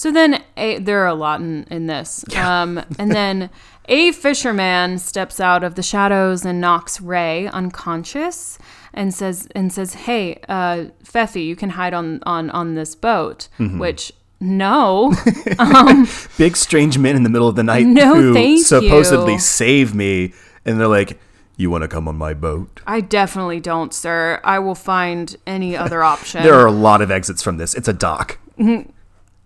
So 0.00 0.10
then 0.10 0.42
a, 0.56 0.78
there 0.78 1.02
are 1.02 1.08
a 1.08 1.14
lot 1.14 1.42
in, 1.42 1.64
in 1.64 1.86
this. 1.86 2.24
Um, 2.40 2.82
and 2.98 3.12
then 3.12 3.50
a 3.84 4.12
fisherman 4.12 4.98
steps 4.98 5.40
out 5.40 5.62
of 5.62 5.74
the 5.74 5.82
shadows 5.82 6.46
and 6.46 6.58
knocks 6.58 7.02
Ray 7.02 7.48
unconscious 7.48 8.58
and 8.94 9.12
says 9.12 9.46
and 9.54 9.70
says, 9.70 9.92
"Hey, 9.92 10.40
uh, 10.48 10.86
Feffy, 11.04 11.44
you 11.44 11.54
can 11.54 11.70
hide 11.70 11.92
on 11.92 12.20
on 12.24 12.48
on 12.50 12.76
this 12.76 12.94
boat." 12.94 13.48
Mm-hmm. 13.58 13.78
Which 13.78 14.10
no, 14.40 15.14
big 16.38 16.56
strange 16.56 16.96
men 16.96 17.14
in 17.14 17.22
the 17.24 17.28
middle 17.28 17.46
of 17.48 17.56
the 17.56 17.62
night 17.62 17.86
No, 17.86 18.14
who 18.14 18.58
supposedly 18.58 19.34
you. 19.34 19.38
save 19.38 19.94
me, 19.94 20.32
and 20.64 20.80
they're 20.80 20.88
like, 20.88 21.20
"You 21.58 21.68
want 21.68 21.82
to 21.82 21.88
come 21.88 22.08
on 22.08 22.16
my 22.16 22.32
boat?" 22.32 22.80
I 22.86 23.02
definitely 23.02 23.60
don't, 23.60 23.92
sir. 23.92 24.40
I 24.44 24.60
will 24.60 24.74
find 24.74 25.36
any 25.46 25.76
other 25.76 26.02
option. 26.02 26.42
There 26.42 26.54
are 26.54 26.66
a 26.66 26.72
lot 26.72 27.02
of 27.02 27.10
exits 27.10 27.42
from 27.42 27.58
this. 27.58 27.74
It's 27.74 27.88
a 27.88 27.92
dock. 27.92 28.38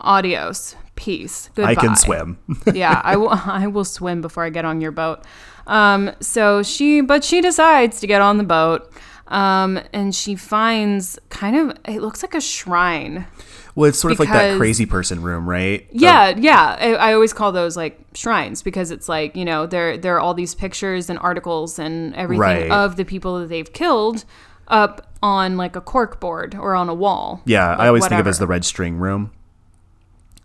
Adios. 0.05 0.77
Peace. 0.97 1.51
Goodbye. 1.57 1.73
I 1.73 1.75
can 1.75 1.97
swim. 1.97 2.39
yeah, 2.73 3.01
I 3.03 3.17
will. 3.17 3.31
I 3.33 3.67
will 3.67 3.85
swim 3.85 4.21
before 4.21 4.45
I 4.45 4.51
get 4.51 4.65
on 4.65 4.81
your 4.81 4.93
boat. 4.93 5.25
Um, 5.67 6.13
so 6.21 6.63
she, 6.63 7.01
but 7.01 7.25
she 7.25 7.41
decides 7.41 7.99
to 8.01 8.07
get 8.07 8.21
on 8.21 8.37
the 8.39 8.45
boat, 8.45 8.93
um, 9.29 9.81
and 9.93 10.15
she 10.15 10.37
finds 10.37 11.19
kind 11.31 11.57
of. 11.57 11.77
It 11.87 12.01
looks 12.01 12.23
like 12.23 12.35
a 12.35 12.41
shrine. 12.41 13.27
well, 13.75 13.89
it's 13.89 13.99
sort 13.99 14.13
of 14.13 14.21
like 14.21 14.29
that 14.29 14.57
crazy 14.57 14.87
person 14.87 15.21
room, 15.23 15.49
right? 15.49 15.87
Yeah, 15.91 16.35
yeah. 16.37 16.77
I, 16.79 16.95
I 16.95 17.15
always 17.15 17.33
call 17.33 17.51
those 17.51 17.77
like 17.77 17.99
shrines 18.15 18.63
because 18.63 18.93
it's 18.93 19.09
like 19.09 19.35
you 19.35 19.45
know 19.45 19.67
there 19.67 19.99
there 19.99 20.15
are 20.17 20.21
all 20.21 20.35
these 20.35 20.55
pictures 20.55 21.11
and 21.11 21.19
articles 21.19 21.79
and 21.81 22.15
everything 22.15 22.41
Right. 22.41 22.71
of 22.71 22.95
the 22.95 23.05
people 23.05 23.41
that 23.41 23.49
they've 23.49 23.73
killed 23.73 24.25
up 24.69 25.11
on 25.23 25.57
like 25.57 25.75
a 25.75 25.81
cork 25.81 26.21
board 26.21 26.55
or 26.55 26.75
on 26.77 26.89
a 26.89 26.95
wall. 26.95 27.43
Yeah, 27.47 27.71
Like, 27.71 27.81
I 27.81 27.87
always 27.89 28.07
think 28.07 28.21
of 28.21 28.27
it 28.27 28.31
as 28.31 28.39
the 28.39 28.47
red 28.47 28.65
string 28.65 28.97
room. 28.99 29.33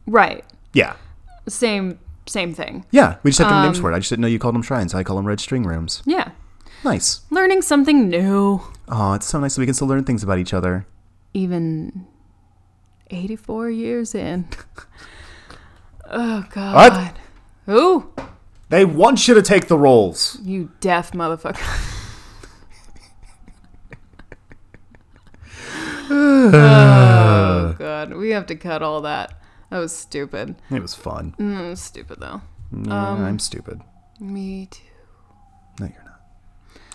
Right. 0.10 0.44
Yeah. 0.74 0.96
Same 1.48 2.00
same 2.28 2.54
thing. 2.54 2.86
Yeah, 2.92 3.16
we 3.24 3.32
just 3.32 3.40
have 3.40 3.48
different 3.48 3.60
Um, 3.66 3.66
names 3.72 3.80
for 3.80 3.92
it. 3.92 3.96
I 3.96 4.00
just 4.00 4.10
didn't 4.10 4.22
know 4.22 4.28
you 4.28 4.38
called 4.40 4.54
them 4.56 4.62
shrines. 4.62 4.94
I 4.94 5.04
call 5.04 5.16
them 5.16 5.26
red 5.26 5.40
string 5.40 5.64
rooms. 5.64 6.04
Yeah, 6.06 6.30
Nice. 6.84 7.22
learning 7.32 7.64
something 7.64 8.08
new. 8.10 8.62
Oh, 8.88 9.14
it's 9.14 9.26
so 9.26 9.40
nice 9.40 9.56
that 9.56 9.62
we 9.62 9.66
can 9.66 9.74
still 9.74 9.88
learn 9.88 10.04
things 10.04 10.22
about 10.24 10.38
each 10.38 10.54
other. 10.54 10.86
even 11.34 12.06
84 13.10 13.70
years 13.72 14.14
in. 14.16 14.48
Oh 16.12 16.44
God. 16.50 17.14
Ooh, 17.70 18.12
They 18.70 18.84
want 18.84 19.28
you 19.28 19.36
to 19.36 19.44
take 19.44 19.68
the 19.68 19.78
roles. 19.78 20.40
you 20.42 20.72
deaf 20.80 21.12
motherfucker. 21.12 21.62
oh 26.12 27.76
God, 27.78 28.14
we 28.14 28.30
have 28.32 28.46
to 28.48 28.56
cut 28.56 28.82
all 28.82 29.02
that. 29.02 29.39
That 29.70 29.80
was 29.80 29.96
stupid. 29.96 30.56
It 30.72 30.82
was 30.82 30.96
fun. 30.96 31.36
Mm, 31.40 31.66
it 31.66 31.70
was 31.70 31.82
stupid 31.82 32.20
though. 32.20 32.42
Yeah, 32.72 33.12
Um, 33.12 33.24
I'm 33.24 33.40
stupid. 33.40 33.82
Me 34.20 34.68
too. 34.70 34.84
No, 35.80 35.86
you're 35.88 36.04
not. 36.04 36.20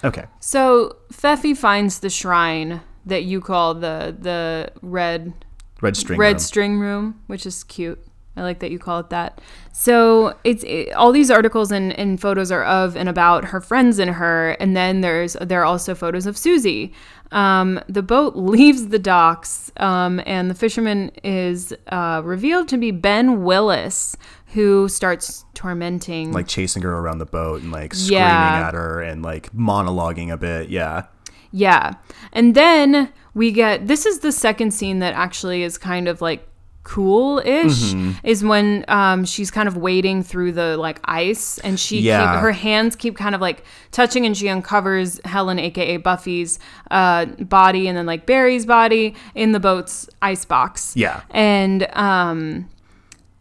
Okay. 0.04 0.24
So 0.40 0.96
Feffy 1.12 1.56
finds 1.56 2.00
the 2.00 2.10
shrine 2.10 2.80
that 3.06 3.24
you 3.24 3.40
call 3.40 3.74
the 3.74 4.14
the 4.18 4.70
red 4.82 5.32
Red 5.80 5.96
string 5.96 6.18
red 6.18 6.32
room. 6.34 6.38
string 6.38 6.78
room, 6.80 7.20
which 7.26 7.46
is 7.46 7.64
cute. 7.64 8.04
I 8.36 8.42
like 8.42 8.58
that 8.60 8.70
you 8.72 8.78
call 8.80 8.98
it 9.00 9.10
that. 9.10 9.40
So 9.72 10.36
it's 10.42 10.64
it, 10.64 10.92
all 10.94 11.12
these 11.12 11.30
articles 11.30 11.70
and, 11.70 11.92
and 11.98 12.20
photos 12.20 12.50
are 12.50 12.64
of 12.64 12.96
and 12.96 13.08
about 13.08 13.44
her 13.46 13.60
friends 13.60 13.98
and 14.00 14.10
her, 14.10 14.50
and 14.60 14.76
then 14.76 15.00
there's 15.02 15.34
there 15.40 15.60
are 15.60 15.64
also 15.64 15.94
photos 15.94 16.26
of 16.26 16.36
Susie. 16.36 16.92
Um, 17.30 17.80
the 17.88 18.02
boat 18.02 18.34
leaves 18.36 18.88
the 18.88 18.98
docks, 18.98 19.70
um, 19.76 20.20
and 20.26 20.50
the 20.50 20.54
fisherman 20.54 21.10
is 21.22 21.72
uh, 21.88 22.22
revealed 22.24 22.68
to 22.68 22.76
be 22.76 22.90
Ben 22.90 23.44
Willis, 23.44 24.16
who 24.48 24.88
starts 24.88 25.44
tormenting 25.54 26.32
like 26.32 26.48
chasing 26.48 26.82
her 26.82 26.92
around 26.98 27.18
the 27.18 27.26
boat 27.26 27.62
and 27.62 27.70
like 27.70 27.94
screaming 27.94 28.18
Yeah. 28.22 28.66
at 28.68 28.74
her 28.74 29.00
and 29.00 29.22
like 29.22 29.52
monologuing 29.52 30.32
a 30.32 30.36
bit. 30.36 30.68
Yeah. 30.70 31.06
Yeah. 31.52 31.94
And 32.32 32.56
then 32.56 33.12
we 33.32 33.52
get 33.52 33.86
this 33.86 34.06
is 34.06 34.18
the 34.20 34.32
second 34.32 34.72
scene 34.72 34.98
that 34.98 35.14
actually 35.14 35.62
is 35.62 35.78
kind 35.78 36.08
of 36.08 36.20
like 36.20 36.48
cool 36.84 37.38
ish 37.40 37.92
Mm-hmm. 37.94 38.10
is 38.26 38.44
when 38.44 38.84
um, 38.88 39.24
she's 39.24 39.50
kind 39.50 39.66
of 39.68 39.76
wading 39.76 40.22
through 40.22 40.52
the 40.52 40.76
like 40.76 41.00
ice 41.04 41.58
and 41.58 41.80
she 41.80 42.00
Yeah. 42.00 42.34
keep, 42.34 42.40
her 42.42 42.52
hands 42.52 42.94
keep 42.94 43.16
kind 43.16 43.34
of 43.34 43.40
like 43.40 43.64
touching 43.90 44.26
and 44.26 44.36
she 44.36 44.48
uncovers 44.48 45.18
Helen 45.24 45.58
aka 45.58 45.96
Buffy's 45.96 46.58
uh, 46.90 47.24
body 47.24 47.88
and 47.88 47.96
then 47.96 48.06
like 48.06 48.26
Barry's 48.26 48.66
body 48.66 49.14
in 49.34 49.52
the 49.52 49.60
boat's 49.60 50.08
ice 50.22 50.44
box. 50.44 50.92
Yeah. 50.94 51.22
And 51.30 51.88
um 51.96 52.68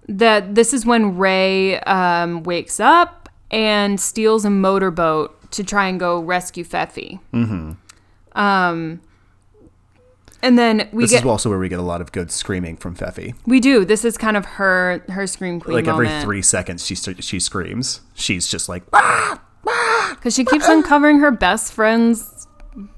that 0.10 0.56
this 0.56 0.74
is 0.74 0.86
when 0.86 1.18
Ray 1.18 1.80
um, 1.82 2.44
wakes 2.44 2.80
up 2.80 3.30
and 3.52 4.00
steals 4.00 4.44
a 4.46 4.50
motorboat 4.50 5.52
to 5.52 5.64
try 5.64 5.88
and 5.88 6.00
go 6.00 6.20
rescue 6.20 6.64
Feffy. 6.66 7.20
Mm-hmm. 7.34 7.74
Um, 8.40 9.02
and 10.44 10.60
then 10.60 10.88
we 10.92 11.04
This 11.06 11.12
get 11.12 11.22
is 11.22 11.26
also 11.26 11.50
where 11.50 11.58
we 11.58 11.70
get 11.70 11.80
a 11.80 11.84
lot 11.84 12.02
of 12.02 12.12
good 12.12 12.30
screaming 12.32 12.78
from 12.78 12.96
Feffy. 12.96 13.34
we 13.48 13.60
do. 13.60 13.84
This 13.86 14.06
is 14.06 14.18
kind 14.18 14.38
of 14.38 14.46
her 14.46 15.04
her 15.10 15.26
scream 15.26 15.60
queen 15.60 15.76
Like 15.78 15.88
every 15.88 16.06
moment 16.08 16.24
three 16.24 16.42
seconds, 16.44 16.86
she 16.86 16.94
she 16.96 17.40
screams. 17.40 18.02
She's 18.14 18.48
just 18.48 18.70
like, 18.70 18.84
"Ah!" 18.94 19.42
because 20.12 20.36
she 20.36 20.46
keeps 20.46 20.68
uncovering 20.68 21.20
her 21.20 21.32
best 21.32 21.74
friends' 21.74 22.48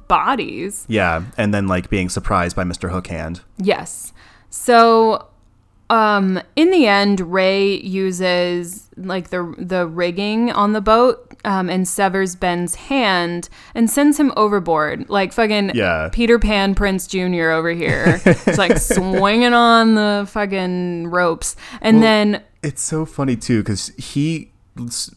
bodies. 0.08 0.86
yeah, 0.88 1.24
and 1.38 1.54
then 1.54 1.68
like 1.68 1.90
being 1.90 2.10
surprised 2.10 2.56
by 2.56 2.64
Mr. 2.64 2.92
Hookhand. 2.92 3.42
Yes. 3.58 4.12
So 4.50 5.28
um 5.92 6.40
in 6.56 6.72
the 6.72 6.88
end 6.88 7.20
Ray 7.20 7.76
uses 7.82 8.90
like 8.98 9.30
the 9.30 9.54
the 9.60 9.86
rigging 9.86 10.52
on 10.52 10.74
the 10.74 10.82
boat 10.82 11.35
um 11.46 11.70
and 11.70 11.88
severs 11.88 12.36
Ben's 12.36 12.76
hand 12.76 13.48
and 13.74 13.90
sends 13.90 14.20
him 14.20 14.34
overboard 14.36 15.10
like 15.10 15.32
fucking 15.32 15.72
Yeah. 15.74 16.10
Peter 16.12 16.38
Pan 16.40 16.76
Prinze 16.76 17.08
Jr. 17.08 17.52
over 17.52 17.72
here. 17.72 18.22
It's 18.26 18.58
like 18.58 18.78
swinging 18.78 19.54
on 19.54 19.96
the 19.96 20.26
fucking 20.30 21.08
ropes. 21.08 21.56
And 21.82 22.02
then 22.04 22.42
It's 22.64 22.82
so 22.82 23.06
funny 23.06 23.36
too 23.36 23.62
because 23.64 23.90
he 23.98 24.52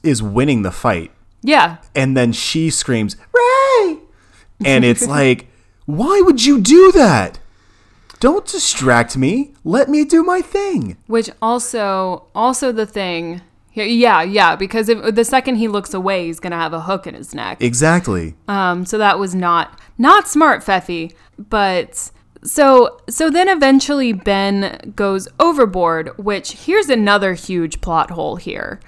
is 0.04 0.22
winning 0.22 0.62
the 0.62 0.70
fight, 0.70 1.10
yeah, 1.42 1.78
and 1.94 2.16
then 2.16 2.32
she 2.32 2.70
screams, 2.70 3.16
"Ray!" 3.34 3.98
And 4.64 4.84
it's 4.84 5.06
like, 5.18 5.48
why 5.86 6.20
would 6.24 6.44
you 6.44 6.60
do 6.60 6.92
that? 6.92 7.40
Don't 8.20 8.46
distract 8.46 9.16
me. 9.16 9.54
Let 9.64 9.88
me 9.88 10.04
do 10.04 10.22
my 10.22 10.40
thing. 10.40 10.96
which 11.06 11.30
also 11.40 12.24
also 12.34 12.70
the 12.72 12.86
thing 12.86 13.40
yeah, 13.86 14.22
yeah, 14.22 14.56
because 14.56 14.88
if, 14.88 15.14
the 15.14 15.24
second 15.24 15.56
he 15.56 15.68
looks 15.68 15.94
away, 15.94 16.26
he's 16.26 16.40
gonna 16.40 16.56
have 16.56 16.72
a 16.72 16.80
hook 16.80 17.06
in 17.06 17.14
his 17.14 17.34
neck. 17.34 17.62
Exactly. 17.62 18.34
Um, 18.46 18.84
so 18.84 18.98
that 18.98 19.18
was 19.18 19.34
not 19.34 19.80
not 19.96 20.28
smart, 20.28 20.64
Feffy. 20.64 21.12
But 21.38 22.10
so 22.42 22.98
so 23.08 23.30
then 23.30 23.48
eventually 23.48 24.12
Ben 24.12 24.92
goes 24.96 25.28
overboard, 25.38 26.16
which 26.18 26.52
here's 26.64 26.88
another 26.88 27.34
huge 27.34 27.80
plot 27.80 28.10
hole 28.10 28.36
here. 28.36 28.80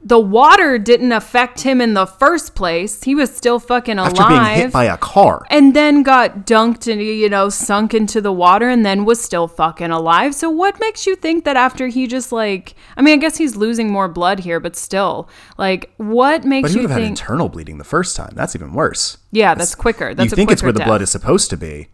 The 0.00 0.18
water 0.20 0.78
didn't 0.78 1.10
affect 1.10 1.62
him 1.62 1.80
in 1.80 1.94
the 1.94 2.06
first 2.06 2.54
place. 2.54 3.02
He 3.02 3.16
was 3.16 3.34
still 3.36 3.58
fucking 3.58 3.98
alive. 3.98 4.16
After 4.16 4.28
being 4.28 4.44
hit 4.62 4.72
by 4.72 4.84
a 4.84 4.96
car. 4.96 5.44
and 5.50 5.74
then 5.74 6.04
got 6.04 6.46
dunked 6.46 6.90
and 6.90 7.02
you 7.02 7.28
know 7.28 7.48
sunk 7.48 7.94
into 7.94 8.20
the 8.20 8.32
water 8.32 8.68
and 8.68 8.86
then 8.86 9.04
was 9.04 9.20
still 9.20 9.48
fucking 9.48 9.90
alive 9.90 10.34
so 10.36 10.48
what 10.48 10.78
makes 10.78 11.04
you 11.06 11.16
think 11.16 11.44
that 11.44 11.56
after 11.56 11.88
he 11.88 12.06
just 12.06 12.30
like 12.30 12.74
i 12.96 13.02
mean 13.02 13.14
i 13.14 13.16
guess 13.20 13.36
he's 13.36 13.56
losing 13.56 13.90
more 13.90 14.06
blood 14.08 14.38
here 14.40 14.60
but 14.60 14.76
still 14.76 15.28
like 15.58 15.92
what 15.96 16.42
But 16.42 16.48
makes 16.48 16.70
he 16.70 16.76
you 16.76 16.82
would 16.82 16.90
have 16.90 16.98
had 16.98 17.04
think 17.04 17.18
internal 17.18 17.48
bleeding 17.48 17.78
the 17.78 17.84
first 17.84 18.14
time. 18.16 18.30
That's 18.34 18.54
even 18.54 18.72
worse. 18.72 19.18
yeah 19.32 19.54
that's 19.54 19.74
quicker 19.74 20.14
that's 20.14 20.30
you 20.30 20.36
think 20.36 20.50
it's 20.52 20.62
where 20.62 20.72
the 20.72 20.84
blood 20.84 21.02
is 21.02 21.10
supposed 21.10 21.50
to 21.50 21.56
be. 21.56 21.88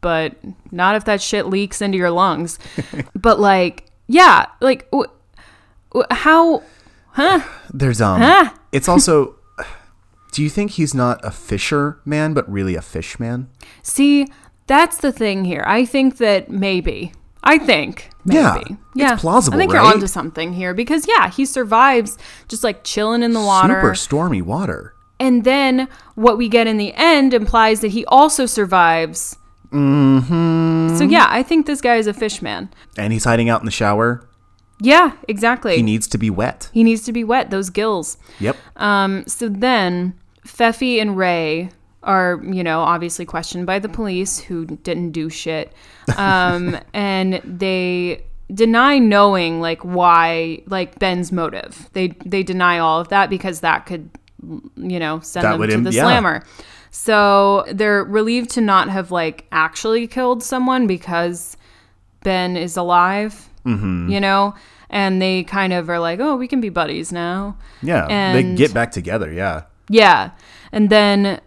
but 0.00 0.34
not 0.72 0.96
if 0.96 1.04
that 1.04 1.20
shit 1.20 1.46
leaks 1.46 1.82
into 1.82 1.98
your 1.98 2.10
lungs 2.10 2.58
but 3.14 3.38
like 3.38 3.84
yeah 4.08 4.46
like 4.60 4.90
w- 4.90 5.10
w- 5.92 6.06
how 6.10 6.62
huh 7.16 7.40
There's 7.72 8.00
um. 8.00 8.20
Huh? 8.20 8.50
It's 8.72 8.88
also. 8.88 9.36
Do 10.32 10.42
you 10.42 10.50
think 10.50 10.72
he's 10.72 10.94
not 10.94 11.24
a 11.24 11.30
fisher 11.30 11.98
man, 12.04 12.34
but 12.34 12.50
really 12.50 12.74
a 12.74 12.82
fish 12.82 13.18
man? 13.18 13.48
See, 13.82 14.26
that's 14.66 14.98
the 14.98 15.10
thing 15.10 15.46
here. 15.46 15.64
I 15.66 15.86
think 15.86 16.18
that 16.18 16.50
maybe. 16.50 17.12
I 17.42 17.58
think. 17.58 18.10
Maybe. 18.24 18.36
Yeah, 18.36 18.58
it's 18.58 18.76
yeah. 18.94 19.16
plausible, 19.16 19.56
I 19.56 19.60
think 19.60 19.72
right? 19.72 19.82
you're 19.82 19.92
onto 19.94 20.08
something 20.08 20.52
here 20.52 20.74
because 20.74 21.06
yeah, 21.08 21.30
he 21.30 21.46
survives 21.46 22.18
I 22.18 22.18
think 22.18 22.18
you're 22.18 22.18
right? 22.18 22.18
onto 22.18 22.18
something 22.18 22.18
here 22.18 22.18
because 22.18 22.18
yeah, 22.18 22.18
he 22.18 22.18
survives 22.18 22.18
just 22.48 22.64
like 22.64 22.84
chilling 22.84 23.22
in 23.22 23.32
the 23.32 23.40
water. 23.40 23.74
Super 23.74 23.94
stormy 23.94 24.42
water. 24.42 24.94
And 25.18 25.44
then 25.44 25.88
what 26.16 26.36
we 26.36 26.48
get 26.48 26.66
in 26.66 26.76
the 26.76 26.92
end 26.94 27.32
implies 27.32 27.80
that 27.80 27.92
he 27.92 28.04
also 28.06 28.46
survives. 28.46 29.36
Mm-hmm. 29.70 30.96
So 30.96 31.04
yeah, 31.04 31.26
I 31.28 31.42
think 31.42 31.66
this 31.66 31.80
guy 31.80 31.96
is 31.96 32.06
a 32.06 32.14
fish 32.14 32.42
man. 32.42 32.68
And 32.98 33.12
he's 33.12 33.24
hiding 33.24 33.48
out 33.48 33.60
in 33.60 33.66
the 33.66 33.72
shower. 33.72 34.28
Yeah, 34.80 35.12
exactly. 35.28 35.76
He 35.76 35.82
needs 35.82 36.06
to 36.08 36.18
be 36.18 36.28
wet. 36.30 36.68
he 36.72 36.84
needs 36.84 37.02
to 37.04 37.12
be 37.12 37.24
wet. 37.24 37.50
Those 37.50 37.70
gills. 37.70 38.18
Yep. 38.40 38.56
Um, 38.76 39.24
so 39.26 39.48
then 39.48 40.14
Feffy 40.46 41.00
and 41.00 41.16
Ray 41.16 41.70
are, 42.02 42.40
you 42.44 42.62
know, 42.62 42.80
obviously 42.80 43.24
questioned 43.24 43.66
by 43.66 43.78
the 43.78 43.88
police 43.88 44.38
who 44.38 44.66
didn't 44.66 45.10
do 45.12 45.28
shit. 45.30 45.72
Um, 46.16 46.78
and 46.94 47.40
they 47.44 48.24
deny 48.52 48.98
knowing 48.98 49.60
like 49.60 49.80
why 49.82 50.62
like 50.66 50.98
Ben's 50.98 51.32
motive. 51.32 51.88
They 51.94 52.08
they 52.24 52.42
deny 52.42 52.78
all 52.78 53.00
of 53.00 53.08
that 53.08 53.30
because 53.30 53.60
that 53.60 53.86
could 53.86 54.10
you 54.76 55.00
know 55.00 55.20
send 55.20 55.44
That 55.46 55.58
them 55.58 55.68
to 55.68 55.74
im- 55.74 55.84
the 55.84 55.92
yeah. 55.92 56.02
slammer. 56.02 56.42
So 56.90 57.64
they're 57.72 58.04
relieved 58.04 58.50
to 58.50 58.60
not 58.60 58.88
have 58.88 59.10
like 59.10 59.46
actually 59.52 60.06
killed 60.06 60.42
someone 60.42 60.86
because 60.86 61.56
Ben 62.22 62.56
is 62.56 62.76
alive. 62.76 63.48
Mm-hmm. 63.66 64.08
You 64.10 64.20
know, 64.20 64.54
and 64.88 65.20
they 65.20 65.42
kind 65.44 65.72
of 65.72 65.90
are 65.90 65.98
like, 65.98 66.20
oh, 66.20 66.36
we 66.36 66.46
can 66.48 66.60
be 66.60 66.68
buddies 66.68 67.12
now. 67.12 67.56
Yeah. 67.82 68.06
And- 68.08 68.36
they 68.36 68.54
get 68.54 68.72
back 68.72 68.92
together. 68.92 69.32
Yeah. 69.32 69.62
Yeah. 69.88 70.30
And 70.72 70.90
then 70.90 71.40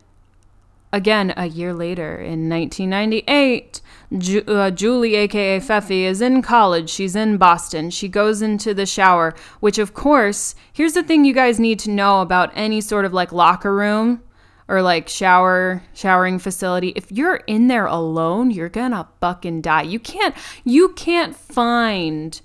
again, 0.91 1.33
a 1.37 1.45
year 1.47 1.73
later 1.73 2.15
in 2.17 2.49
1998, 2.49 3.81
Ju- 4.17 4.43
uh, 4.47 4.71
Julie, 4.71 5.15
aka 5.15 5.59
Feffy, 5.59 6.01
is 6.03 6.19
in 6.21 6.41
college. 6.41 6.89
She's 6.89 7.15
in 7.15 7.37
Boston. 7.37 7.89
She 7.91 8.07
goes 8.07 8.41
into 8.41 8.73
the 8.73 8.85
shower, 8.85 9.35
which, 9.59 9.77
of 9.77 9.93
course, 9.93 10.55
here's 10.73 10.93
the 10.93 11.03
thing 11.03 11.25
you 11.25 11.33
guys 11.33 11.59
need 11.59 11.79
to 11.79 11.91
know 11.91 12.21
about 12.21 12.51
any 12.55 12.81
sort 12.81 13.05
of 13.05 13.13
like 13.13 13.31
locker 13.31 13.73
room 13.73 14.21
or 14.69 14.81
like 14.81 15.09
shower 15.09 15.83
showering 15.93 16.39
facility 16.39 16.93
if 16.95 17.11
you're 17.11 17.37
in 17.47 17.67
there 17.67 17.87
alone 17.87 18.51
you're 18.51 18.69
gonna 18.69 19.05
fucking 19.19 19.59
die 19.59 19.81
you 19.81 19.99
can't 19.99 20.33
you 20.63 20.89
can't 20.89 21.35
find 21.35 22.41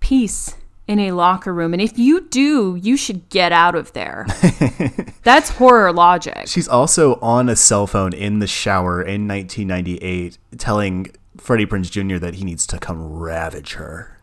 peace 0.00 0.56
in 0.90 0.98
a 0.98 1.12
locker 1.12 1.54
room. 1.54 1.72
And 1.72 1.80
if 1.80 1.96
you 1.96 2.22
do, 2.22 2.74
you 2.74 2.96
should 2.96 3.28
get 3.28 3.52
out 3.52 3.76
of 3.76 3.92
there. 3.92 4.26
That's 5.22 5.50
horror 5.50 5.92
logic. 5.92 6.48
She's 6.48 6.66
also 6.66 7.14
on 7.22 7.48
a 7.48 7.54
cell 7.54 7.86
phone 7.86 8.12
in 8.12 8.40
the 8.40 8.48
shower 8.48 9.00
in 9.00 9.28
1998 9.28 10.36
telling 10.58 11.12
Freddie 11.36 11.66
Prinze 11.66 11.92
Jr. 11.92 12.18
that 12.18 12.34
he 12.34 12.44
needs 12.44 12.66
to 12.66 12.78
come 12.80 13.00
ravage 13.00 13.74
her. 13.74 14.18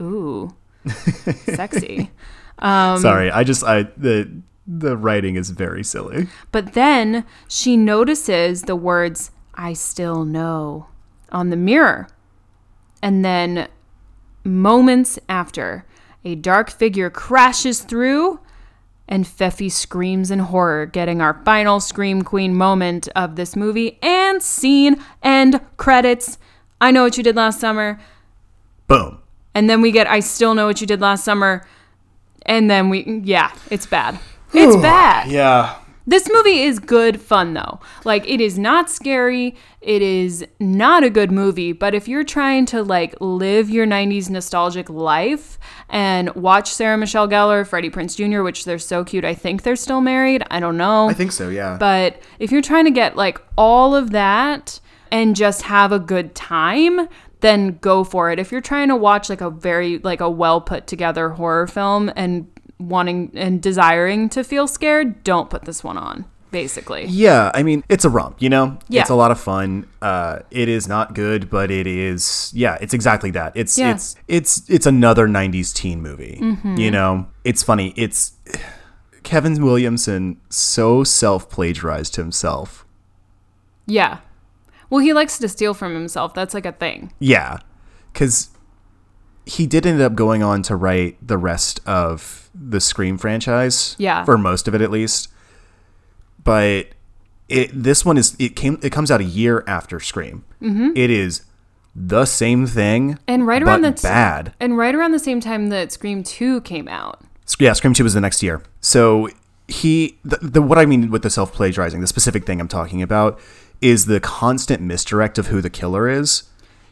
Ooh, 0.00 0.54
sexy. 1.44 2.10
Um, 2.58 3.00
Sorry, 3.00 3.28
I 3.28 3.42
just 3.42 3.64
I 3.64 3.88
the 3.96 4.30
the 4.66 4.96
writing 4.96 5.36
is 5.36 5.50
very 5.50 5.82
silly. 5.82 6.28
But 6.50 6.74
then 6.74 7.24
she 7.48 7.76
notices 7.76 8.62
the 8.62 8.76
words, 8.76 9.30
I 9.54 9.72
still 9.72 10.24
know, 10.24 10.86
on 11.30 11.50
the 11.50 11.56
mirror. 11.56 12.08
And 13.02 13.24
then 13.24 13.68
moments 14.44 15.18
after, 15.28 15.84
a 16.24 16.34
dark 16.36 16.70
figure 16.70 17.10
crashes 17.10 17.80
through, 17.80 18.40
and 19.08 19.24
Feffy 19.24 19.70
screams 19.70 20.30
in 20.30 20.38
horror, 20.38 20.86
getting 20.86 21.20
our 21.20 21.42
final 21.44 21.80
Scream 21.80 22.22
Queen 22.22 22.54
moment 22.54 23.08
of 23.16 23.36
this 23.36 23.56
movie 23.56 23.98
and 24.00 24.42
scene 24.42 25.02
and 25.22 25.60
credits. 25.76 26.38
I 26.80 26.92
know 26.92 27.02
what 27.02 27.16
you 27.16 27.22
did 27.22 27.36
last 27.36 27.60
summer. 27.60 28.00
Boom. 28.86 29.18
And 29.54 29.68
then 29.68 29.82
we 29.82 29.90
get 29.90 30.06
I 30.06 30.20
still 30.20 30.54
know 30.54 30.66
what 30.66 30.80
you 30.80 30.86
did 30.86 31.00
last 31.00 31.24
summer. 31.24 31.66
And 32.46 32.70
then 32.70 32.88
we, 32.88 33.20
yeah, 33.24 33.52
it's 33.70 33.86
bad. 33.86 34.18
It's 34.54 34.76
bad. 34.76 35.30
Yeah. 35.30 35.76
This 36.06 36.28
movie 36.32 36.62
is 36.62 36.80
good 36.80 37.20
fun 37.20 37.54
though. 37.54 37.78
Like 38.04 38.28
it 38.28 38.40
is 38.40 38.58
not 38.58 38.90
scary. 38.90 39.54
It 39.80 40.02
is 40.02 40.44
not 40.58 41.04
a 41.04 41.10
good 41.10 41.30
movie, 41.30 41.72
but 41.72 41.94
if 41.94 42.08
you're 42.08 42.24
trying 42.24 42.66
to 42.66 42.82
like 42.82 43.14
live 43.20 43.70
your 43.70 43.86
90s 43.86 44.28
nostalgic 44.28 44.90
life 44.90 45.58
and 45.88 46.34
watch 46.34 46.70
Sarah 46.72 46.98
Michelle 46.98 47.28
Gellar, 47.28 47.66
Freddie 47.66 47.90
Prinze 47.90 48.16
Jr., 48.16 48.42
which 48.42 48.64
they're 48.64 48.78
so 48.78 49.04
cute. 49.04 49.24
I 49.24 49.34
think 49.34 49.62
they're 49.62 49.76
still 49.76 50.00
married. 50.00 50.42
I 50.50 50.58
don't 50.58 50.76
know. 50.76 51.08
I 51.08 51.14
think 51.14 51.30
so, 51.30 51.48
yeah. 51.48 51.76
But 51.78 52.20
if 52.40 52.50
you're 52.50 52.62
trying 52.62 52.86
to 52.86 52.90
get 52.90 53.16
like 53.16 53.40
all 53.56 53.94
of 53.94 54.10
that 54.10 54.80
and 55.12 55.36
just 55.36 55.62
have 55.62 55.92
a 55.92 56.00
good 56.00 56.34
time, 56.34 57.08
then 57.40 57.78
go 57.80 58.02
for 58.02 58.30
it. 58.32 58.38
If 58.38 58.50
you're 58.50 58.60
trying 58.60 58.88
to 58.88 58.96
watch 58.96 59.28
like 59.28 59.40
a 59.40 59.50
very 59.50 59.98
like 59.98 60.20
a 60.20 60.30
well 60.30 60.60
put 60.60 60.86
together 60.86 61.30
horror 61.30 61.66
film 61.66 62.10
and 62.16 62.51
wanting 62.88 63.30
and 63.34 63.62
desiring 63.62 64.28
to 64.30 64.42
feel 64.44 64.66
scared, 64.66 65.22
don't 65.24 65.50
put 65.50 65.64
this 65.64 65.82
one 65.84 65.96
on. 65.98 66.24
Basically. 66.50 67.06
yeah, 67.06 67.50
I 67.54 67.62
mean, 67.62 67.82
it's 67.88 68.04
a 68.04 68.10
romp, 68.10 68.42
you 68.42 68.50
know? 68.50 68.78
Yeah. 68.90 69.00
It's 69.00 69.08
a 69.10 69.14
lot 69.14 69.30
of 69.30 69.40
fun. 69.40 69.86
Uh 70.02 70.40
it 70.50 70.68
is 70.68 70.86
not 70.86 71.14
good, 71.14 71.48
but 71.48 71.70
it 71.70 71.86
is 71.86 72.52
yeah, 72.54 72.76
it's 72.80 72.92
exactly 72.92 73.30
that. 73.30 73.52
It's 73.56 73.78
Yeah. 73.78 73.92
it's 73.92 74.16
it's 74.28 74.68
it's 74.68 74.84
another 74.84 75.26
90s 75.26 75.72
teen 75.72 76.02
movie. 76.02 76.38
You 76.76 76.90
know? 76.90 77.26
It's 77.44 77.62
funny. 77.62 77.94
It's 77.96 78.32
Kevin 79.22 79.64
Williamson 79.64 80.40
so 80.50 81.04
self-plagiarized 81.04 82.16
himself. 82.16 82.84
Yeah. 83.86 84.18
Well, 84.90 85.00
he 85.00 85.14
likes 85.14 85.38
to 85.38 85.48
steal 85.48 85.72
from 85.72 85.94
himself. 85.94 86.34
That's 86.34 86.52
like 86.52 86.66
a 86.66 86.72
thing. 86.72 87.14
Yeah, 87.18 87.58
because 88.12 88.50
he 89.46 89.66
did 89.66 89.86
end 89.86 90.02
up 90.02 90.14
going 90.14 90.42
on 90.42 90.60
to 90.64 90.76
write 90.76 91.16
the 91.26 91.38
rest 91.38 91.80
of 91.86 92.41
the 92.54 92.80
Scream 92.80 93.18
franchise. 93.18 93.94
Yeah. 93.98 94.24
for 94.24 94.36
most 94.38 94.68
of 94.68 94.74
it 94.74 94.80
at 94.80 94.90
least. 94.90 95.28
But 96.44 96.88
it 97.48 97.70
this 97.72 98.04
one 98.04 98.16
is 98.16 98.36
it 98.38 98.56
came 98.56 98.78
it 98.82 98.90
comes 98.90 99.10
out 99.10 99.20
a 99.20 99.24
year 99.24 99.64
after 99.66 100.00
Scream. 100.00 100.44
Mm-hmm. 100.60 100.92
is 100.96 101.42
the 101.94 102.24
same 102.24 102.66
thing, 102.66 103.18
And 103.28 103.46
right 103.46 103.62
around 103.62 103.82
the 103.82 103.90
bad. 103.92 104.54
and 104.58 104.78
right 104.78 104.94
around 104.94 105.12
the 105.12 105.18
same 105.18 105.40
time 105.40 105.68
that 105.68 105.92
Scream 105.92 106.22
2 106.22 106.62
came 106.62 106.88
out. 106.88 107.20
Yeah, 107.58 107.74
Scream 107.74 107.92
Two 107.92 108.04
was 108.04 108.14
the 108.14 108.20
next 108.20 108.42
year. 108.42 108.62
So 108.80 109.28
he 109.68 110.18
the, 110.24 110.38
the 110.40 110.62
what 110.62 110.78
I 110.78 110.86
mean 110.86 111.10
with 111.10 111.22
the 111.22 111.30
self 111.30 111.52
plagiarizing, 111.52 112.00
the 112.00 112.06
specific 112.06 112.44
thing 112.46 112.60
I'm 112.60 112.68
talking 112.68 113.02
about 113.02 113.38
is 113.82 114.06
the 114.06 114.20
constant 114.20 114.80
misdirect 114.80 115.36
of 115.38 115.48
who 115.48 115.60
the 115.60 115.68
killer 115.70 116.08
is. 116.08 116.44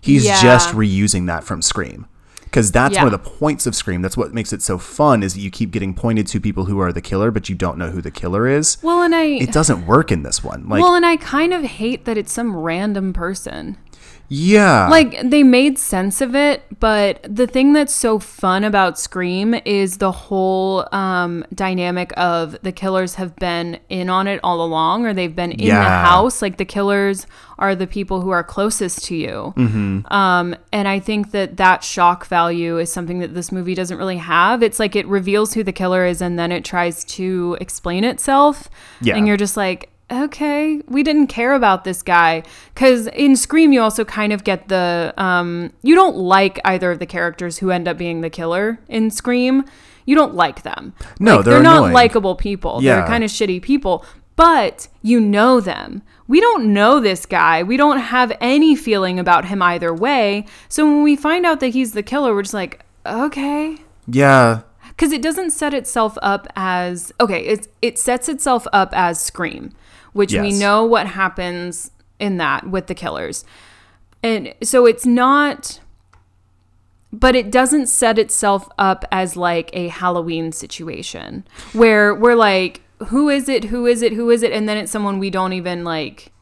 He's 0.02 0.24
Yeah. 0.26 0.40
just 0.42 0.70
reusing 0.74 1.26
that 1.28 1.44
from 1.44 1.62
Scream. 1.62 2.06
Because 2.50 2.72
that's 2.72 2.96
one 2.96 3.06
of 3.06 3.12
the 3.12 3.18
points 3.18 3.64
of 3.64 3.76
Scream. 3.76 4.02
That's 4.02 4.16
what 4.16 4.34
makes 4.34 4.52
it 4.52 4.60
so 4.60 4.76
fun 4.76 5.22
is 5.22 5.34
that 5.34 5.40
you 5.40 5.52
keep 5.52 5.70
getting 5.70 5.94
pointed 5.94 6.26
to 6.28 6.40
people 6.40 6.64
who 6.64 6.80
are 6.80 6.92
the 6.92 7.00
killer, 7.00 7.30
but 7.30 7.48
you 7.48 7.54
don't 7.54 7.78
know 7.78 7.90
who 7.90 8.02
the 8.02 8.10
killer 8.10 8.48
is. 8.48 8.76
Well, 8.82 9.02
and 9.02 9.14
I 9.14 9.22
It 9.24 9.52
doesn't 9.52 9.86
work 9.86 10.10
in 10.10 10.24
this 10.24 10.42
one. 10.42 10.68
Like, 10.68 10.82
Well, 10.82 10.96
and 10.96 11.06
I 11.06 11.16
kind 11.16 11.54
of 11.54 11.62
hate 11.62 12.06
that 12.06 12.18
it's 12.18 12.32
some 12.32 12.56
random 12.56 13.12
person. 13.12 13.78
Yeah, 14.32 14.88
Like 14.88 15.28
they 15.28 15.42
made 15.42 15.76
sense 15.76 16.20
of 16.20 16.36
it, 16.36 16.62
but 16.78 17.18
the 17.28 17.48
thing 17.48 17.72
that's 17.72 17.92
so 17.92 18.20
fun 18.20 18.62
about 18.62 18.96
Scream 18.96 19.56
is 19.64 19.98
the 19.98 20.12
whole 20.12 20.88
um, 20.94 21.44
dynamic 21.52 22.12
of 22.16 22.56
the 22.62 22.70
killers 22.70 23.16
have 23.16 23.34
been 23.34 23.80
in 23.88 24.08
on 24.08 24.28
it 24.28 24.38
all 24.44 24.64
along, 24.64 25.04
or 25.04 25.12
they've 25.12 25.34
been 25.34 25.50
in 25.50 25.66
the 25.66 25.74
house. 25.74 26.42
Like 26.42 26.58
the 26.58 26.64
killers 26.64 27.26
are 27.58 27.74
the 27.74 27.88
people 27.88 28.20
who 28.20 28.30
are 28.30 28.44
closest 28.44 29.04
to 29.06 29.16
you. 29.16 29.52
Mm-hmm. 29.56 30.12
Um, 30.12 30.54
and 30.72 30.86
I 30.86 31.00
think 31.00 31.32
that 31.32 31.56
that 31.56 31.82
shock 31.82 32.24
value 32.26 32.78
is 32.78 32.92
something 32.92 33.18
that 33.18 33.34
this 33.34 33.50
movie 33.50 33.74
doesn't 33.74 33.98
really 33.98 34.18
have. 34.18 34.62
It's 34.62 34.78
like 34.78 34.94
it 34.94 35.08
reveals 35.08 35.54
who 35.54 35.64
the 35.64 35.72
killer 35.72 36.06
is, 36.06 36.22
and 36.22 36.38
then 36.38 36.52
it 36.52 36.64
tries 36.64 37.02
to 37.16 37.58
explain 37.60 38.04
itself. 38.04 38.68
Yeah. 39.00 39.16
And 39.16 39.26
you're 39.26 39.36
just 39.36 39.56
like, 39.56 39.90
okay, 40.10 40.80
we 40.86 41.02
didn't 41.02 41.28
care 41.28 41.54
about 41.54 41.84
this 41.84 42.02
guy. 42.02 42.42
Because 42.74 43.06
in 43.08 43.36
Scream, 43.36 43.72
you 43.72 43.80
also 43.80 44.04
kind 44.04 44.32
of 44.32 44.44
get 44.44 44.68
the, 44.68 45.14
um, 45.16 45.72
you 45.82 45.94
don't 45.94 46.16
like 46.16 46.58
either 46.64 46.90
of 46.90 46.98
the 46.98 47.06
characters 47.06 47.58
who 47.58 47.70
end 47.70 47.88
up 47.88 47.98
being 47.98 48.20
the 48.20 48.30
killer 48.30 48.80
in 48.88 49.10
Scream. 49.10 49.64
You 50.06 50.14
don't 50.14 50.34
like 50.34 50.62
them. 50.62 50.94
No, 51.18 51.36
Like, 51.36 51.44
they're 51.44 51.62
not 51.62 51.92
likable 51.92 52.34
people. 52.34 52.82
Yeah. 52.82 52.96
They're 52.96 53.06
kind 53.06 53.24
of 53.24 53.30
shitty 53.30 53.62
people. 53.62 54.04
But 54.36 54.88
you 55.02 55.20
know 55.20 55.60
them. 55.60 56.02
We 56.26 56.40
don't 56.40 56.72
know 56.72 57.00
this 57.00 57.26
guy. 57.26 57.62
We 57.62 57.76
don't 57.76 57.98
have 57.98 58.36
any 58.40 58.74
feeling 58.74 59.18
about 59.18 59.44
him 59.44 59.60
either 59.60 59.92
way. 59.92 60.46
So 60.68 60.86
when 60.86 61.02
we 61.02 61.16
find 61.16 61.44
out 61.44 61.60
that 61.60 61.68
he's 61.68 61.92
the 61.92 62.02
killer, 62.02 62.34
we're 62.34 62.42
just 62.42 62.54
like, 62.54 62.84
okay 63.04 63.78
yeah, 64.06 64.62
because 64.88 65.12
it 65.12 65.22
doesn't 65.22 65.50
set 65.50 65.74
itself 65.74 66.18
up 66.22 66.46
as 66.56 67.12
okay 67.20 67.40
it, 67.44 67.68
it 67.80 67.98
sets 67.98 68.28
itself 68.28 68.66
up 68.72 68.90
as 68.92 69.20
scream 69.20 69.72
which 70.12 70.32
we 70.32 70.52
know 70.52 70.84
what 70.84 71.06
happens 71.06 71.90
in 72.18 72.36
that 72.36 72.68
with 72.68 72.86
the 72.86 72.94
killers 72.94 73.44
and 74.22 74.54
so 74.62 74.86
it's 74.86 75.06
not 75.06 75.80
but 77.12 77.34
it 77.34 77.50
doesn't 77.50 77.86
set 77.86 78.18
itself 78.18 78.68
up 78.78 79.04
as 79.10 79.36
like 79.36 79.70
a 79.72 79.88
halloween 79.88 80.52
situation 80.52 81.44
where 81.72 82.14
we're 82.14 82.34
like 82.34 82.82
who 83.08 83.28
is 83.28 83.48
it 83.48 83.64
who 83.64 83.86
is 83.86 84.02
it 84.02 84.12
who 84.12 84.30
is 84.30 84.42
it 84.42 84.52
and 84.52 84.68
then 84.68 84.76
it's 84.76 84.92
someone 84.92 85.18
we 85.18 85.30
don't 85.30 85.52
even 85.52 85.84
like 85.84 86.32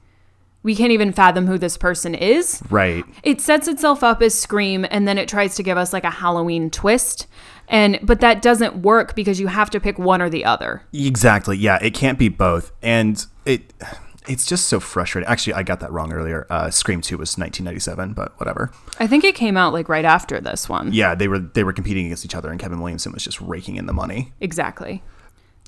we 0.62 0.74
can't 0.74 0.92
even 0.92 1.12
fathom 1.12 1.46
who 1.46 1.56
this 1.56 1.76
person 1.76 2.14
is. 2.14 2.62
Right. 2.68 3.04
It 3.22 3.40
sets 3.40 3.68
itself 3.68 4.02
up 4.02 4.20
as 4.20 4.34
Scream 4.34 4.84
and 4.90 5.06
then 5.06 5.16
it 5.16 5.28
tries 5.28 5.54
to 5.54 5.62
give 5.62 5.78
us 5.78 5.92
like 5.92 6.04
a 6.04 6.10
Halloween 6.10 6.70
twist. 6.70 7.26
And 7.68 7.98
but 8.02 8.20
that 8.20 8.42
doesn't 8.42 8.76
work 8.76 9.14
because 9.14 9.38
you 9.40 9.46
have 9.46 9.70
to 9.70 9.80
pick 9.80 9.98
one 9.98 10.20
or 10.20 10.28
the 10.28 10.44
other. 10.44 10.82
Exactly. 10.92 11.56
Yeah, 11.56 11.78
it 11.82 11.94
can't 11.94 12.18
be 12.18 12.28
both. 12.28 12.72
And 12.82 13.24
it 13.48 13.72
it's 14.28 14.46
just 14.46 14.66
so 14.66 14.78
frustrating. 14.78 15.26
Actually, 15.28 15.54
I 15.54 15.62
got 15.62 15.80
that 15.80 15.90
wrong 15.90 16.12
earlier. 16.12 16.46
Uh, 16.50 16.68
Scream 16.70 17.00
2 17.00 17.16
was 17.16 17.38
1997, 17.38 18.12
but 18.12 18.38
whatever. 18.38 18.70
I 19.00 19.06
think 19.06 19.24
it 19.24 19.34
came 19.34 19.56
out 19.56 19.72
like 19.72 19.88
right 19.88 20.04
after 20.04 20.38
this 20.40 20.68
one. 20.68 20.92
Yeah, 20.92 21.14
they 21.14 21.28
were 21.28 21.38
they 21.38 21.64
were 21.64 21.72
competing 21.72 22.06
against 22.06 22.24
each 22.24 22.34
other 22.34 22.50
and 22.50 22.60
Kevin 22.60 22.80
Williamson 22.80 23.12
was 23.12 23.24
just 23.24 23.40
raking 23.40 23.76
in 23.76 23.86
the 23.86 23.92
money. 23.94 24.32
Exactly. 24.40 25.02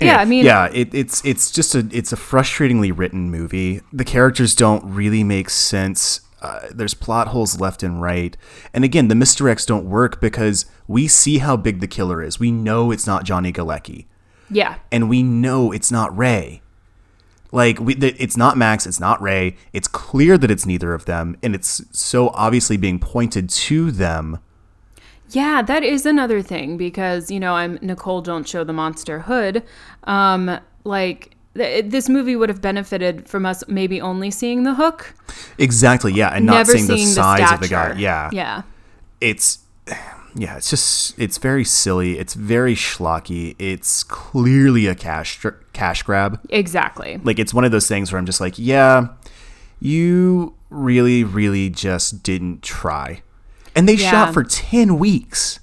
Anyway, 0.00 0.14
yeah, 0.14 0.20
I 0.20 0.24
mean 0.24 0.44
yeah, 0.44 0.68
it, 0.72 0.94
it's 0.94 1.24
it's 1.24 1.50
just 1.50 1.74
a 1.74 1.86
it's 1.90 2.12
a 2.12 2.16
frustratingly 2.16 2.96
written 2.96 3.30
movie. 3.30 3.80
The 3.92 4.04
characters 4.04 4.54
don't 4.54 4.84
really 4.84 5.24
make 5.24 5.50
sense. 5.50 6.20
Uh, 6.42 6.60
there's 6.70 6.94
plot 6.94 7.28
holes 7.28 7.60
left 7.60 7.82
and 7.82 8.00
right, 8.00 8.34
and 8.72 8.82
again, 8.82 9.08
the 9.08 9.14
misdirects 9.14 9.66
don't 9.66 9.84
work 9.84 10.18
because 10.18 10.64
we 10.88 11.06
see 11.06 11.36
how 11.38 11.54
big 11.54 11.80
the 11.80 11.86
killer 11.86 12.22
is. 12.22 12.40
We 12.40 12.50
know 12.50 12.90
it's 12.90 13.06
not 13.06 13.24
Johnny 13.24 13.52
Galecki, 13.52 14.06
Yeah. 14.48 14.76
and 14.90 15.10
we 15.10 15.22
know 15.22 15.70
it's 15.70 15.92
not 15.92 16.16
Ray. 16.16 16.62
Like 17.52 17.80
we, 17.80 17.94
it's 17.94 18.36
not 18.36 18.56
Max, 18.56 18.86
it's 18.86 19.00
not 19.00 19.20
Ray. 19.20 19.56
It's 19.72 19.88
clear 19.88 20.38
that 20.38 20.50
it's 20.50 20.66
neither 20.66 20.94
of 20.94 21.04
them, 21.04 21.36
and 21.42 21.54
it's 21.54 21.82
so 21.90 22.28
obviously 22.30 22.76
being 22.76 22.98
pointed 22.98 23.48
to 23.50 23.90
them. 23.90 24.38
Yeah, 25.30 25.62
that 25.62 25.84
is 25.84 26.06
another 26.06 26.42
thing 26.42 26.76
because, 26.76 27.30
you 27.30 27.38
know, 27.38 27.54
I'm 27.54 27.78
Nicole 27.82 28.20
Don't 28.20 28.48
Show 28.48 28.64
the 28.64 28.72
Monster 28.72 29.20
Hood. 29.20 29.62
Um, 30.04 30.58
like, 30.82 31.36
th- 31.56 31.84
this 31.88 32.08
movie 32.08 32.34
would 32.34 32.48
have 32.48 32.60
benefited 32.60 33.28
from 33.28 33.46
us 33.46 33.62
maybe 33.68 34.00
only 34.00 34.32
seeing 34.32 34.64
the 34.64 34.74
hook, 34.74 35.14
Exactly, 35.56 36.12
yeah, 36.14 36.30
and 36.30 36.46
not 36.46 36.66
seeing 36.66 36.86
the 36.88 36.96
seeing 36.96 37.08
the, 37.10 37.14
size 37.14 37.38
stature. 37.46 37.54
of 37.54 37.60
the 37.60 37.68
guy. 37.68 37.94
Yeah, 37.96 38.30
Yeah. 38.32 38.62
it's 39.20 39.60
yeah, 40.34 40.56
it's 40.56 40.70
just 40.70 41.18
it's 41.18 41.38
very 41.38 41.64
silly. 41.64 42.18
It's 42.18 42.34
very 42.34 42.74
schlocky. 42.74 43.56
It's 43.58 44.02
clearly 44.04 44.86
a 44.86 44.94
cash 44.94 45.44
cash 45.72 46.02
grab. 46.02 46.40
Exactly. 46.50 47.20
Like 47.22 47.38
it's 47.38 47.52
one 47.54 47.64
of 47.64 47.72
those 47.72 47.86
things 47.88 48.12
where 48.12 48.18
I'm 48.18 48.26
just 48.26 48.40
like, 48.40 48.54
yeah, 48.58 49.08
you 49.80 50.54
really, 50.70 51.24
really 51.24 51.70
just 51.70 52.22
didn't 52.22 52.62
try. 52.62 53.22
And 53.74 53.88
they 53.88 53.94
Yeah. 53.94 54.10
shot 54.10 54.34
for 54.34 54.42
ten 54.44 54.98
weeks, 54.98 55.60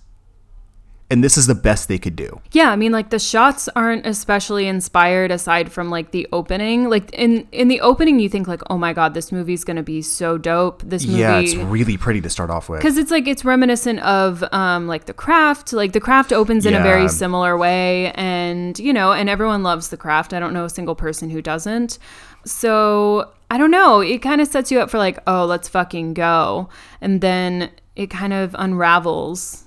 and 1.09 1.23
this 1.23 1.37
is 1.37 1.47
the 1.47 1.55
best 1.55 1.87
they 1.87 1.97
could 1.97 2.15
do. 2.17 2.41
Yeah, 2.51 2.69
I 2.71 2.75
mean 2.75 2.91
like 2.91 3.11
the 3.11 3.19
shots 3.19 3.69
aren't 3.75 4.05
especially 4.05 4.67
inspired 4.67 5.31
aside 5.31 5.71
from 5.71 5.89
like 5.89 6.11
the 6.11 6.27
opening. 6.33 6.89
Like 6.89 7.09
in 7.13 7.47
in 7.51 7.69
the 7.69 7.79
opening 7.81 8.19
you 8.19 8.27
think 8.27 8.47
like, 8.47 8.61
"Oh 8.69 8.77
my 8.77 8.91
god, 8.93 9.13
this 9.13 9.31
movie's 9.31 9.63
going 9.63 9.77
to 9.77 9.83
be 9.83 10.01
so 10.01 10.37
dope." 10.37 10.83
This 10.83 11.05
movie 11.05 11.19
Yeah, 11.19 11.39
it's 11.39 11.55
really 11.55 11.95
pretty 11.97 12.19
to 12.21 12.29
start 12.29 12.49
off 12.49 12.67
with. 12.67 12.79
because 12.81 12.97
it's 12.97 13.09
like 13.11 13.25
it's 13.27 13.45
reminiscent 13.45 13.99
of 14.01 14.43
um 14.51 14.87
like 14.87 15.05
the 15.05 15.13
craft 15.13 15.71
like 15.71 15.93
the 15.93 16.01
craft 16.01 16.33
opens 16.33 16.65
in 16.65 16.73
a 16.73 16.81
very 16.83 17.07
similar 17.07 17.57
way 17.57 18.11
and 18.13 18.77
you 18.79 18.91
know 18.91 19.13
and 19.13 19.29
everyone 19.29 19.63
loves 19.63 19.89
the 19.89 19.97
craft 19.97 20.33
i 20.33 20.39
don't 20.39 20.53
know 20.53 20.65
a 20.65 20.69
single 20.69 20.95
person 20.95 21.29
who 21.29 21.41
doesn't 21.41 21.97
so 22.45 23.31
i 23.51 23.57
don't 23.57 23.71
know 23.71 24.01
it 24.01 24.19
kind 24.19 24.41
of 24.41 24.47
sets 24.47 24.71
you 24.71 24.79
up 24.79 24.89
for 24.89 24.97
like 24.97 25.19
oh 25.27 25.45
let's 25.45 25.67
fucking 25.67 26.13
go 26.13 26.69
and 27.01 27.21
then 27.21 27.69
it 27.95 28.09
kind 28.09 28.33
of 28.33 28.55
unravels 28.59 29.65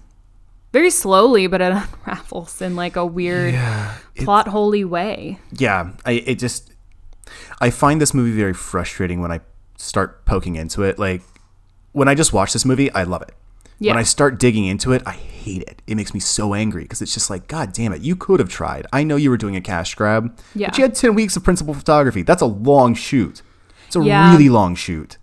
very 0.73 0.91
slowly 0.91 1.47
but 1.47 1.61
it 1.61 1.73
unravels 2.07 2.61
in 2.63 2.77
like 2.77 2.97
a 2.97 3.05
weird 3.07 3.55
plot 4.17 4.49
holy 4.49 4.85
way 4.85 5.39
yeah, 5.53 5.91
I 6.05 6.13
it 6.13 6.37
just 6.39 6.73
I 7.61 7.71
find 7.71 8.01
this 8.01 8.13
movie 8.15 8.37
very 8.37 8.55
frustrating 8.55 9.21
when 9.21 9.31
I 9.31 9.41
start 9.77 10.25
poking 10.25 10.57
into 10.57 10.83
it. 10.83 10.99
Like 10.99 11.23
when 11.93 12.09
I 12.09 12.15
just 12.15 12.33
watch 12.33 12.53
this 12.53 12.65
movie, 12.65 12.91
I 12.93 13.05
love 13.05 13.23
it. 13.23 13.33
Yeah. 13.79 13.93
When 13.93 13.99
I 13.99 14.03
start 14.03 14.39
digging 14.41 14.67
into 14.67 14.93
it, 14.93 15.03
I 15.07 15.13
hate 15.13 15.63
it. 15.63 15.81
It 15.87 15.95
makes 15.95 16.13
me 16.13 16.21
so 16.21 16.55
angry 16.55 16.83
because 16.83 17.01
it's 17.01 17.15
just 17.15 17.31
like, 17.31 17.47
God 17.47 17.73
damn 17.73 17.93
it, 17.93 18.03
you 18.03 18.17
could 18.17 18.41
have 18.41 18.49
tried. 18.49 18.87
I 18.93 19.05
know 19.05 19.17
you 19.17 19.31
were 19.31 19.37
doing 19.39 19.57
a 19.57 19.61
cash 19.61 19.95
grab, 19.95 20.37
Yeah. 20.55 20.69
but 20.71 20.79
you 20.79 20.85
had 20.85 20.95
ten 20.95 21.15
weeks 21.15 21.37
of 21.37 21.45
principal 21.45 21.73
photography. 21.75 22.23
That's 22.23 22.43
a 22.43 22.47
long 22.47 22.95
shoot. 22.95 23.43
It's 23.87 23.97
a 23.97 24.03
Yeah. 24.03 24.33
really 24.33 24.49
long 24.49 24.75
shoot. 24.75 25.17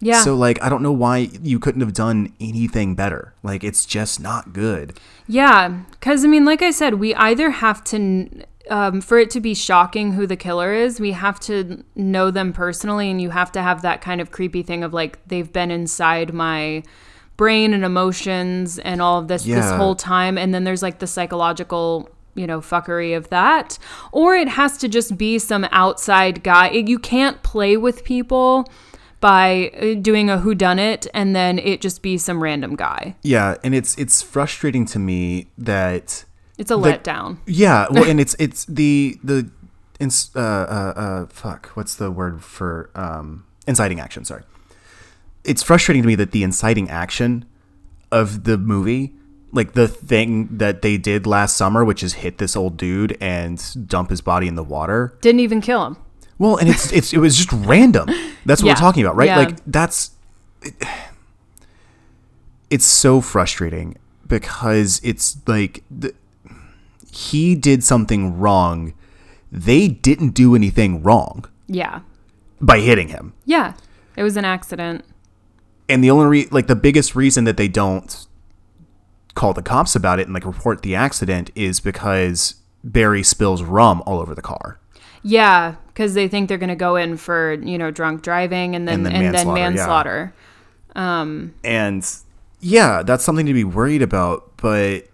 Yeah 0.00 0.22
So 0.22 0.34
like, 0.34 0.62
I 0.62 0.68
don't 0.68 0.82
know 0.82 0.92
why 0.92 1.28
you 1.42 1.58
couldn't 1.58 1.80
have 1.82 1.92
done 1.92 2.32
anything 2.40 2.94
better. 2.94 3.34
Like, 3.42 3.62
it's 3.62 3.84
just 3.86 4.20
not 4.20 4.52
good. 4.52 4.98
Yeah, 5.28 5.68
because 5.92 6.24
I 6.24 6.28
mean, 6.28 6.44
like 6.44 6.62
I 6.62 6.70
said, 6.70 6.94
we 6.94 7.14
either 7.14 7.50
have 7.50 7.84
to, 7.84 8.44
um, 8.68 9.00
for 9.00 9.18
it 9.18 9.30
to 9.30 9.40
be 9.40 9.54
shocking 9.54 10.12
who 10.12 10.26
the 10.26 10.36
killer 10.36 10.72
is, 10.72 11.00
we 11.00 11.12
have 11.12 11.38
to 11.40 11.84
know 11.94 12.30
them 12.30 12.52
personally, 12.52 13.10
and 13.10 13.20
you 13.20 13.30
have 13.30 13.52
to 13.52 13.62
have 13.62 13.82
that 13.82 14.00
kind 14.00 14.20
of 14.20 14.30
creepy 14.30 14.62
thing 14.62 14.82
of 14.82 14.92
like 14.92 15.18
they've 15.26 15.52
been 15.52 15.70
inside 15.70 16.32
my 16.32 16.82
brain 17.36 17.72
and 17.72 17.84
emotions 17.84 18.78
and 18.80 19.00
all 19.00 19.18
of 19.18 19.28
this 19.28 19.44
this 19.44 19.70
whole 19.70 19.94
time, 19.94 20.36
and 20.36 20.52
then 20.52 20.64
there's 20.64 20.82
like 20.82 20.98
the 20.98 21.06
psychological. 21.06 22.08
You 22.36 22.46
know, 22.46 22.60
fuckery 22.60 23.16
of 23.16 23.28
that. 23.30 23.76
Or 24.12 24.36
it 24.36 24.46
has 24.48 24.78
to 24.78 24.88
just 24.88 25.18
be 25.18 25.38
some 25.40 25.66
outside 25.72 26.44
guy. 26.44 26.70
You 26.70 26.98
can't 26.98 27.42
play 27.42 27.76
with 27.76 28.04
people 28.04 28.70
by 29.20 29.70
uh, 29.80 29.94
doing 30.00 30.30
a 30.30 30.38
whodunit 30.38 31.06
and 31.14 31.36
then 31.36 31.58
it 31.58 31.80
just 31.80 32.02
be 32.02 32.16
some 32.18 32.42
random 32.42 32.74
guy. 32.76 33.16
Yeah, 33.22 33.56
and 33.62 33.74
it's 33.74 33.96
it's 33.98 34.22
frustrating 34.22 34.86
to 34.86 34.98
me 34.98 35.48
that 35.58 36.24
It's 36.58 36.70
a 36.70 36.76
The- 36.76 36.80
letdown. 36.98 37.38
Yeah, 37.46 37.86
well, 37.90 38.04
and 38.04 38.20
it's 38.20 38.34
it's 38.38 38.64
the 38.64 39.18
the 39.22 39.50
uh, 40.34 40.38
uh, 40.38 40.40
uh, 40.96 41.26
fuck, 41.26 41.66
what's 41.74 41.94
the 41.94 42.10
word 42.10 42.42
for 42.42 42.90
um, 42.94 43.44
inciting 43.66 44.00
action? 44.00 44.24
Sorry, 44.24 44.42
it's 45.44 45.62
frustrating 45.62 46.02
to 46.02 46.06
me 46.08 46.14
that 46.14 46.32
the 46.32 46.42
inciting 46.42 46.88
action 46.88 47.44
of 48.10 48.44
the 48.44 48.56
movie, 48.56 49.12
like 49.52 49.72
the 49.74 49.86
thing 49.88 50.48
that 50.56 50.80
they 50.80 50.96
did 50.96 51.26
last 51.26 51.54
summer, 51.56 51.84
which 51.84 52.02
is 52.02 52.14
hit 52.14 52.38
this 52.38 52.56
old 52.56 52.78
dude 52.78 53.16
and 53.20 53.86
dump 53.86 54.08
his 54.08 54.22
body 54.22 54.48
in 54.48 54.54
the 54.54 54.64
water. 54.64 55.18
Didn't 55.20 55.40
even 55.40 55.60
kill 55.60 55.84
him. 55.86 55.96
Well, 56.40 56.56
and 56.56 56.68
it's 56.70 56.90
it's 56.90 57.12
it 57.12 57.18
was 57.18 57.36
just 57.36 57.52
random. 57.52 58.06
That's 58.46 58.62
what 58.62 58.68
Yeah. 58.68 58.72
we're 58.72 58.76
talking 58.80 59.04
about, 59.04 59.14
right? 59.14 59.26
Yeah. 59.26 59.36
Like 59.36 59.58
that's 59.66 60.12
it, 60.62 60.74
it's 62.70 62.84
so 62.86 63.20
frustrating 63.20 63.96
because 64.26 65.00
it's 65.04 65.36
like 65.46 65.82
the, 65.90 66.14
he 67.12 67.54
did 67.54 67.84
something 67.84 68.38
wrong. 68.38 68.94
They 69.52 69.86
didn't 69.88 70.30
do 70.30 70.54
anything 70.54 71.02
wrong 71.02 71.44
Yeah. 71.66 72.00
by 72.60 72.80
hitting 72.80 73.08
him. 73.08 73.34
Yeah. 73.44 73.74
It 74.16 74.22
was 74.22 74.36
an 74.38 74.44
accident. 74.46 75.04
And 75.90 76.02
the 76.02 76.10
only 76.10 76.26
re- 76.26 76.48
like 76.50 76.68
the 76.68 76.76
biggest 76.76 77.14
reason 77.14 77.44
that 77.44 77.56
they 77.58 77.68
don't 77.68 78.26
call 79.34 79.52
the 79.52 79.62
cops 79.62 79.94
about 79.94 80.18
it 80.20 80.26
and 80.26 80.32
like 80.34 80.46
report 80.46 80.80
the 80.82 80.94
accident 80.94 81.50
is 81.54 81.80
because 81.80 82.54
Barry 82.82 83.22
spills 83.22 83.62
rum 83.62 84.02
all 84.06 84.20
over 84.20 84.34
the 84.34 84.42
car. 84.42 84.79
Yeah, 85.22 85.74
because 85.88 86.14
they 86.14 86.28
think 86.28 86.48
they're 86.48 86.58
going 86.58 86.68
to 86.70 86.74
go 86.76 86.96
in 86.96 87.16
for, 87.16 87.54
you 87.54 87.76
know, 87.76 87.90
drunk 87.90 88.22
driving 88.22 88.74
and 88.74 88.88
then 88.88 89.04
And 89.06 89.14
and 89.14 89.26
then 89.26 89.32
then 89.32 89.54
manslaughter, 89.54 90.32
yeah. 90.94 90.94
manslaughter. 90.94 91.54
And 91.64 92.06
yeah, 92.60 93.02
that's 93.02 93.24
something 93.24 93.46
to 93.46 93.52
be 93.54 93.64
worried 93.64 94.02
about, 94.02 94.56
but 94.56 95.04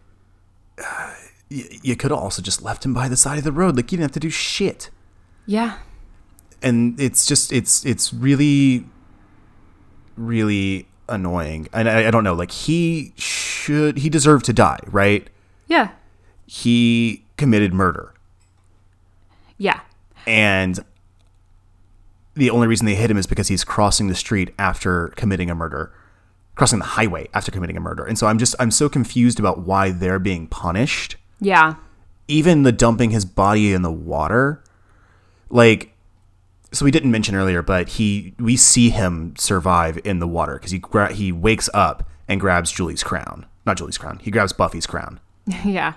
uh, 0.78 0.82
y- 1.50 1.78
you 1.82 1.96
could 1.96 2.10
have 2.10 2.20
also 2.20 2.42
just 2.42 2.62
left 2.62 2.84
him 2.84 2.94
by 2.94 3.08
the 3.08 3.16
side 3.16 3.38
of 3.38 3.44
the 3.44 3.52
road. 3.52 3.76
Like 3.76 3.90
you 3.90 3.98
didn't 3.98 4.10
have 4.10 4.14
to 4.14 4.20
do 4.20 4.30
shit. 4.30 4.90
Yeah. 5.46 5.78
And 6.62 6.98
it's 7.00 7.26
just 7.26 7.52
it's 7.52 7.84
it's 7.84 8.12
really 8.14 8.86
really 10.16 10.88
annoying. 11.08 11.68
And 11.72 11.88
I, 11.88 12.08
I 12.08 12.10
don't 12.10 12.24
know, 12.24 12.34
like 12.34 12.50
he 12.50 13.12
should 13.16 13.98
he 13.98 14.08
deserved 14.08 14.44
to 14.46 14.52
die, 14.52 14.80
right? 14.86 15.28
Yeah. 15.66 15.90
He 16.46 17.24
committed 17.36 17.74
murder. 17.74 18.14
Yeah. 19.58 19.80
And 20.26 20.84
the 22.34 22.50
only 22.50 22.66
reason 22.66 22.86
they 22.86 22.94
hit 22.94 23.10
him 23.10 23.16
is 23.16 23.26
because 23.26 23.48
he's 23.48 23.64
crossing 23.64 24.08
the 24.08 24.14
street 24.14 24.54
after 24.58 25.08
committing 25.16 25.50
a 25.50 25.54
murder, 25.54 25.92
crossing 26.54 26.78
the 26.78 26.84
highway 26.84 27.28
after 27.32 27.50
committing 27.50 27.76
a 27.76 27.80
murder. 27.80 28.04
And 28.04 28.18
so 28.18 28.26
I'm 28.26 28.38
just 28.38 28.54
I'm 28.58 28.70
so 28.70 28.88
confused 28.88 29.38
about 29.38 29.60
why 29.60 29.90
they're 29.90 30.18
being 30.18 30.46
punished. 30.46 31.16
Yeah. 31.40 31.74
Even 32.28 32.62
the 32.62 32.72
dumping 32.72 33.10
his 33.10 33.24
body 33.24 33.72
in 33.72 33.82
the 33.82 33.92
water, 33.92 34.62
like 35.48 35.92
so 36.72 36.84
we 36.84 36.90
didn't 36.90 37.10
mention 37.10 37.34
earlier, 37.34 37.62
but 37.62 37.88
he 37.90 38.34
we 38.38 38.56
see 38.56 38.90
him 38.90 39.34
survive 39.36 39.98
in 40.04 40.18
the 40.18 40.28
water 40.28 40.54
because 40.54 40.72
he 40.72 40.78
gra- 40.78 41.12
he 41.12 41.32
wakes 41.32 41.70
up 41.72 42.08
and 42.28 42.40
grabs 42.40 42.70
Julie's 42.70 43.02
crown, 43.02 43.46
not 43.64 43.78
Julie's 43.78 43.98
crown. 43.98 44.18
He 44.18 44.30
grabs 44.30 44.52
Buffy's 44.52 44.86
crown. 44.86 45.20
yeah. 45.64 45.94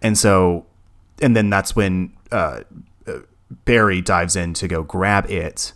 And 0.00 0.16
so, 0.16 0.66
and 1.20 1.36
then 1.36 1.50
that's 1.50 1.76
when 1.76 2.12
uh, 2.32 2.34
uh, 2.34 2.62
Barry 3.64 4.00
dives 4.00 4.36
in 4.36 4.54
to 4.54 4.68
go 4.68 4.82
grab 4.82 5.30
it. 5.30 5.72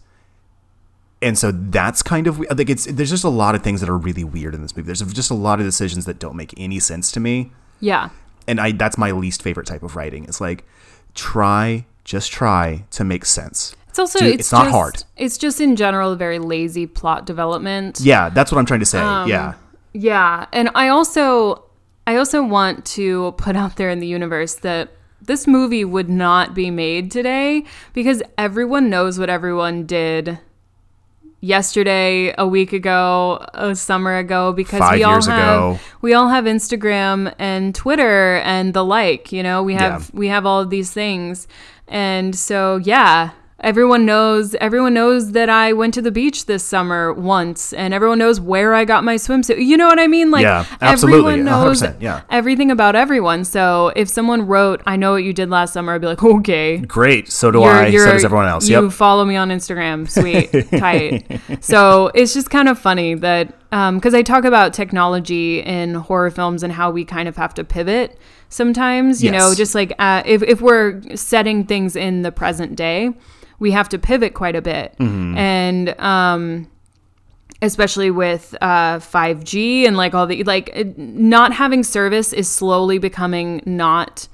And 1.21 1.39
so 1.39 1.53
that's 1.53 2.03
kind 2.03 2.27
of 2.27 2.41
like 2.41 2.69
it's 2.69 2.85
there's 2.87 3.11
just 3.11 3.23
a 3.25 3.29
lot 3.29 3.55
of 3.55 3.63
things 3.63 3.81
that 3.81 3.89
are 3.89 3.97
really 3.97 4.25
weird 4.25 4.55
in 4.55 4.63
this 4.63 4.77
movie. 4.77 4.87
There's 4.87 5.01
just 5.13 5.31
a 5.31 5.35
lot 5.35 5.61
of 5.61 5.67
decisions 5.67 6.05
that 6.07 6.19
don't 6.19 6.35
make 6.37 6.53
any 6.57 6.81
sense 6.81 7.13
to 7.13 7.21
me, 7.21 7.53
Yeah. 7.81 8.09
and 8.49 8.61
I 8.61 8.73
that's 8.73 8.99
my 8.99 9.13
least 9.13 9.41
favorite 9.41 9.67
type 9.67 9.85
of 9.85 9.95
writing. 9.95 10.25
It's 10.25 10.41
like 10.41 10.65
try 11.15 11.87
just 12.05 12.33
try 12.33 12.85
to 12.91 13.05
make 13.05 13.25
sense. 13.25 13.77
It's 13.89 13.99
also 14.01 14.19
Dude, 14.19 14.29
it's, 14.35 14.41
it's 14.41 14.53
not 14.53 14.65
just- 14.65 14.75
hard. 14.75 15.05
It's 15.17 15.39
just 15.39 15.61
in 15.61 15.77
general 15.77 16.11
a 16.13 16.17
very 16.17 16.41
lazy 16.41 16.87
plot 16.87 17.25
development. 17.25 18.01
Yeah, 18.01 18.29
that's 18.31 18.51
what 18.51 18.59
I'm 18.59 18.67
trying 18.67 18.81
to 18.81 18.87
say. 18.87 18.99
Um, 18.99 19.29
yeah. 19.29 19.55
Yeah, 19.93 20.47
and 20.53 20.71
I 20.75 20.89
also 20.89 21.65
I 22.07 22.17
also 22.17 22.43
want 22.43 22.85
to 22.87 23.33
put 23.39 23.55
out 23.55 23.77
there 23.77 23.91
in 23.91 24.01
the 24.01 24.09
universe 24.09 24.57
that 24.57 24.89
this 25.25 25.47
movie 25.47 25.85
would 25.85 26.09
not 26.11 26.55
be 26.55 26.71
made 26.71 27.11
today 27.11 27.65
because 27.93 28.23
everyone 28.37 28.91
knows 28.91 29.19
what 29.19 29.31
everyone 29.31 29.87
did 29.87 30.39
yesterday, 31.41 32.33
a 32.39 32.47
week 32.47 32.73
ago, 32.73 33.45
a 33.55 33.75
summer 33.75 34.17
ago 34.19 34.53
because 34.53 34.79
Five 34.79 34.95
we 34.99 35.05
all 35.05 35.13
years 35.15 35.27
have 35.27 35.39
ago. 35.57 35.79
we 36.01 36.15
all 36.15 36.29
have 36.29 36.45
Instagram 36.45 37.35
and 37.39 37.75
Twitter 37.75 38.37
and 38.45 38.75
the 38.75 38.85
like, 38.85 39.33
you 39.33 39.43
know, 39.43 39.63
we 39.63 39.75
have 39.75 40.03
Yeah. 40.13 40.19
we 40.19 40.29
have 40.29 40.47
all 40.47 40.61
of 40.61 40.71
these 40.71 40.93
things. 40.93 41.49
And 41.89 42.35
so 42.35 42.77
yeah, 42.77 43.31
everyone 43.63 44.05
knows 44.05 44.55
everyone 44.57 44.93
knows 44.95 45.33
that 45.33 45.49
I 45.49 45.73
went 45.73 45.95
to 45.95 46.03
the 46.03 46.11
beach 46.11 46.47
this 46.47 46.65
summer 46.65 47.13
once 47.13 47.73
and 47.73 47.95
everyone 47.95 48.19
knows 48.19 48.41
where 48.41 48.75
I 48.75 48.85
got 48.85 49.05
my 49.05 49.15
swimsuit. 49.15 49.65
You 49.65 49.77
know 49.77 49.87
what 49.87 49.99
I 50.01 50.07
mean? 50.09 50.31
Like 50.31 50.43
Yeah, 50.43 50.65
absolutely. 50.81 51.21
everyone 51.35 51.45
knows 51.45 51.83
100%, 51.83 52.01
yeah. 52.01 52.23
everything 52.31 52.71
about 52.71 52.97
everyone. 52.97 53.45
So 53.45 53.93
if 53.95 54.09
someone 54.09 54.47
wrote, 54.47 54.83
I 54.87 54.97
know 54.97 55.13
what 55.13 55.25
you 55.25 55.33
did 55.33 55.49
last 55.51 55.73
summer, 55.73 55.95
I'd 55.95 56.01
be 56.01 56.07
like, 56.09 56.23
okay. 56.23 56.79
Great. 56.79 57.31
So 57.31 57.51
do 57.51 57.63
I. 57.63 57.91
So 57.91 58.13
does 58.13 58.25
everyone 58.25 58.49
else. 58.49 58.69
You 58.69 58.83
Yep. 58.85 58.93
follow 58.93 59.25
me 59.25 59.37
on 59.37 59.51
Instagram. 59.51 60.09
Sweet. 60.11 60.51
Tight. 60.79 61.41
So 61.65 62.11
it's 62.15 62.35
just 62.35 62.51
kind 62.51 62.69
of 62.69 62.79
funny 62.79 63.15
that, 63.15 63.55
because 63.71 64.13
I 64.15 64.23
talk 64.23 64.45
about 64.45 64.73
technology 64.75 65.61
in 65.61 65.95
horror 65.95 66.31
films 66.31 66.63
and 66.63 66.73
how 66.73 66.91
we 66.91 67.05
kind 67.05 67.29
of 67.29 67.37
have 67.37 67.55
to 67.55 67.65
pivot 67.65 68.19
sometimes, 68.49 69.23
you 69.25 69.31
know, 69.31 69.55
just 69.55 69.75
like 69.75 69.93
uh, 69.99 70.23
if, 70.27 70.43
if 70.43 70.61
we're 70.61 71.01
setting 71.17 71.65
things 71.65 71.97
in 71.97 72.23
the 72.23 72.31
present 72.33 72.77
day, 72.77 73.13
we 73.63 73.71
have 73.71 73.89
to 73.91 73.99
pivot 73.99 74.35
quite 74.35 74.57
a 74.57 74.63
bit. 74.63 74.95
Mm-hmm. 74.99 75.37
And, 75.39 76.01
um, 76.01 76.69
especially 77.63 78.11
with 78.11 78.57
uh, 78.61 78.99
5G 78.99 79.87
and 79.87 79.97
like 79.97 80.15
all 80.15 80.27
the 80.27 80.43
like 80.43 80.69
not 80.99 81.53
having 81.53 81.85
service 81.85 82.33
is 82.33 82.49
slowly 82.49 82.99
becoming 82.99 83.63
not 83.65 84.27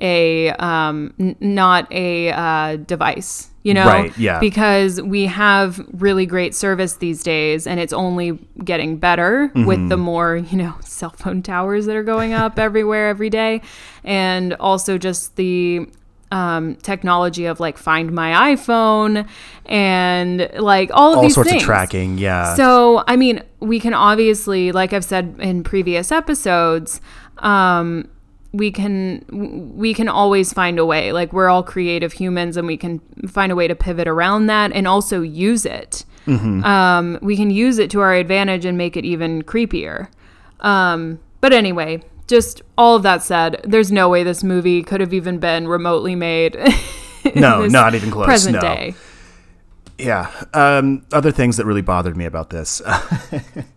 a 0.00 0.50
um 0.70 1.14
n- 1.18 1.36
not 1.40 1.90
a 1.92 2.30
uh, 2.32 2.76
device 2.76 3.48
you 3.62 3.72
know 3.72 3.86
Right, 3.86 4.18
yeah. 4.18 4.40
because 4.40 5.00
we 5.00 5.24
have 5.26 5.80
really 5.92 6.26
great 6.26 6.54
service 6.54 6.96
these 6.96 7.22
days 7.22 7.66
and 7.66 7.78
it's 7.80 7.92
only 7.94 8.38
getting 8.64 8.98
better 8.98 9.50
with 9.54 9.78
Mm-hmm. 9.78 9.88
the 9.88 9.96
more 9.96 10.36
you 10.36 10.58
know 10.58 10.74
cell 10.80 11.14
phone 11.22 11.40
towers 11.42 11.86
that 11.86 11.96
are 11.96 12.02
going 12.02 12.32
up 12.34 12.58
everywhere 12.58 13.08
every 13.08 13.30
day 13.30 13.62
and 14.04 14.54
also 14.60 14.98
just 14.98 15.36
the 15.36 15.88
um, 16.36 16.76
technology 16.76 17.46
of 17.46 17.60
like 17.60 17.78
find 17.78 18.12
my 18.12 18.52
iphone 18.54 19.26
and 19.64 20.50
like 20.58 20.90
all 20.92 21.12
of 21.12 21.18
All 21.18 21.22
these 21.22 21.34
sorts 21.34 21.50
things 21.50 21.62
of 21.62 21.66
tracking. 21.66 22.18
Yeah. 22.18 22.54
so, 22.54 23.02
I 23.06 23.16
mean, 23.16 23.42
we 23.60 23.80
can 23.80 23.94
obviously, 23.94 24.72
like 24.72 24.92
I've 24.92 25.04
said 25.04 25.36
in 25.38 25.64
previous 25.64 26.12
episodes, 26.12 27.00
um, 27.38 28.08
we 28.52 28.70
can 28.70 29.24
we 29.76 29.92
can 29.92 30.08
always 30.08 30.52
find 30.52 30.78
a 30.78 30.86
way. 30.86 31.12
Like 31.12 31.32
we're 31.32 31.48
all 31.48 31.62
creative 31.62 32.12
humans, 32.12 32.56
and 32.56 32.66
we 32.66 32.76
can 32.76 33.00
find 33.28 33.52
a 33.52 33.54
way 33.54 33.68
to 33.68 33.74
pivot 33.74 34.08
around 34.08 34.46
that, 34.46 34.72
and 34.72 34.86
also 34.86 35.20
use 35.22 35.64
it. 35.66 36.04
Um, 36.64 37.18
we 37.22 37.36
can 37.36 37.50
use 37.50 37.78
it 37.78 37.90
to 37.92 38.00
our 38.00 38.14
advantage 38.14 38.64
and 38.64 38.76
make 38.76 38.96
it 38.96 39.04
even 39.04 39.42
creepier. 39.42 40.08
Um, 40.60 41.20
but 41.40 41.52
anyway, 41.52 42.02
just 42.26 42.62
all 42.76 42.96
of 42.96 43.02
that 43.02 43.22
said, 43.22 43.60
there's 43.64 43.92
no 43.92 44.08
way 44.08 44.22
this 44.22 44.42
movie 44.42 44.82
could 44.82 45.00
have 45.00 45.12
even 45.12 45.38
been 45.38 45.68
remotely 45.68 46.14
made. 46.14 46.56
No, 47.34 47.66
not 47.66 47.96
even 47.96 48.12
close, 48.12 48.26
Present 48.26 48.54
no. 48.54 48.60
day. 48.60 48.94
Yeah. 49.98 50.30
Um, 50.54 51.04
other 51.12 51.32
things 51.32 51.56
that 51.56 51.66
really 51.66 51.82
bothered 51.82 52.16
me 52.16 52.24
about 52.24 52.50
this. 52.50 52.80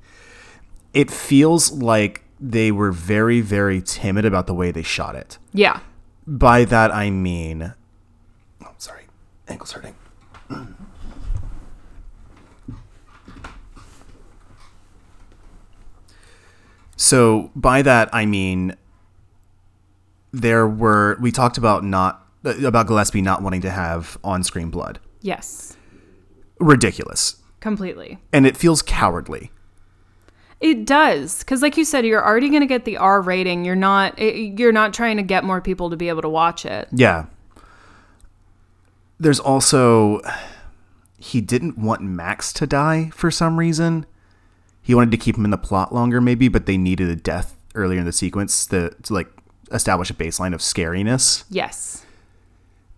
it 0.94 1.10
feels 1.10 1.72
like 1.72 2.24
they 2.40 2.72
were 2.72 2.92
very, 2.92 3.42
very 3.42 3.82
timid 3.82 4.24
about 4.26 4.46
the 4.46 4.54
way 4.54 4.70
they 4.70 4.84
shot 4.84 5.16
it. 5.16 5.40
Yeah. 5.52 5.80
By 6.28 6.64
that 6.66 6.94
I 6.94 7.10
mean, 7.10 7.74
oh, 8.64 8.72
sorry, 8.78 9.06
ankle's 9.48 9.72
hurting. 9.72 9.96
So 17.02 17.50
by 17.56 17.82
that 17.82 18.10
I 18.12 18.26
mean, 18.26 18.76
there 20.34 20.68
were 20.68 21.18
we 21.22 21.32
talked 21.32 21.58
about 21.58 21.82
not 21.82 22.28
about 22.44 22.88
Gillespie 22.88 23.22
not 23.22 23.42
wanting 23.42 23.62
to 23.62 23.70
have 23.70 24.18
on-screen 24.22 24.70
blood. 24.70 25.00
Yes. 25.22 25.78
Ridiculous, 26.60 27.38
Completely. 27.62 28.20
and 28.34 28.46
it 28.46 28.58
feels 28.58 28.82
cowardly. 28.82 29.50
It 30.60 30.86
does, 30.86 31.40
because 31.40 31.62
like 31.62 31.78
you 31.78 31.86
said, 31.86 32.06
you're 32.06 32.24
already 32.24 32.50
going 32.50 32.60
to 32.60 32.68
get 32.68 32.84
the 32.84 32.98
R 32.98 33.22
rating. 33.22 33.64
You're 33.64 33.78
not. 33.78 34.20
It, 34.20 34.60
you're 34.60 34.74
not 34.74 34.94
trying 34.94 35.16
to 35.16 35.24
get 35.24 35.46
more 35.46 35.62
people 35.62 35.90
to 35.92 35.96
be 35.96 36.10
able 36.10 36.22
to 36.24 36.30
watch 36.30 36.66
it. 36.66 36.90
Yeah. 36.92 37.28
There's 39.22 39.40
also 39.40 40.20
he 41.18 41.40
didn't 41.40 41.78
want 41.78 42.02
Max 42.02 42.52
to 42.54 42.68
die 42.68 43.10
for 43.14 43.32
some 43.32 43.58
reason. 43.58 44.06
He 44.90 44.96
wanted 44.96 45.12
to 45.12 45.18
keep 45.18 45.38
him 45.38 45.46
in 45.46 45.52
the 45.52 45.58
plot 45.58 45.94
longer 45.94 46.20
maybe, 46.20 46.48
but 46.48 46.66
they 46.66 46.76
needed 46.76 47.10
a 47.10 47.16
death 47.16 47.56
earlier 47.76 48.00
in 48.00 48.06
the 48.06 48.12
sequence 48.12 48.66
to, 48.66 48.90
to 49.04 49.14
like 49.14 49.28
establish 49.72 50.10
a 50.10 50.16
baseline 50.16 50.56
of 50.56 50.62
scariness. 50.62 51.44
Yes. 51.48 52.04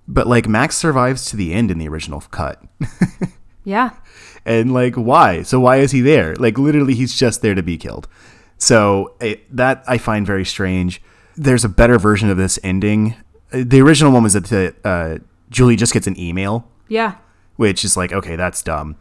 But 0.08 0.26
like 0.26 0.48
Max 0.48 0.78
survives 0.78 1.26
to 1.26 1.36
the 1.36 1.52
end 1.54 1.70
in 1.70 1.80
the 1.80 1.89
original 1.89 2.22
cut. 2.22 2.64
Yeah. 3.66 3.89
and 4.46 4.74
like 4.74 4.96
why? 4.96 5.44
So 5.44 5.60
why 5.60 5.78
is 5.78 5.92
he 5.92 6.00
there? 6.02 6.34
Like 6.36 6.58
literally 6.58 6.96
he's 6.96 7.14
just 7.20 7.42
there 7.42 7.54
to 7.56 7.62
be 7.62 7.78
killed. 7.78 8.08
So 8.58 9.14
it, 9.20 9.54
that 9.56 9.84
I 9.86 9.98
find 9.98 10.26
very 10.26 10.46
strange. 10.46 11.02
There's 11.36 11.66
a 11.66 11.70
better 11.70 12.00
version 12.00 12.30
of 12.30 12.38
this 12.38 12.58
ending. 12.64 13.16
The 13.52 13.82
original 13.82 14.14
one 14.14 14.24
was 14.24 14.34
that 14.34 14.46
the, 14.46 14.74
uh, 14.86 15.18
Julie 15.50 15.76
just 15.76 15.92
gets 15.94 16.08
an 16.08 16.18
email 16.18 16.68
Yeah. 16.88 17.16
which 17.58 17.84
is 17.84 17.98
like 17.98 18.14
okay 18.14 18.38
that's 18.38 18.64
dumb 18.64 18.96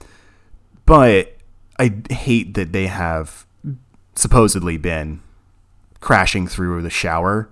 but 0.85 1.37
i 1.81 1.91
hate 2.11 2.55
that 2.55 2.73
they 2.73 2.87
have 2.87 3.47
supposedly 4.15 4.77
been 4.77 5.21
crashing 6.01 6.47
through 6.47 6.83
the 6.83 6.91
shower. 6.91 7.49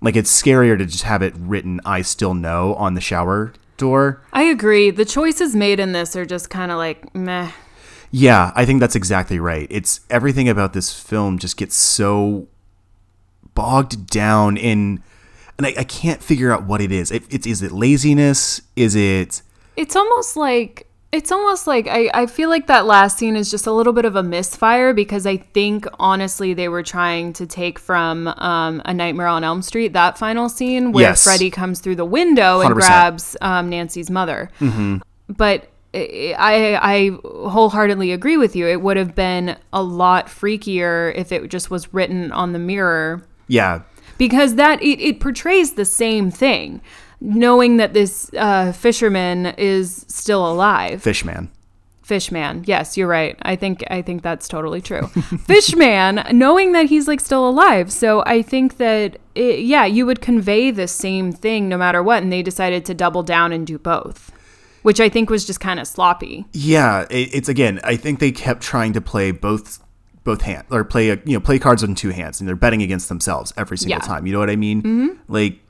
Like 0.00 0.16
it's 0.16 0.42
scarier 0.42 0.76
to 0.78 0.86
just 0.86 1.04
have 1.04 1.22
it 1.22 1.34
written 1.36 1.80
i 1.84 2.02
still 2.02 2.34
know 2.34 2.74
on 2.74 2.94
the 2.94 3.00
shower 3.00 3.52
door. 3.76 4.22
I 4.32 4.42
agree. 4.44 4.90
The 4.90 5.04
choices 5.04 5.54
made 5.56 5.80
in 5.80 5.92
this 5.92 6.14
are 6.16 6.24
just 6.26 6.50
kind 6.50 6.70
of 6.70 6.78
like 6.78 7.14
meh. 7.14 7.50
yeah 8.10 8.52
i 8.54 8.64
think 8.66 8.80
that's 8.80 8.96
exactly 8.96 9.38
right. 9.38 9.66
It's 9.70 10.00
everything 10.10 10.48
about 10.48 10.72
this 10.72 10.92
film 10.92 11.38
just 11.38 11.56
gets 11.56 11.74
so 11.76 12.48
bogged 13.54 14.06
down 14.08 14.56
in 14.56 15.02
and 15.58 15.66
i, 15.66 15.74
I 15.78 15.84
can't 15.84 16.22
figure 16.22 16.50
out 16.52 16.64
what 16.64 16.80
it 16.80 16.90
is. 16.92 17.10
It, 17.10 17.22
it's 17.30 17.46
is 17.46 17.62
it 17.62 17.72
laziness? 17.72 18.60
Is 18.76 18.94
it 18.94 19.42
It's 19.76 19.94
almost 19.96 20.36
like 20.36 20.86
it's 21.12 21.30
almost 21.30 21.66
like 21.66 21.86
I, 21.88 22.10
I 22.14 22.26
feel 22.26 22.48
like 22.48 22.66
that 22.68 22.86
last 22.86 23.18
scene 23.18 23.36
is 23.36 23.50
just 23.50 23.66
a 23.66 23.72
little 23.72 23.92
bit 23.92 24.06
of 24.06 24.16
a 24.16 24.22
misfire 24.22 24.94
because 24.94 25.26
I 25.26 25.36
think 25.36 25.86
honestly 25.98 26.54
they 26.54 26.68
were 26.68 26.82
trying 26.82 27.34
to 27.34 27.46
take 27.46 27.78
from 27.78 28.28
um, 28.28 28.80
a 28.86 28.94
Nightmare 28.94 29.26
on 29.26 29.44
Elm 29.44 29.60
Street 29.60 29.92
that 29.92 30.16
final 30.16 30.48
scene 30.48 30.90
where 30.92 31.02
Yes. 31.10 31.22
Freddy 31.24 31.50
comes 31.50 31.80
through 31.80 31.96
the 31.96 32.04
window 32.06 32.60
and 32.62 32.70
100%. 32.70 32.74
grabs 32.74 33.36
um, 33.42 33.68
Nancy's 33.68 34.08
mother. 34.10 34.50
But 35.28 35.68
I, 35.94 36.34
I 36.38 36.94
I 36.94 37.10
wholeheartedly 37.22 38.12
agree 38.12 38.38
with 38.38 38.56
you. 38.56 38.66
It 38.66 38.80
would 38.80 38.96
have 38.96 39.14
been 39.14 39.56
a 39.72 39.82
lot 39.82 40.26
freakier 40.28 41.14
if 41.14 41.30
it 41.32 41.46
just 41.48 41.70
was 41.70 41.92
written 41.92 42.32
on 42.32 42.52
the 42.52 42.58
mirror 42.58 43.22
yeah 43.48 43.82
because 44.16 44.54
that 44.54 44.82
it, 44.82 45.00
it 45.00 45.20
portrays 45.20 45.74
the 45.74 45.84
same 45.84 46.30
thing 46.30 46.80
knowing 47.24 47.76
that 47.76 47.92
this 47.94 48.30
uh, 48.36 48.72
fisherman 48.72 49.46
is 49.56 50.04
still 50.08 50.44
alive 50.50 51.00
fishman 51.02 51.48
fishman 52.02 52.64
yes 52.66 52.96
you're 52.96 53.06
right 53.06 53.36
i 53.42 53.54
think 53.54 53.84
i 53.90 54.02
think 54.02 54.22
that's 54.22 54.48
totally 54.48 54.80
true 54.80 55.06
fishman 55.46 56.20
knowing 56.32 56.72
that 56.72 56.86
he's 56.86 57.06
like 57.06 57.20
still 57.20 57.48
alive 57.48 57.92
so 57.92 58.22
i 58.26 58.42
think 58.42 58.76
that 58.78 59.18
it, 59.34 59.60
yeah 59.60 59.84
you 59.84 60.04
would 60.04 60.20
convey 60.20 60.70
the 60.70 60.88
same 60.88 61.30
thing 61.32 61.68
no 61.68 61.78
matter 61.78 62.02
what 62.02 62.22
and 62.22 62.32
they 62.32 62.42
decided 62.42 62.84
to 62.84 62.92
double 62.94 63.22
down 63.22 63.52
and 63.52 63.66
do 63.66 63.78
both 63.78 64.32
which 64.82 64.98
i 65.00 65.08
think 65.08 65.30
was 65.30 65.44
just 65.44 65.60
kind 65.60 65.78
of 65.78 65.86
sloppy 65.86 66.44
Yeah, 66.52 67.06
it, 67.08 67.32
it's 67.34 67.48
again. 67.48 67.78
I 67.84 67.94
think 67.96 68.18
they 68.18 68.32
kept 68.32 68.62
trying 68.62 68.92
to 68.94 69.00
play 69.00 69.30
both 69.30 69.78
both 70.24 70.42
hands 70.42 70.64
or 70.70 70.82
play 70.84 71.10
a, 71.10 71.16
you 71.24 71.34
know 71.34 71.40
play 71.40 71.58
cards 71.60 71.84
on 71.84 71.94
two 71.94 72.10
hands, 72.10 72.40
and 72.40 72.48
they're 72.48 72.56
betting 72.56 72.82
against 72.82 73.08
themselves 73.08 73.52
every 73.56 73.78
single 73.78 73.98
Yeah. 74.00 74.06
time. 74.06 74.26
You 74.26 74.32
know 74.32 74.38
what 74.40 74.50
I 74.50 74.56
mean? 74.56 75.18
Like 75.28 75.60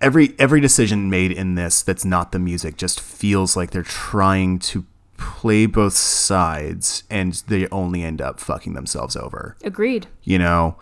every 0.00 0.34
every 0.38 0.60
decision 0.60 1.10
made 1.10 1.32
in 1.32 1.54
this 1.54 1.82
that's 1.82 2.04
not 2.04 2.32
the 2.32 2.38
music 2.38 2.76
just 2.76 3.00
feels 3.00 3.56
like 3.56 3.70
they're 3.70 3.82
trying 3.82 4.58
to 4.60 4.84
play 5.16 5.66
both 5.66 5.94
sides, 5.94 7.02
and 7.10 7.34
they 7.48 7.66
only 7.68 8.02
end 8.04 8.20
up 8.22 8.38
fucking 8.40 8.74
themselves 8.74 9.16
over. 9.16 9.56
agreed 9.64 10.06
You 10.22 10.38
know, 10.38 10.76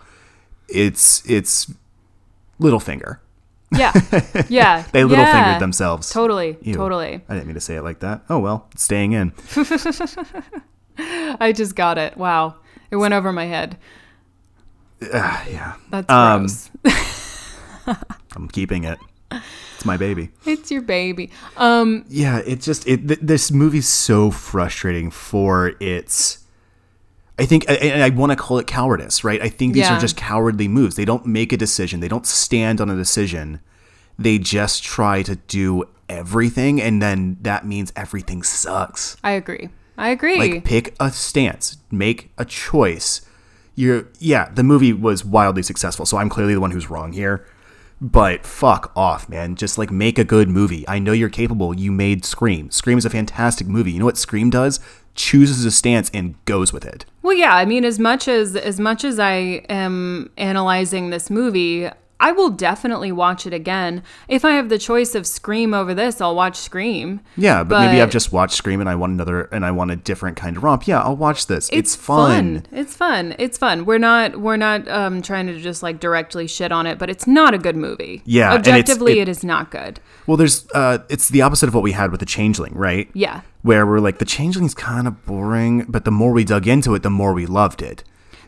it's 0.67 1.27
it's 1.29 1.71
Littlefinger. 2.59 3.19
Yeah. 3.75 3.91
Yeah. 4.49 4.85
They 4.93 5.03
little 5.03 5.25
yeah. 5.25 5.43
fingered 5.43 5.61
themselves. 5.61 6.09
Totally. 6.09 6.57
Ew. 6.61 6.73
Totally. 6.75 7.21
I 7.27 7.33
didn't 7.33 7.47
mean 7.47 7.55
to 7.55 7.59
say 7.61 7.75
it 7.75 7.81
like 7.81 7.99
that. 7.99 8.21
Oh 8.29 8.39
well, 8.39 8.67
it's 8.71 8.83
staying 8.83 9.11
in. 9.11 9.33
I 10.97 11.51
just 11.51 11.75
got 11.75 11.97
it. 11.97 12.15
Wow. 12.17 12.55
It 12.91 12.95
went 12.95 13.13
over 13.13 13.33
my 13.33 13.45
head. 13.45 13.77
Ah, 15.13 15.45
yeah, 15.47 15.73
That's 15.89 16.09
Um, 16.09 16.47
gross. 16.47 16.71
I'm 18.35 18.47
keeping 18.47 18.83
it. 18.83 18.99
It's 19.31 19.85
my 19.85 19.97
baby. 19.97 20.29
it's 20.45 20.71
your 20.71 20.81
baby. 20.81 21.31
Um 21.57 22.05
Yeah, 22.09 22.39
it 22.39 22.61
just 22.61 22.87
it 22.87 23.07
th- 23.07 23.19
this 23.21 23.51
movie's 23.51 23.87
so 23.87 24.31
frustrating 24.31 25.11
for 25.11 25.73
its. 25.79 26.39
I 27.39 27.45
think, 27.45 27.65
and 27.69 28.01
I 28.01 28.09
want 28.09 28.31
to 28.31 28.35
call 28.35 28.57
it 28.57 28.65
cowardice, 28.65 29.23
right? 29.23 29.39
I 29.39 29.49
think 29.49 29.73
these 29.75 29.83
Yeah. 29.83 29.97
are 29.97 29.99
just 29.99 30.17
cowardly 30.17 30.67
moves. 30.67 30.95
They 30.95 31.05
don't 31.05 31.23
make 31.27 31.53
a 31.53 31.57
decision. 31.57 31.99
They 31.99 32.07
don't 32.07 32.25
stand 32.25 32.81
on 32.81 32.89
a 32.89 32.95
decision. 32.95 33.59
They 34.17 34.39
just 34.39 34.83
try 34.83 35.21
to 35.21 35.35
do 35.35 35.83
everything, 36.09 36.81
and 36.81 36.99
then 36.99 37.37
that 37.41 37.63
means 37.63 37.93
everything 37.95 38.41
sucks. 38.41 39.17
I 39.23 39.31
agree. 39.33 39.69
I 39.99 40.09
agree. 40.09 40.39
Like, 40.39 40.63
pick 40.65 40.95
a 40.99 41.11
stance, 41.11 41.77
make 41.91 42.31
a 42.39 42.45
choice. 42.45 43.21
You're, 43.75 44.07
yeah, 44.17 44.49
the 44.49 44.63
movie 44.63 44.91
was 44.93 45.23
wildly 45.23 45.61
successful, 45.61 46.07
so 46.07 46.17
I'm 46.17 46.29
clearly 46.29 46.55
the 46.55 46.61
one 46.61 46.71
who's 46.71 46.89
wrong 46.89 47.13
here. 47.13 47.45
But 47.99 48.45
fuck 48.45 48.91
off, 48.95 49.27
man. 49.27 49.55
Just 49.55 49.77
like 49.77 49.91
make 49.91 50.19
a 50.19 50.23
good 50.23 50.49
movie. 50.49 50.87
I 50.87 50.99
know 50.99 51.13
you're 51.13 51.29
capable. 51.29 51.73
You 51.77 51.91
made 51.91 52.25
Scream. 52.25 52.69
Scream 52.69 52.97
is 52.97 53.05
a 53.05 53.09
fantastic 53.09 53.67
movie. 53.67 53.91
You 53.91 53.99
know 53.99 54.05
what 54.05 54.17
Scream 54.17 54.49
does? 54.49 54.79
Chooses 55.15 55.65
a 55.65 55.71
stance 55.71 56.11
and 56.13 56.35
goes 56.45 56.71
with 56.71 56.85
it. 56.85 57.05
Well, 57.23 57.35
yeah, 57.35 57.55
I 57.55 57.65
mean, 57.65 57.83
as 57.83 57.97
much 57.97 58.27
as 58.27 58.55
as 58.55 58.79
much 58.79 59.03
as 59.03 59.17
I 59.19 59.63
am 59.67 60.29
analyzing 60.37 61.09
this 61.09 61.31
movie, 61.31 61.89
I 62.19 62.31
will 62.31 62.49
definitely 62.49 63.11
watch 63.11 63.45
it 63.45 63.53
again. 63.53 64.01
If 64.27 64.43
I 64.43 64.51
have 64.51 64.69
the 64.69 64.79
choice 64.79 65.13
of 65.13 65.27
Scream 65.27 65.73
over 65.73 65.93
this, 65.93 66.19
I'll 66.19 66.35
watch 66.35 66.55
Scream. 66.57 67.21
Yeah, 67.35 67.63
but, 67.63 67.85
maybe 67.85 68.01
I've 68.01 68.09
just 68.09 68.31
watched 68.31 68.55
Scream 68.55 68.79
and 68.79 68.89
I 68.89 68.95
want 68.95 69.13
another 69.13 69.43
and 69.51 69.63
I 69.65 69.71
want 69.71 69.91
a 69.91 69.95
different 69.95 70.35
kind 70.35 70.57
of 70.57 70.63
romp. 70.63 70.87
Yeah, 70.87 71.01
I'll 71.01 71.15
watch 71.15 71.45
this. 71.45 71.69
It's, 71.71 71.95
fun. 71.95 72.65
It's 72.71 72.95
fun. 72.95 73.35
It's 73.37 73.57
fun. 73.57 73.85
We're 73.85 73.99
not 73.99 74.39
we're 74.39 74.57
not 74.57 74.87
um, 74.87 75.21
trying 75.21 75.45
to 75.47 75.59
just 75.59 75.83
like 75.83 75.99
directly 75.99 76.47
shit 76.47 76.71
on 76.71 76.87
it, 76.87 76.97
but 76.97 77.09
it's 77.09 77.27
not 77.27 77.53
a 77.53 77.57
good 77.59 77.75
movie. 77.75 78.23
Yeah, 78.25 78.51
objectively, 78.53 79.19
it- 79.19 79.27
it 79.27 79.29
is 79.29 79.43
not 79.43 79.69
good. 79.71 79.99
Well, 80.25 80.37
there's 80.37 80.67
uh 80.73 80.99
it's 81.09 81.29
the 81.29 81.41
opposite 81.43 81.67
of 81.67 81.73
what 81.75 81.83
we 81.83 81.91
had 81.91 82.11
with 82.11 82.19
the 82.19 82.25
Changeling, 82.25 82.73
right? 82.73 83.09
Yeah. 83.13 83.41
Where 83.61 83.85
we're 83.85 83.99
like 83.99 84.17
the 84.19 84.25
Changeling's 84.25 84.73
kind 84.73 85.07
of 85.07 85.25
boring, 85.25 85.85
but 85.87 86.05
the 86.05 86.11
more 86.11 86.31
we 86.31 86.43
dug 86.43 86.67
into 86.67 86.95
it, 86.95 87.03
the 87.03 87.09
more 87.09 87.33
we 87.33 87.45
loved 87.45 87.81
it. 87.81 88.03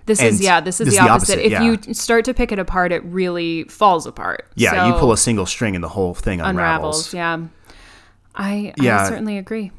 This 0.09 0.19
And 0.19 0.29
is 0.29 0.41
yeah. 0.41 0.59
This 0.59 0.81
is 0.81 0.87
this 0.87 0.95
the 0.97 1.01
opposite. 1.03 1.33
opposite, 1.37 1.45
If 1.45 1.51
yeah. 1.53 1.61
you 1.87 1.93
start 1.93 2.25
to 2.25 2.33
pick 2.33 2.51
it 2.51 2.59
apart, 2.59 2.91
it 2.91 3.03
really 3.05 3.63
falls 3.65 4.05
apart. 4.05 4.45
Yeah, 4.55 4.87
you 4.87 4.93
pull 4.99 5.11
a 5.13 5.17
single 5.17 5.45
string 5.45 5.75
and 5.75 5.83
the 5.83 5.89
whole 5.89 6.13
thing 6.13 6.41
unravels. 6.41 7.13
unravels. 7.13 7.13
Yeah. 7.13 7.73
I 8.35 8.73
Yeah. 8.77 9.03
I 9.03 9.07
certainly 9.09 9.37
agree. 9.37 9.71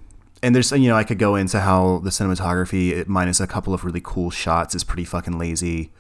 And 0.43 0.55
there's 0.55 0.73
you 0.73 0.89
know 0.89 0.97
I 0.97 1.05
could 1.05 1.19
go 1.19 1.35
into 1.35 1.61
how 1.61 1.99
the 2.03 2.11
cinematography, 2.11 2.93
it, 2.93 3.09
minus 3.09 3.41
a 3.41 3.47
couple 3.47 3.75
of 3.75 3.85
really 3.85 4.01
cool 4.03 4.31
shots, 4.31 4.75
is 4.75 4.85
pretty 4.85 5.05
fucking 5.05 5.37
lazy. 5.39 5.91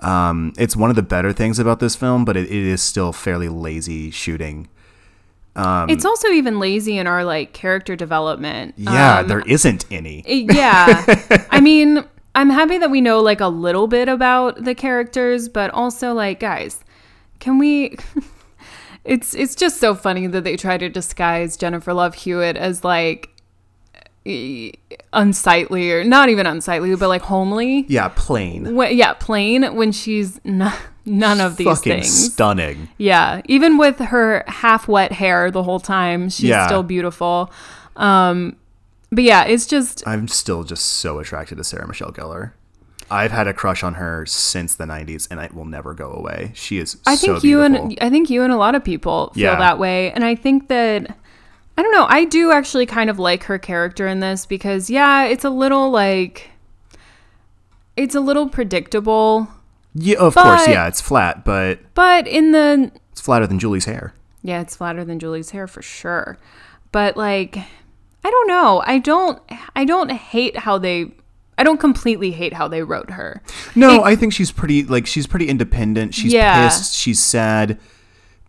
Um, 0.00 0.52
it's 0.58 0.76
one 0.76 0.90
of 0.90 0.96
the 0.96 1.02
better 1.02 1.32
things 1.32 1.58
about 1.58 1.80
this 1.80 1.96
film, 1.96 2.24
but 2.26 2.36
it, 2.36 2.44
it 2.44 2.52
is 2.52 2.82
still 2.82 3.12
fairly 3.12 3.48
lazy 3.48 4.10
shooting. 4.10 4.68
Um, 5.56 5.88
it's 5.88 6.04
also 6.04 6.28
even 6.28 6.60
lazy 6.60 6.98
in 6.98 7.06
our 7.06 7.24
like 7.24 7.54
character 7.54 7.96
development. 7.96 8.74
Yeah, 8.76 9.20
Um, 9.20 9.28
there 9.28 9.40
isn't 9.40 9.86
any. 9.90 10.22
yeah. 10.26 11.46
I 11.50 11.60
mean, 11.60 12.04
I'm 12.36 12.50
happy 12.50 12.78
that 12.78 12.90
we 12.90 13.00
know 13.00 13.20
like 13.20 13.40
a 13.40 13.48
little 13.48 13.86
bit 13.88 14.08
about 14.08 14.62
the 14.64 14.74
characters, 14.74 15.48
but 15.48 15.70
also 15.72 16.12
like 16.12 16.38
guys, 16.38 16.84
can 17.40 17.58
we 17.58 17.96
It's 19.04 19.34
it's 19.34 19.54
just 19.54 19.78
so 19.78 19.94
funny 19.94 20.26
that 20.26 20.42
they 20.44 20.56
try 20.56 20.78
to 20.78 20.88
disguise 20.88 21.56
Jennifer 21.56 21.94
Love 21.94 22.14
Hewitt 22.16 22.56
as 22.56 22.82
like 22.84 23.30
unsightly 25.12 25.92
or 25.92 26.04
not 26.04 26.28
even 26.28 26.46
unsightly, 26.46 26.94
but 26.96 27.08
like 27.08 27.22
homely. 27.22 27.84
Yeah, 27.88 28.08
plain. 28.14 28.74
When, 28.74 28.96
yeah, 28.96 29.12
plain 29.14 29.62
when 29.76 29.92
she's 29.92 30.40
n- 30.44 30.72
none 31.04 31.40
of 31.40 31.56
these 31.56 31.66
fucking 31.66 31.92
things. 32.02 32.32
stunning. 32.32 32.88
Yeah, 32.98 33.42
even 33.46 33.78
with 33.78 33.98
her 33.98 34.42
half 34.48 34.88
wet 34.88 35.12
hair 35.12 35.50
the 35.50 35.62
whole 35.62 35.80
time, 35.80 36.28
she's 36.28 36.50
Yeah. 36.50 36.66
still 36.66 36.82
beautiful. 36.82 37.50
Um, 37.94 38.56
but 39.12 39.24
yeah, 39.24 39.44
it's 39.44 39.66
just 39.66 40.06
I'm 40.06 40.28
still 40.28 40.64
just 40.64 40.84
so 40.84 41.18
attracted 41.18 41.56
to 41.58 41.64
Sarah 41.64 41.86
Michelle 41.86 42.12
Gellar. 42.12 42.52
I've 43.10 43.30
had 43.30 43.46
a 43.46 43.52
crush 43.54 43.84
on 43.84 43.94
her 43.94 44.26
since 44.26 44.74
the 44.74 44.84
90s, 44.84 45.28
and 45.30 45.38
it 45.38 45.54
will 45.54 45.64
never 45.64 45.94
go 45.94 46.10
away. 46.12 46.50
She 46.54 46.78
is. 46.78 46.96
I 47.06 47.14
so 47.14 47.34
think 47.34 47.44
you 47.44 47.62
and 47.62 47.96
I 48.00 48.10
think 48.10 48.30
you 48.30 48.42
and 48.42 48.52
a 48.52 48.56
lot 48.56 48.74
of 48.74 48.82
people 48.82 49.30
feel 49.34 49.44
Yeah. 49.44 49.56
that 49.56 49.78
way, 49.78 50.10
and 50.12 50.24
I 50.24 50.34
think 50.34 50.68
that 50.68 51.16
I 51.78 51.82
don't 51.82 51.92
know. 51.92 52.06
I 52.08 52.24
do 52.24 52.50
actually 52.52 52.86
kind 52.86 53.08
of 53.10 53.18
like 53.18 53.44
her 53.44 53.58
character 53.58 54.06
in 54.08 54.20
this 54.20 54.44
because 54.46 54.90
yeah, 54.90 55.24
it's 55.24 55.44
a 55.44 55.50
little 55.50 55.90
like 55.90 56.50
it's 57.96 58.14
a 58.14 58.20
little 58.20 58.48
predictable, 58.48 59.48
yeah, 59.94 60.18
of 60.18 60.34
course, 60.34 60.66
yeah, 60.68 60.88
it's 60.88 61.00
flat, 61.00 61.44
but 61.44 61.78
but 61.94 62.26
in 62.26 62.52
the 62.52 62.90
it's 63.12 63.20
flatter 63.20 63.46
than 63.46 63.58
Julie's 63.58 63.84
hair. 63.84 64.14
Yeah, 64.42 64.60
it's 64.60 64.74
flatter 64.76 65.04
than 65.04 65.18
Julie's 65.18 65.50
hair 65.50 65.66
for 65.66 65.80
sure. 65.82 66.38
But 66.92 67.16
like 67.16 67.58
I 68.26 68.30
don't 68.30 68.48
know. 68.48 68.82
I 68.84 68.98
don't 68.98 69.40
I 69.76 69.84
don't 69.84 70.10
hate 70.10 70.56
how 70.58 70.78
they 70.78 71.12
I 71.58 71.62
don't 71.64 71.78
completely 71.78 72.32
hate 72.32 72.52
how 72.52 72.66
they 72.68 72.82
wrote 72.82 73.10
her. 73.10 73.40
No, 73.74 73.96
It- 73.96 74.02
I 74.12 74.16
think 74.16 74.32
she's 74.32 74.50
pretty 74.50 74.82
like 74.82 75.06
she's 75.06 75.26
pretty 75.26 75.48
independent. 75.48 76.14
She's 76.14 76.32
Yeah. 76.32 76.66
pissed, 76.68 76.94
she's 76.94 77.20
sad, 77.20 77.78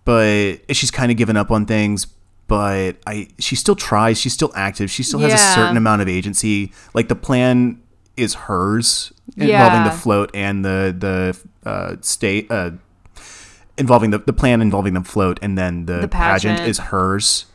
but 0.03 0.55
she's 0.71 0.89
kind 0.91 1.11
of 1.11 1.17
given 1.17 1.37
up 1.37 1.51
on 1.51 1.65
things. 1.65 2.07
But 2.47 2.93
I, 3.05 3.27
she 3.39 3.55
still 3.57 3.75
tries. 3.75 4.17
She's 4.17 4.31
still 4.33 4.53
active. 4.55 4.89
She 4.89 5.03
still 5.03 5.19
has 5.19 5.33
a 5.33 5.37
certain 5.37 5.75
amount 5.75 6.01
of 6.01 6.07
agency. 6.07 6.71
Like 6.93 7.09
the 7.09 7.15
plan 7.15 7.81
is 8.15 8.33
hers, 8.33 9.11
involving 9.35 9.49
Yeah. 9.49 9.83
the 9.89 9.95
float 9.95 10.31
and 10.33 10.63
the 10.65 10.95
the 10.97 11.69
uh, 11.69 11.95
state. 12.01 12.49
Uh, 12.49 12.71
involving 13.77 14.09
the, 14.11 14.17
the 14.19 14.33
plan 14.33 14.61
involving 14.61 14.93
the 14.95 15.03
float 15.03 15.37
and 15.41 15.55
then 15.57 15.85
the, 15.85 15.99
The 15.99 16.07
pageant. 16.07 16.57
pageant. 16.57 16.69
is 16.69 16.77
hers. 16.79 17.45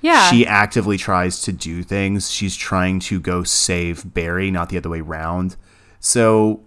Yeah. 0.00 0.30
She 0.30 0.46
actively 0.46 0.96
tries 0.98 1.42
to 1.42 1.52
do 1.52 1.82
things. 1.82 2.30
She's 2.30 2.54
trying 2.56 3.00
to 3.00 3.18
go 3.20 3.42
save 3.42 4.12
Barry, 4.14 4.50
not 4.50 4.68
the 4.68 4.76
other 4.76 4.90
way 4.90 5.00
round. 5.00 5.56
So, 6.00 6.60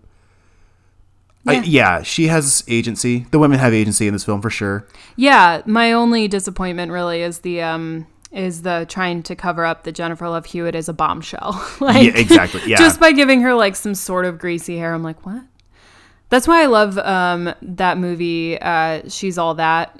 I- 1.47 1.53
Yeah. 1.53 1.61
yeah, 1.65 2.01
she 2.03 2.27
has 2.27 2.63
agency. 2.67 3.25
The 3.31 3.39
women 3.39 3.59
have 3.59 3.73
agency 3.73 4.07
in 4.07 4.13
this 4.13 4.23
film 4.25 4.41
for 4.41 4.49
sure. 4.49 4.85
yeah, 5.15 5.61
my 5.65 5.91
only 5.93 6.27
disappointment 6.27 6.91
really 6.91 7.21
is 7.21 7.39
the 7.39 7.61
um 7.61 8.07
is 8.31 8.61
the 8.61 8.85
trying 8.89 9.23
to 9.23 9.35
cover 9.35 9.65
up 9.65 9.83
that 9.85 9.93
Jennifer 9.93 10.29
Love 10.29 10.45
Hewitt 10.45 10.75
is 10.75 10.87
a 10.89 10.93
bombshell. 10.93 11.65
like 11.79 12.05
yeah, 12.05 12.19
exactly. 12.19 12.61
Yeah. 12.67 12.77
just 12.77 12.99
by 12.99 13.11
giving 13.11 13.41
her 13.41 13.53
like 13.55 13.75
some 13.75 13.95
sort 13.95 14.25
of 14.25 14.37
greasy 14.37 14.77
hair. 14.77 14.93
I'm 14.93 15.01
like, 15.03 15.25
what? 15.25 15.41
That's 16.29 16.47
why 16.47 16.61
I 16.61 16.67
love 16.67 16.97
um, 16.99 17.51
that 17.61 17.97
movie. 17.97 18.59
Uh, 18.61 19.01
She's 19.09 19.37
all 19.39 19.55
that. 19.55 19.97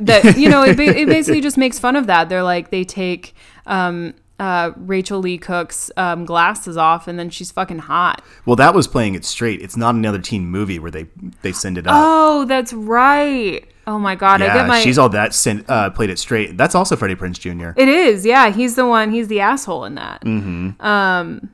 That 0.00 0.36
you 0.36 0.48
know, 0.48 0.62
it, 0.62 0.76
ba- 0.76 0.98
it 0.98 1.06
basically 1.16 1.40
just 1.40 1.56
makes 1.56 1.78
fun 1.78 1.96
of 1.96 2.06
that. 2.06 2.28
They're 2.28 2.42
like 2.42 2.70
they 2.70 2.84
take 2.84 3.34
um, 3.66 4.14
uh, 4.38 4.72
Rachael 4.76 5.20
Leigh 5.20 5.38
Cook's 5.38 5.90
um, 5.96 6.24
glasses 6.24 6.76
off, 6.76 7.08
and 7.08 7.18
then 7.18 7.30
she's 7.30 7.50
fucking 7.50 7.80
hot. 7.80 8.22
well, 8.44 8.56
that 8.56 8.74
was 8.74 8.86
playing 8.86 9.14
it 9.14 9.24
straight. 9.24 9.60
It's 9.62 9.76
not 9.76 9.94
another 9.94 10.18
teen 10.18 10.46
movie 10.46 10.78
where 10.78 10.90
they 10.90 11.06
they 11.42 11.52
send 11.52 11.78
it 11.78 11.86
up. 11.86 11.94
Oh, 11.96 12.44
that's 12.44 12.72
right. 12.72 13.66
Oh 13.86 13.98
my 13.98 14.16
god, 14.16 14.42
I 14.42 14.46
yeah, 14.46 14.54
get 14.54 14.68
my. 14.68 14.80
she's 14.80 14.98
all 14.98 15.08
that. 15.10 15.32
Sent, 15.32 15.68
uh, 15.70 15.90
played 15.90 16.10
it 16.10 16.18
straight. 16.18 16.56
That's 16.56 16.74
also 16.74 16.96
Freddie 16.96 17.14
Prinze 17.14 17.38
Jr. 17.38 17.78
It 17.80 17.88
is, 17.88 18.26
yeah. 18.26 18.50
He's 18.50 18.74
the 18.74 18.86
one. 18.86 19.12
He's 19.12 19.28
the 19.28 19.40
asshole 19.40 19.84
in 19.84 19.94
that. 19.94 20.22
Mm-hmm. 20.22 20.84
Um, 20.84 21.50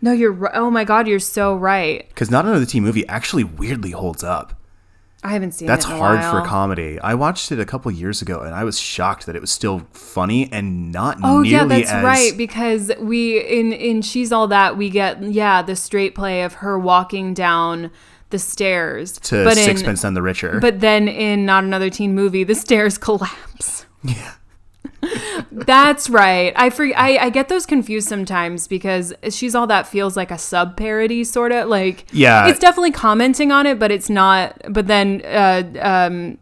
no, 0.00 0.12
you're. 0.12 0.56
Oh 0.56 0.70
my 0.70 0.84
god, 0.84 1.06
you're 1.06 1.18
so 1.18 1.54
right. 1.54 2.08
Because 2.08 2.30
not 2.30 2.46
another 2.46 2.64
teen 2.64 2.84
movie 2.84 3.06
actually 3.06 3.44
weirdly 3.44 3.90
holds 3.90 4.24
up. 4.24 4.57
I 5.22 5.30
haven't 5.32 5.52
seen. 5.52 5.66
That's 5.66 5.84
it 5.84 5.90
in 5.90 5.96
a 5.96 5.98
hard 5.98 6.24
for 6.24 6.46
comedy. 6.48 7.00
I 7.00 7.14
watched 7.14 7.50
it 7.50 7.58
a 7.58 7.64
couple 7.64 7.90
years 7.90 8.22
ago, 8.22 8.40
and 8.40 8.54
I 8.54 8.62
was 8.62 8.78
shocked 8.78 9.26
that 9.26 9.34
it 9.34 9.40
was 9.40 9.50
still 9.50 9.80
funny 9.92 10.48
and 10.52 10.92
not 10.92 11.18
Oh 11.24 11.42
nearly 11.42 11.50
yeah, 11.50 11.64
that's 11.64 11.90
as 11.90 12.04
right. 12.04 12.32
Because 12.36 12.92
we 13.00 13.40
in 13.40 13.72
in 13.72 14.02
she's 14.02 14.30
all 14.30 14.46
that 14.48 14.76
we 14.76 14.90
get 14.90 15.20
yeah 15.22 15.60
the 15.62 15.74
straight 15.74 16.14
play 16.14 16.42
of 16.42 16.54
her 16.54 16.78
walking 16.78 17.34
down 17.34 17.90
the 18.30 18.38
stairs 18.38 19.18
to 19.20 19.42
but 19.44 19.56
in, 19.58 19.64
Sixpence 19.64 20.04
None 20.04 20.14
the 20.14 20.22
Richer. 20.22 20.60
But 20.60 20.80
then 20.80 21.08
in 21.08 21.44
not 21.44 21.64
another 21.64 21.90
teen 21.90 22.14
movie, 22.14 22.44
the 22.44 22.54
stairs 22.54 22.96
collapse. 23.08 23.86
yeah. 24.04 24.34
That's 25.50 26.10
right. 26.10 26.52
I, 26.56 26.70
for, 26.70 26.84
I 26.96 27.18
I 27.18 27.30
get 27.30 27.48
those 27.48 27.66
confused 27.66 28.08
sometimes 28.08 28.66
because 28.66 29.12
she's 29.30 29.54
all 29.54 29.66
that 29.68 29.86
feels 29.86 30.16
like 30.16 30.30
a 30.30 30.38
sub 30.38 30.76
parody 30.76 31.24
sort 31.24 31.52
of 31.52 31.68
like 31.68 32.06
Yeah. 32.12 32.48
It's 32.48 32.58
definitely 32.58 32.92
commenting 32.92 33.52
on 33.52 33.66
it, 33.66 33.78
but 33.78 33.90
it's 33.90 34.10
not. 34.10 34.60
But 34.68 34.86
then 34.86 35.22
uh, 35.24 35.62
um, 35.80 36.38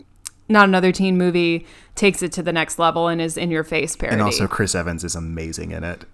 not 0.48 0.68
another 0.68 0.92
teen 0.92 1.18
movie 1.18 1.66
takes 1.94 2.22
it 2.22 2.32
to 2.32 2.42
the 2.42 2.52
next 2.52 2.78
level 2.78 3.08
and 3.08 3.20
is 3.20 3.36
in 3.36 3.50
your 3.50 3.64
face 3.64 3.96
parody. 3.96 4.14
And 4.14 4.22
also, 4.22 4.46
Chris 4.46 4.74
Evans 4.74 5.04
is 5.04 5.14
amazing 5.14 5.72
in 5.72 5.82
it. 5.84 6.04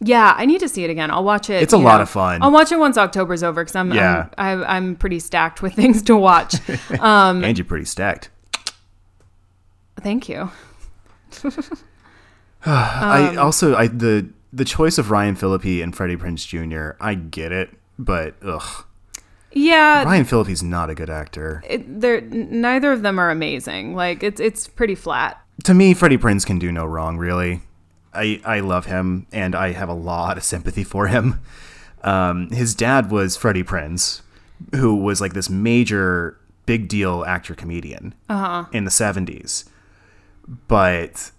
Yeah, 0.00 0.34
I 0.36 0.44
need 0.44 0.60
to 0.60 0.68
see 0.68 0.84
it 0.84 0.90
again. 0.90 1.10
I'll 1.10 1.24
watch 1.24 1.48
it. 1.48 1.62
It's 1.62 1.72
a 1.72 1.78
lot 1.78 2.02
of 2.02 2.10
fun. 2.10 2.42
I'll 2.42 2.50
watch 2.50 2.70
it 2.70 2.78
once 2.78 2.98
October's 2.98 3.42
over 3.42 3.62
because 3.64 3.76
I'm, 3.76 3.92
Yeah. 3.92 4.28
I'm 4.36 4.62
I'm 4.62 4.64
I'm 4.64 4.96
pretty 4.96 5.18
stacked 5.20 5.62
with 5.62 5.74
things 5.82 6.02
to 6.02 6.16
watch. 6.16 6.56
Um, 7.00 7.42
and 7.44 7.56
you're 7.56 7.64
pretty 7.64 7.86
stacked. 7.86 8.30
Thank 10.00 10.28
you. 10.28 10.50
I 12.66 13.28
Um, 13.30 13.38
also 13.38 13.74
I 13.74 13.86
the 13.88 14.28
the 14.52 14.64
choice 14.64 14.98
of 14.98 15.10
Ryan 15.10 15.36
Phillippe 15.36 15.82
and 15.82 15.94
Freddie 15.94 16.16
Prinze 16.16 16.46
Jr. 16.46 16.96
I 17.00 17.14
get 17.14 17.52
it, 17.52 17.70
but 17.98 18.34
ugh, 18.42 18.84
Yeah, 19.52 20.02
Ryan 20.04 20.24
Phillippe's 20.24 20.62
not 20.62 20.90
a 20.90 20.94
good 20.94 21.10
actor. 21.10 21.62
it, 21.68 22.00
they're 22.00 22.20
neither 22.22 22.92
of 22.92 23.02
them 23.02 23.18
are 23.18 23.30
amazing. 23.30 23.94
Like 23.94 24.22
it's 24.22 24.40
it's 24.40 24.66
pretty 24.68 24.94
flat. 24.94 25.40
To 25.64 25.74
me, 25.74 25.94
Freddie 25.94 26.18
Prinze 26.18 26.44
can 26.44 26.58
do 26.58 26.70
no 26.72 26.84
wrong. 26.84 27.18
Really, 27.18 27.62
I 28.14 28.40
I 28.44 28.60
love 28.60 28.86
him 28.86 29.26
and 29.32 29.54
I 29.54 29.72
have 29.72 29.88
a 29.88 29.94
lot 29.94 30.36
of 30.36 30.44
sympathy 30.44 30.84
for 30.84 31.06
him. 31.08 31.40
Um, 32.02 32.50
his 32.50 32.74
dad 32.74 33.10
was 33.10 33.36
Freddie 33.36 33.64
Prinze, 33.64 34.20
who 34.74 34.94
was 34.96 35.20
like 35.20 35.32
this 35.34 35.50
major 35.50 36.38
big 36.66 36.88
deal 36.88 37.24
actor 37.24 37.54
comedian 37.54 38.14
in 38.72 38.84
the 38.84 38.90
seventies, 38.90 39.64
but 40.46 41.30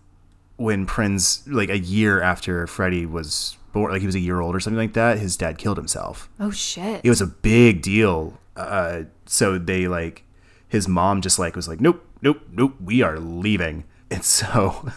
when 0.57 0.85
Prinze, 0.85 1.43
like 1.47 1.69
a 1.69 1.77
year 1.77 2.21
after 2.21 2.67
Freddie 2.67 3.05
was 3.05 3.57
born, 3.73 3.91
like 3.91 4.01
he 4.01 4.05
was 4.05 4.15
a 4.15 4.19
year 4.19 4.41
old 4.41 4.55
or 4.55 4.59
something 4.59 4.77
like 4.77 4.93
that, 4.93 5.19
his 5.19 5.37
dad 5.37 5.57
killed 5.57 5.77
himself. 5.77 6.29
Oh 6.39 6.51
shit. 6.51 7.01
It 7.03 7.09
was 7.09 7.21
a 7.21 7.27
big 7.27 7.81
deal. 7.81 8.39
Uh, 8.55 9.03
so 9.25 9.57
they 9.57 9.87
like, 9.87 10.23
his 10.67 10.87
mom 10.87 11.21
just 11.21 11.39
like 11.39 11.55
was 11.55 11.67
like, 11.67 11.79
nope, 11.79 12.03
nope, 12.21 12.41
nope, 12.51 12.75
we 12.83 13.01
are 13.01 13.19
leaving. 13.19 13.83
And 14.09 14.23
so 14.25 14.89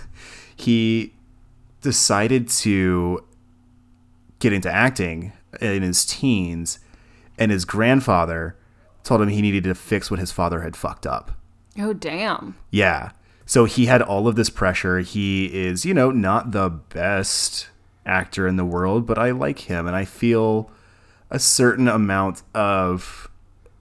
he 0.56 1.14
decided 1.82 2.48
to 2.48 3.24
get 4.38 4.52
into 4.52 4.70
acting 4.72 5.32
in 5.60 5.82
his 5.82 6.04
teens, 6.04 6.78
and 7.38 7.50
his 7.50 7.64
grandfather 7.64 8.56
told 9.02 9.20
him 9.20 9.28
he 9.28 9.42
needed 9.42 9.64
to 9.64 9.74
fix 9.74 10.10
what 10.10 10.20
his 10.20 10.32
father 10.32 10.62
had 10.62 10.76
fucked 10.76 11.06
up. 11.06 11.32
oh 11.78 11.92
damn. 11.92 12.54
Yeah. 12.70 13.10
So 13.50 13.64
he 13.64 13.86
had 13.86 14.00
all 14.00 14.28
of 14.28 14.36
this 14.36 14.48
pressure. 14.48 15.00
He 15.00 15.46
is, 15.46 15.84
you 15.84 15.92
know, 15.92 16.12
not 16.12 16.52
the 16.52 16.68
best 16.70 17.66
actor 18.06 18.46
in 18.46 18.54
the 18.54 18.64
world, 18.64 19.06
but 19.06 19.18
I 19.18 19.32
like 19.32 19.58
him 19.58 19.88
and 19.88 19.96
I 19.96 20.04
feel 20.04 20.70
a 21.30 21.40
certain 21.40 21.88
amount 21.88 22.42
of 22.54 23.28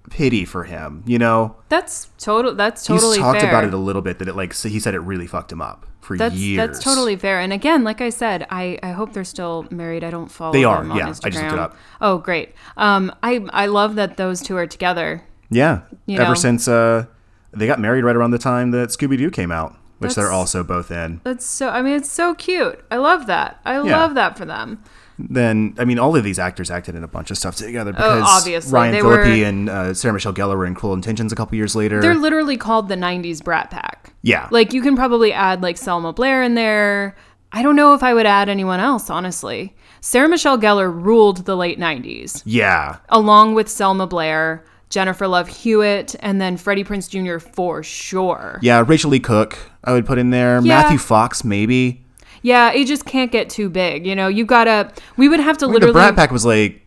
pity 0.10 0.44
for 0.44 0.64
him, 0.64 1.04
you 1.06 1.20
know? 1.20 1.56
That's 1.70 2.08
total. 2.18 2.56
That's 2.56 2.84
totally 2.84 3.18
He's 3.18 3.22
talked 3.24 3.42
fair. 3.42 3.50
about 3.52 3.64
it 3.64 3.72
a 3.72 3.78
little 3.78 4.02
bit 4.02 4.18
that 4.18 4.28
it 4.28 4.36
like 4.36 4.56
so 4.56 4.70
he 4.70 4.80
said 4.80 4.96
it 4.96 5.02
really 5.02 5.28
fucked 5.28 5.52
him 5.52 5.62
up 5.62 5.86
for 6.02 6.18
That's 6.18 6.34
years. 6.34 6.58
that's 6.58 6.84
totally 6.84 7.16
fair. 7.16 7.40
And 7.40 7.54
again, 7.54 7.84
like 7.84 8.02
I 8.02 8.10
said, 8.10 8.48
I, 8.50 8.80
I 8.82 8.94
hope 8.94 9.14
they're 9.14 9.24
still 9.24 9.68
married. 9.70 10.04
I 10.04 10.10
don't 10.10 10.32
follow 10.32 10.52
They 10.52 10.64
are, 10.64 10.82
them 10.82 10.94
on 10.94 10.98
yeah. 10.98 11.10
Instagram. 11.10 11.26
I 11.28 11.30
just 11.30 11.44
looked 11.44 11.54
it 11.54 11.60
up. 11.60 11.76
Oh, 12.02 12.18
great. 12.18 12.56
Um, 12.76 13.14
I 13.22 13.46
I 13.52 13.68
love 13.68 13.94
that 13.98 14.18
those 14.18 14.42
two 14.42 14.58
are 14.58 14.66
together. 14.66 15.26
Yeah. 15.52 15.82
You 16.08 16.18
Ever 16.18 16.30
know? 16.30 16.34
since 16.34 16.68
uh 16.68 17.06
they 17.52 17.68
got 17.68 17.80
married 17.80 18.04
right 18.04 18.16
around 18.16 18.32
the 18.32 18.38
time 18.38 18.72
that 18.72 18.90
Scooby 18.90 19.18
Doo 19.18 19.32
came 19.32 19.52
out, 19.52 19.76
which 20.00 20.16
they're 20.16 20.32
also 20.32 20.64
both 20.64 20.92
in. 20.92 21.22
That's 21.24 21.46
so. 21.46 21.70
I 21.70 21.82
mean, 21.82 21.96
it's 21.96 22.12
so 22.12 22.36
cute. 22.36 22.84
I 22.92 22.98
love 22.98 23.28
that. 23.28 23.60
I 23.66 23.76
Yeah. 23.82 23.98
love 24.00 24.14
that 24.16 24.38
for 24.38 24.46
them. 24.46 24.84
then 25.22 25.76
I 25.78 25.84
mean 25.84 26.00
all 26.00 26.16
of 26.16 26.24
these 26.24 26.40
actors 26.40 26.72
acted 26.72 26.96
in 26.96 27.04
a 27.04 27.08
bunch 27.08 27.30
of 27.30 27.38
stuff 27.38 27.58
together 27.58 27.92
because 27.92 28.22
Oh, 28.22 28.26
obviously. 28.26 28.72
Ryan 28.72 28.92
They 28.94 29.02
Phillippe 29.02 29.26
were- 29.42 29.46
and 29.50 29.70
uh, 29.70 29.94
Sarah 29.94 30.14
Michelle 30.14 30.34
Gellar 30.34 30.56
were 30.56 30.66
in 30.66 30.76
Cruel 30.76 30.94
Intentions 30.94 31.34
a 31.34 31.36
couple 31.36 31.58
years 31.58 31.76
later. 31.76 32.00
They're 32.00 32.16
literally 32.16 32.56
called 32.56 32.88
the 32.88 32.96
'90s 32.96 33.44
Brat 33.44 33.70
Pack. 33.70 34.14
yeah, 34.22 34.48
Like 34.50 34.72
you 34.72 34.82
can 34.82 34.96
probably 34.96 35.34
add 35.34 35.62
like 35.62 35.76
Selma 35.76 36.14
Blair 36.14 36.42
in 36.42 36.56
there. 36.56 37.18
I 37.52 37.62
don't 37.64 37.76
know 37.76 37.94
if 37.94 38.02
I 38.02 38.14
would 38.14 38.26
add 38.28 38.48
anyone 38.48 38.80
else, 38.80 39.10
honestly. 39.10 39.76
Sarah 40.00 40.30
Michelle 40.30 40.58
Gellar 40.58 40.90
ruled 40.90 41.44
the 41.46 41.58
late 41.58 41.78
'90s, 41.78 42.42
yeah, 42.46 42.98
along 43.10 43.56
with 43.56 43.68
Selma 43.68 44.08
Blair, 44.08 44.64
Jennifer 44.90 45.28
Love 45.28 45.48
Hewitt, 45.48 46.16
and 46.20 46.42
then 46.42 46.58
Freddie 46.58 46.84
Prinze 46.84 47.10
Jr. 47.10 47.40
for 47.40 47.84
sure. 47.84 48.60
yeah. 48.62 48.84
Rachael 48.86 49.12
Leigh 49.12 49.20
Cook, 49.20 49.58
I 49.84 49.94
would 49.94 50.06
put 50.06 50.18
in 50.18 50.32
there. 50.32 50.56
Yeah. 50.56 50.82
Matthew 50.82 50.98
Fox, 50.98 51.44
maybe. 51.44 52.04
Yeah, 52.42 52.72
it 52.72 52.86
just 52.86 53.06
can't 53.06 53.32
get 53.32 53.50
too 53.50 53.70
big. 53.70 54.06
You 54.06 54.16
know, 54.16 54.28
you 54.28 54.46
gotta. 54.46 54.92
We 55.18 55.28
would 55.28 55.40
have 55.40 55.58
to 55.60 55.66
I 55.66 55.68
mean, 55.68 55.74
literally. 55.74 55.94
the 55.94 56.00
Brat 56.00 56.16
Pack 56.16 56.32
was 56.32 56.46
like 56.46 56.82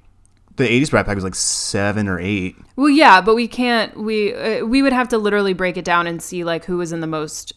the 0.57 0.65
'80s 0.65 0.91
Brat 0.91 1.07
Pack 1.07 1.15
was 1.15 1.25
like 1.25 1.35
seven 1.35 2.09
or 2.09 2.19
eight. 2.19 2.57
Well, 2.77 2.89
yeah, 2.89 3.21
but 3.21 3.35
we 3.35 3.47
can't. 3.49 3.97
We 3.97 4.35
uh, 4.35 4.65
we 4.65 4.83
would 4.83 4.93
have 4.93 5.09
to 5.09 5.19
literally 5.19 5.53
break 5.53 5.77
it 5.77 5.85
down 5.85 6.07
and 6.07 6.23
see 6.23 6.43
like 6.43 6.65
who 6.65 6.79
was 6.79 6.93
in 6.93 7.01
the 7.01 7.07
most. 7.07 7.53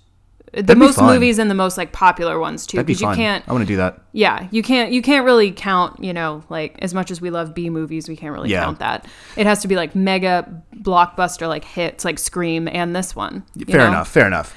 The 0.54 0.62
That'd 0.64 0.78
most 0.78 1.02
movies 1.02 1.38
and 1.38 1.50
the 1.52 1.56
most 1.56 1.78
like 1.78 1.92
popular 1.92 2.40
ones 2.40 2.66
too, 2.66 2.78
because 2.82 3.02
you 3.02 3.12
can't. 3.14 3.44
I 3.48 3.52
want 3.52 3.64
to 3.64 3.68
do 3.68 3.76
that. 3.78 4.02
Yeah, 4.14 4.48
you 4.52 4.64
can't. 4.64 4.92
You 4.94 5.02
can't 5.02 5.26
really 5.26 5.52
count. 5.52 6.02
You 6.02 6.14
know, 6.14 6.44
like 6.50 6.78
as 6.80 6.94
much 6.94 7.12
as 7.12 7.20
we 7.20 7.30
love 7.30 7.54
B 7.54 7.70
movies, 7.70 8.08
we 8.08 8.16
can't 8.16 8.34
really 8.34 8.50
Yeah. 8.52 8.64
count 8.64 8.80
that. 8.80 9.06
It 9.36 9.46
has 9.48 9.62
to 9.64 9.68
be 9.68 9.76
like 9.76 9.96
mega 9.96 10.64
blockbuster 10.78 11.48
like 11.50 11.66
hits, 11.66 12.06
like 12.06 12.20
Scream 12.20 12.70
and 12.70 12.96
this 12.96 13.16
one. 13.16 13.44
Fair 13.68 13.80
know? 13.80 13.88
enough. 13.88 14.08
Fair 14.10 14.28
enough. 14.28 14.56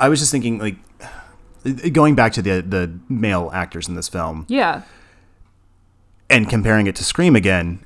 I 0.00 0.08
was 0.08 0.18
just 0.18 0.32
thinking, 0.32 0.58
like, 0.58 0.76
going 1.92 2.14
back 2.16 2.32
to 2.32 2.42
the 2.42 2.60
the 2.62 2.98
male 3.08 3.50
actors 3.54 3.88
in 3.88 3.94
this 3.94 4.08
film 4.08 4.46
Yeah, 4.48 4.82
and 6.28 6.48
comparing 6.48 6.86
it 6.86 6.96
to 6.96 7.04
Scream 7.04 7.36
again. 7.36 7.80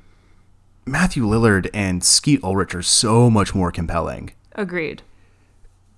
Matthew 0.86 1.24
Lillard 1.24 1.68
and 1.74 2.02
Skeet 2.02 2.42
Ulrich 2.42 2.74
are 2.74 2.82
so 2.82 3.28
much 3.30 3.54
more 3.54 3.70
compelling. 3.70 4.32
agreed. 4.54 5.02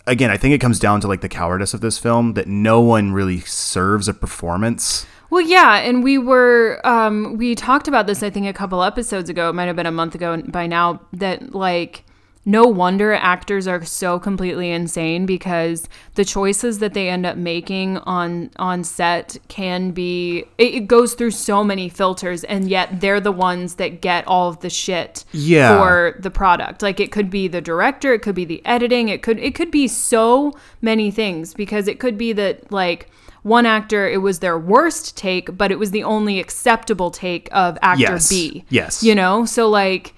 Again, 0.05 0.29
I 0.29 0.37
think 0.37 0.53
it 0.53 0.59
comes 0.59 0.79
down 0.79 0.99
to 1.01 1.07
like 1.07 1.21
the 1.21 1.29
cowardice 1.29 1.73
of 1.73 1.81
this 1.81 1.97
film 1.97 2.33
that 2.33 2.47
no 2.47 2.81
one 2.81 3.13
really 3.13 3.39
serves 3.39 4.07
a 4.07 4.13
performance. 4.13 5.05
Well, 5.29 5.41
yeah, 5.41 5.77
and 5.77 6.03
we 6.03 6.17
were 6.17 6.81
um, 6.83 7.37
we 7.37 7.55
talked 7.55 7.87
about 7.87 8.05
this 8.05 8.21
I 8.21 8.29
think 8.29 8.45
a 8.45 8.53
couple 8.53 8.83
episodes 8.83 9.29
ago. 9.29 9.49
It 9.49 9.53
might 9.53 9.65
have 9.65 9.75
been 9.75 9.85
a 9.85 9.91
month 9.91 10.13
ago 10.13 10.41
by 10.41 10.67
now. 10.67 11.01
That 11.13 11.55
like 11.55 12.05
no 12.45 12.63
wonder 12.65 13.13
actors 13.13 13.67
are 13.67 13.85
so 13.85 14.19
completely 14.19 14.69
insane 14.69 15.25
because 15.25 15.87
the 16.15 16.25
choices 16.25 16.79
that 16.79 16.93
they 16.93 17.07
end 17.09 17.25
up 17.25 17.37
making 17.37 17.97
on 17.99 18.49
on 18.57 18.83
set 18.83 19.37
can 19.47 19.91
be 19.91 20.39
it, 20.57 20.73
it 20.75 20.87
goes 20.87 21.13
through 21.13 21.31
so 21.31 21.63
many 21.63 21.87
filters, 21.89 22.43
and 22.43 22.69
yet 22.69 22.99
they're 22.99 23.21
the 23.21 23.31
ones 23.31 23.75
that 23.75 24.01
get 24.01 24.27
all 24.27 24.49
of 24.49 24.59
the 24.59 24.69
shit 24.69 25.23
Yeah. 25.31 25.77
for 25.77 26.17
the 26.19 26.29
product. 26.31 26.81
Like 26.81 26.99
it 26.99 27.11
could 27.11 27.29
be 27.29 27.47
the 27.47 27.61
director, 27.61 28.13
it 28.13 28.21
could 28.21 28.35
be 28.35 28.45
the 28.45 28.61
editing, 28.65 29.09
it 29.09 29.21
could 29.21 29.39
it 29.39 29.55
could 29.55 29.71
be 29.71 29.87
so 29.87 30.53
many 30.81 31.11
things 31.11 31.53
because 31.53 31.87
it 31.87 31.99
could 31.99 32.17
be 32.17 32.33
that 32.33 32.71
like 32.71 33.09
one 33.43 33.65
actor 33.65 34.07
it 34.07 34.21
was 34.21 34.39
their 34.39 34.57
worst 34.57 35.17
take, 35.17 35.57
but 35.57 35.69
it 35.71 35.77
was 35.77 35.91
the 35.91 36.03
only 36.03 36.39
acceptable 36.39 37.11
take 37.11 37.49
of 37.51 37.77
actor 37.81 38.01
Yes. 38.01 38.29
B. 38.29 38.63
Yes. 38.69 39.03
You 39.03 39.15
know? 39.15 39.45
So 39.45 39.69
like 39.69 40.12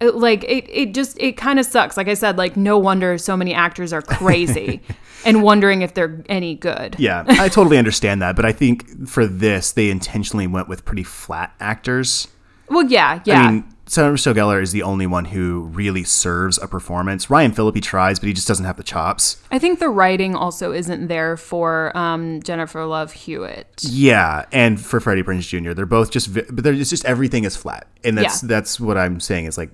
it, 0.00 0.14
like 0.14 0.44
it, 0.44 0.68
it 0.70 0.94
just 0.94 1.16
it 1.20 1.36
kind 1.36 1.58
of 1.58 1.66
sucks. 1.66 1.96
Like 1.96 2.08
I 2.08 2.14
said, 2.14 2.38
like 2.38 2.56
no 2.56 2.78
wonder 2.78 3.18
so 3.18 3.36
many 3.36 3.54
actors 3.54 3.92
are 3.92 4.02
crazy 4.02 4.80
and 5.24 5.42
wondering 5.42 5.82
if 5.82 5.94
they're 5.94 6.22
any 6.28 6.54
good. 6.54 6.96
Yeah, 6.98 7.24
I 7.28 7.48
totally 7.48 7.78
understand 7.78 8.22
that, 8.22 8.36
but 8.36 8.44
I 8.44 8.52
think 8.52 9.08
for 9.08 9.26
this 9.26 9.72
they 9.72 9.90
intentionally 9.90 10.46
went 10.46 10.68
with 10.68 10.84
pretty 10.84 11.04
flat 11.04 11.54
actors. 11.60 12.28
Well, 12.68 12.86
yeah, 12.86 13.20
yeah. 13.24 13.40
I 13.42 13.50
mean, 13.50 13.64
Sarah 13.86 14.12
Michelle 14.12 14.34
Gellar 14.34 14.62
is 14.62 14.70
the 14.70 14.84
only 14.84 15.08
one 15.08 15.24
who 15.24 15.62
really 15.72 16.04
serves 16.04 16.56
a 16.58 16.68
performance. 16.68 17.28
Ryan 17.28 17.50
Phillippe 17.50 17.82
tries, 17.82 18.20
but 18.20 18.28
he 18.28 18.32
just 18.32 18.46
doesn't 18.46 18.64
have 18.64 18.76
the 18.76 18.84
chops. 18.84 19.42
I 19.50 19.58
think 19.58 19.80
the 19.80 19.88
writing 19.88 20.36
also 20.36 20.70
isn't 20.70 21.08
there 21.08 21.36
for 21.36 21.90
um, 21.98 22.40
Jennifer 22.44 22.84
Love 22.86 23.12
Hewitt. 23.12 23.66
Yeah, 23.82 24.44
and 24.52 24.80
for 24.80 25.00
Freddie 25.00 25.24
Prinze 25.24 25.48
Jr., 25.48 25.72
they're 25.72 25.86
both 25.86 26.12
just, 26.12 26.32
but 26.32 26.62
they're 26.62 26.72
it's 26.72 26.90
just 26.90 27.04
everything 27.04 27.42
is 27.42 27.56
flat, 27.56 27.88
and 28.04 28.16
that's 28.16 28.44
Yeah. 28.44 28.46
that's 28.46 28.78
what 28.78 28.96
I'm 28.96 29.18
saying 29.18 29.46
is 29.46 29.58
like, 29.58 29.70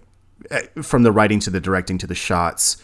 Eh, 0.51 0.67
from 0.83 1.03
the 1.03 1.13
writing 1.13 1.41
to 1.41 1.51
the 1.51 1.61
directing 1.61 1.99
to 1.99 2.07
the 2.07 2.15
shots 2.15 2.77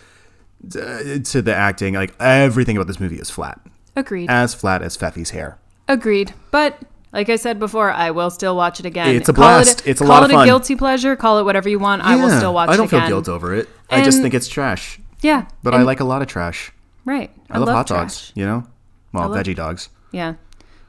to 0.70 1.42
the 1.42 1.54
acting, 1.54 1.94
like 1.94 2.14
everything 2.20 2.76
about 2.76 2.86
this 2.86 3.00
movie 3.00 3.16
is 3.18 3.30
flat, 3.30 3.60
Agreed. 3.96 4.30
as 4.30 4.54
flat 4.54 4.82
as 4.82 4.96
Feffy's 4.96 5.30
hair. 5.30 5.58
Agreed. 5.88 6.32
But 6.50 6.78
like 7.12 7.28
I 7.28 7.36
said 7.36 7.58
before, 7.58 7.90
I 7.90 8.10
will 8.12 8.30
still 8.30 8.56
watch 8.56 8.78
it 8.80 8.86
again. 8.86 9.14
It's 9.16 9.28
a 9.28 9.32
Call 9.32 9.44
it 9.44 9.64
blast. 9.64 9.82
It's 9.86 10.00
a 10.00 10.04
lot 10.04 10.22
of 10.22 10.28
fun. 10.30 10.34
Call 10.36 10.40
it 10.40 10.44
a 10.44 10.46
guilty 10.46 10.76
pleasure. 10.76 11.16
Call 11.16 11.38
it 11.38 11.44
whatever 11.44 11.68
you 11.68 11.78
want. 11.78 12.02
I 12.02 12.16
will 12.16 12.30
still 12.30 12.54
watch 12.54 12.68
it 12.68 12.72
I 12.72 12.76
don't 12.76 12.86
it 12.86 12.88
again. 12.92 13.00
feel 13.08 13.08
guilt 13.22 13.28
over 13.28 13.54
it. 13.54 13.68
I 13.90 14.02
just 14.04 14.22
think 14.22 14.34
it's 14.34 14.48
trash, 14.48 15.00
Yeah. 15.20 15.46
but 15.62 15.74
I 15.74 15.82
like 15.82 16.00
a 16.00 16.04
lot 16.04 16.22
of 16.22 16.28
trash. 16.28 16.72
right. 17.04 17.30
I, 17.50 17.58
love, 17.58 17.68
hot 17.68 17.86
trash. 17.88 18.00
dogs. 18.00 18.32
You 18.36 18.46
know, 18.46 18.66
well, 19.12 19.28
love- 19.28 19.44
veggie 19.44 19.56
dogs, 19.56 19.88
Yeah. 20.12 20.34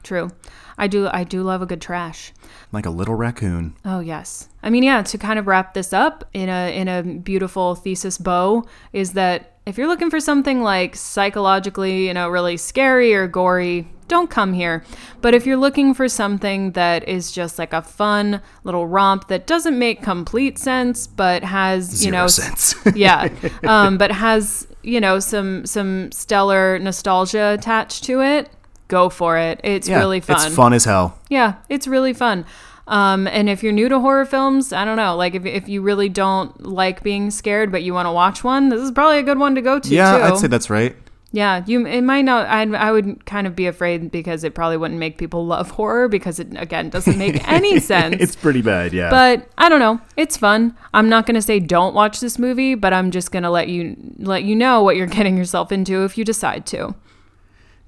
True. 0.04 0.30
I 0.76 0.86
do. 0.86 1.08
I 1.12 1.24
do 1.24 1.42
love 1.42 1.62
a 1.62 1.66
good 1.66 1.80
trash. 1.80 2.32
like 2.72 2.86
a 2.86 2.90
little 2.90 3.14
raccoon. 3.14 3.76
Oh 3.84 4.00
yes. 4.00 4.48
I 4.62 4.70
mean, 4.70 4.82
yeah. 4.82 5.02
To 5.02 5.18
kind 5.18 5.38
of 5.38 5.46
wrap 5.46 5.74
this 5.74 5.92
up 5.92 6.24
in 6.32 6.48
a 6.48 6.76
in 6.76 6.88
a 6.88 7.02
beautiful 7.02 7.74
thesis 7.74 8.18
bow 8.18 8.64
is 8.92 9.12
that 9.12 9.54
if 9.66 9.78
you're 9.78 9.88
looking 9.88 10.10
for 10.10 10.20
something 10.20 10.62
like 10.62 10.94
psychologically, 10.94 12.06
you 12.06 12.14
know, 12.14 12.28
really 12.28 12.56
scary 12.56 13.14
or 13.14 13.26
gory, 13.26 13.88
don't 14.08 14.28
come 14.28 14.52
here. 14.52 14.84
But 15.22 15.34
if 15.34 15.46
you're 15.46 15.56
looking 15.56 15.94
for 15.94 16.08
something 16.08 16.72
that 16.72 17.08
is 17.08 17.32
just 17.32 17.58
like 17.58 17.72
a 17.72 17.80
fun 17.80 18.42
little 18.64 18.86
romp 18.86 19.28
that 19.28 19.46
doesn't 19.46 19.78
make 19.78 20.02
complete 20.02 20.58
sense, 20.58 21.06
but 21.06 21.42
has 21.44 22.04
you 22.04 22.10
Zero 22.10 22.22
know, 22.22 22.26
sense. 22.26 22.74
yeah, 22.94 23.28
um, 23.64 23.96
but 23.96 24.10
has 24.10 24.66
you 24.82 25.00
know 25.00 25.18
some 25.18 25.64
some 25.64 26.12
stellar 26.12 26.78
nostalgia 26.78 27.54
attached 27.58 28.04
to 28.04 28.20
it, 28.20 28.50
go 28.88 29.08
for 29.08 29.36
it. 29.38 29.60
It's 29.64 29.88
yeah, 29.88 29.98
really 29.98 30.20
fun. 30.20 30.36
It's 30.36 30.54
fun 30.54 30.72
as 30.72 30.84
hell. 30.84 31.18
Yeah, 31.28 31.54
it's 31.68 31.86
really 31.86 32.12
fun. 32.12 32.44
Um, 32.86 33.26
and 33.28 33.48
if 33.48 33.62
you're 33.62 33.72
new 33.72 33.88
to 33.88 33.98
horror 33.98 34.26
films, 34.26 34.72
I 34.72 34.84
don't 34.84 34.96
know, 34.96 35.16
like 35.16 35.34
if, 35.34 35.46
if 35.46 35.68
you 35.68 35.80
really 35.80 36.10
don't 36.10 36.66
like 36.66 37.02
being 37.02 37.30
scared, 37.30 37.72
but 37.72 37.82
you 37.82 37.94
want 37.94 38.06
to 38.06 38.12
watch 38.12 38.44
one, 38.44 38.68
this 38.68 38.82
is 38.82 38.90
probably 38.90 39.18
a 39.18 39.22
good 39.22 39.38
one 39.38 39.54
to 39.54 39.62
go 39.62 39.78
to 39.78 39.88
Yeah, 39.88 40.18
too. 40.18 40.22
I'd 40.24 40.36
say 40.38 40.48
that's 40.48 40.68
right. 40.68 40.94
Yeah, 41.32 41.64
you 41.66 41.84
it 41.84 42.02
might 42.02 42.24
not. 42.26 42.46
I 42.46 42.62
I 42.62 42.92
would 42.92 43.26
kind 43.26 43.48
of 43.48 43.56
be 43.56 43.66
afraid 43.66 44.12
because 44.12 44.44
it 44.44 44.54
probably 44.54 44.76
wouldn't 44.76 45.00
make 45.00 45.18
people 45.18 45.44
love 45.44 45.70
horror 45.78 46.06
because 46.06 46.38
it 46.38 46.48
again 46.56 46.90
doesn't 46.90 47.18
make 47.18 47.42
any 47.48 47.80
sense. 47.80 48.16
It's 48.20 48.36
pretty 48.36 48.62
bad, 48.62 48.92
yeah. 48.92 49.10
but 49.10 49.48
I 49.58 49.68
don't 49.68 49.80
know. 49.80 50.00
It's 50.16 50.36
fun. 50.36 50.76
I'm 50.92 51.08
not 51.08 51.26
going 51.26 51.34
to 51.34 51.42
say 51.42 51.58
don't 51.58 51.92
watch 51.92 52.20
this 52.20 52.38
movie, 52.38 52.76
but 52.76 52.92
I'm 52.92 53.10
just 53.10 53.32
going 53.32 53.42
to 53.42 53.50
let 53.50 53.68
you 53.68 53.96
let 54.18 54.44
you 54.44 54.54
know 54.54 54.82
what 54.84 54.94
you're 54.94 55.06
getting 55.18 55.36
yourself 55.36 55.72
into 55.72 56.04
if 56.04 56.16
you 56.16 56.24
decide 56.24 56.66
to. 56.66 56.94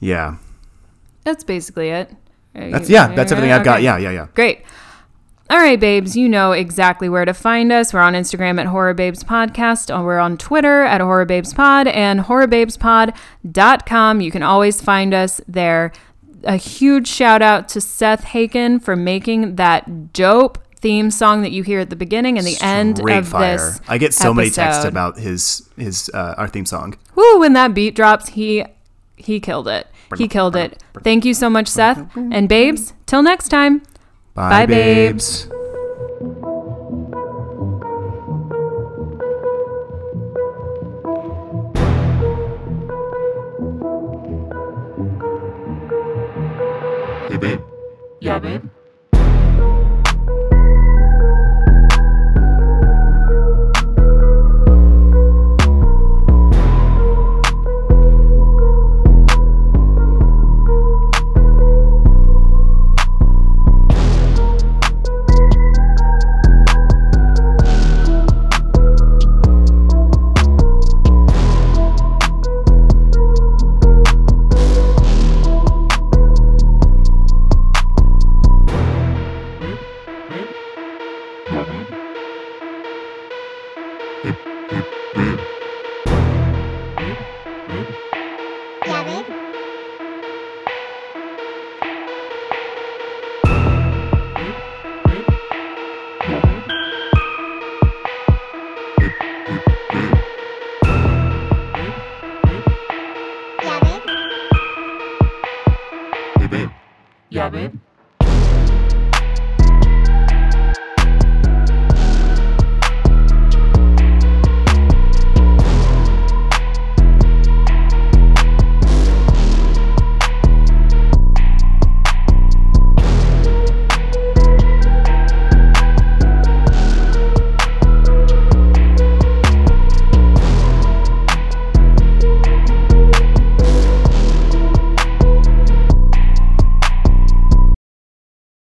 yeah. 0.01 0.39
That's 1.27 1.43
basically 1.43 1.89
it. 1.89 2.14
That's 2.55 2.89
yeah, 2.89 3.12
that's 3.12 3.33
everything 3.33 3.51
I've 3.51 3.64
got. 3.64 3.83
Yeah, 3.83 3.99
yeah, 3.99 4.12
yeah. 4.12 4.29
Great. 4.35 4.62
All 5.51 5.59
right, 5.59 5.79
babes, 5.79 6.16
you 6.16 6.29
know 6.29 6.53
exactly 6.53 7.09
where 7.09 7.24
to 7.24 7.35
find 7.35 7.72
us. 7.72 7.93
We're 7.93 7.99
on 7.99 8.14
Instagram 8.14 8.61
at 8.61 8.66
Horror 8.66 8.95
Babes 8.95 9.24
Podcast. 9.24 9.91
We're 10.05 10.20
on 10.20 10.39
Twitter 10.39 10.85
at 10.85 11.01
Horror 11.01 11.24
Babes 11.24 11.53
Pod 11.53 11.89
and 11.89 12.20
horrorbabespod.com. 12.20 14.20
You 14.20 14.31
can 14.31 14.45
always 14.45 14.81
find 14.81 15.12
us 15.12 15.41
there. 15.49 15.91
A 16.45 16.55
huge 16.55 17.09
shout 17.09 17.43
out 17.43 17.68
to 17.70 17.81
Seth 17.81 18.27
Haken 18.27 18.81
for 18.81 18.95
making 18.95 19.57
that 19.57 20.12
dope 20.12 20.59
theme 20.77 21.11
song 21.11 21.43
that 21.43 21.51
you 21.51 21.64
hear 21.64 21.81
at 21.81 21.91
the 21.91 21.97
beginning 21.97 22.39
and 22.39 22.47
the 22.47 22.57
end 22.61 23.01
of 23.01 23.29
fire. 23.29 23.57
this. 23.57 23.81
I 23.89 23.99
get 23.99 24.14
so 24.14 24.33
many 24.33 24.51
texts 24.51 24.85
about 24.85 25.18
his 25.18 25.68
his 25.77 26.09
uh, 26.14 26.37
our 26.39 26.47
theme 26.47 26.66
song. 26.66 26.97
Woo, 27.16 27.41
when 27.41 27.55
that 27.55 27.74
beat 27.74 27.97
drops, 27.97 28.29
he 28.29 28.64
he 29.16 29.41
killed 29.41 29.66
it. 29.66 29.89
He 30.17 30.29
killed 30.29 30.57
it. 30.57 30.83
Thank 31.03 31.25
you 31.25 31.35
so 31.35 31.51
much, 31.51 31.69
Seth. 31.69 32.07
And 32.17 32.49
babes, 32.49 32.93
till 33.07 33.23
next 33.23 33.49
time. 33.49 33.83
Bye, 34.35 34.51
Bye, 34.51 34.67
babes. 34.67 35.47
babes. 35.47 35.53
Hey 47.29 47.37
babe. 47.39 47.61
Yeah, 48.21 48.39
babe. 48.39 48.63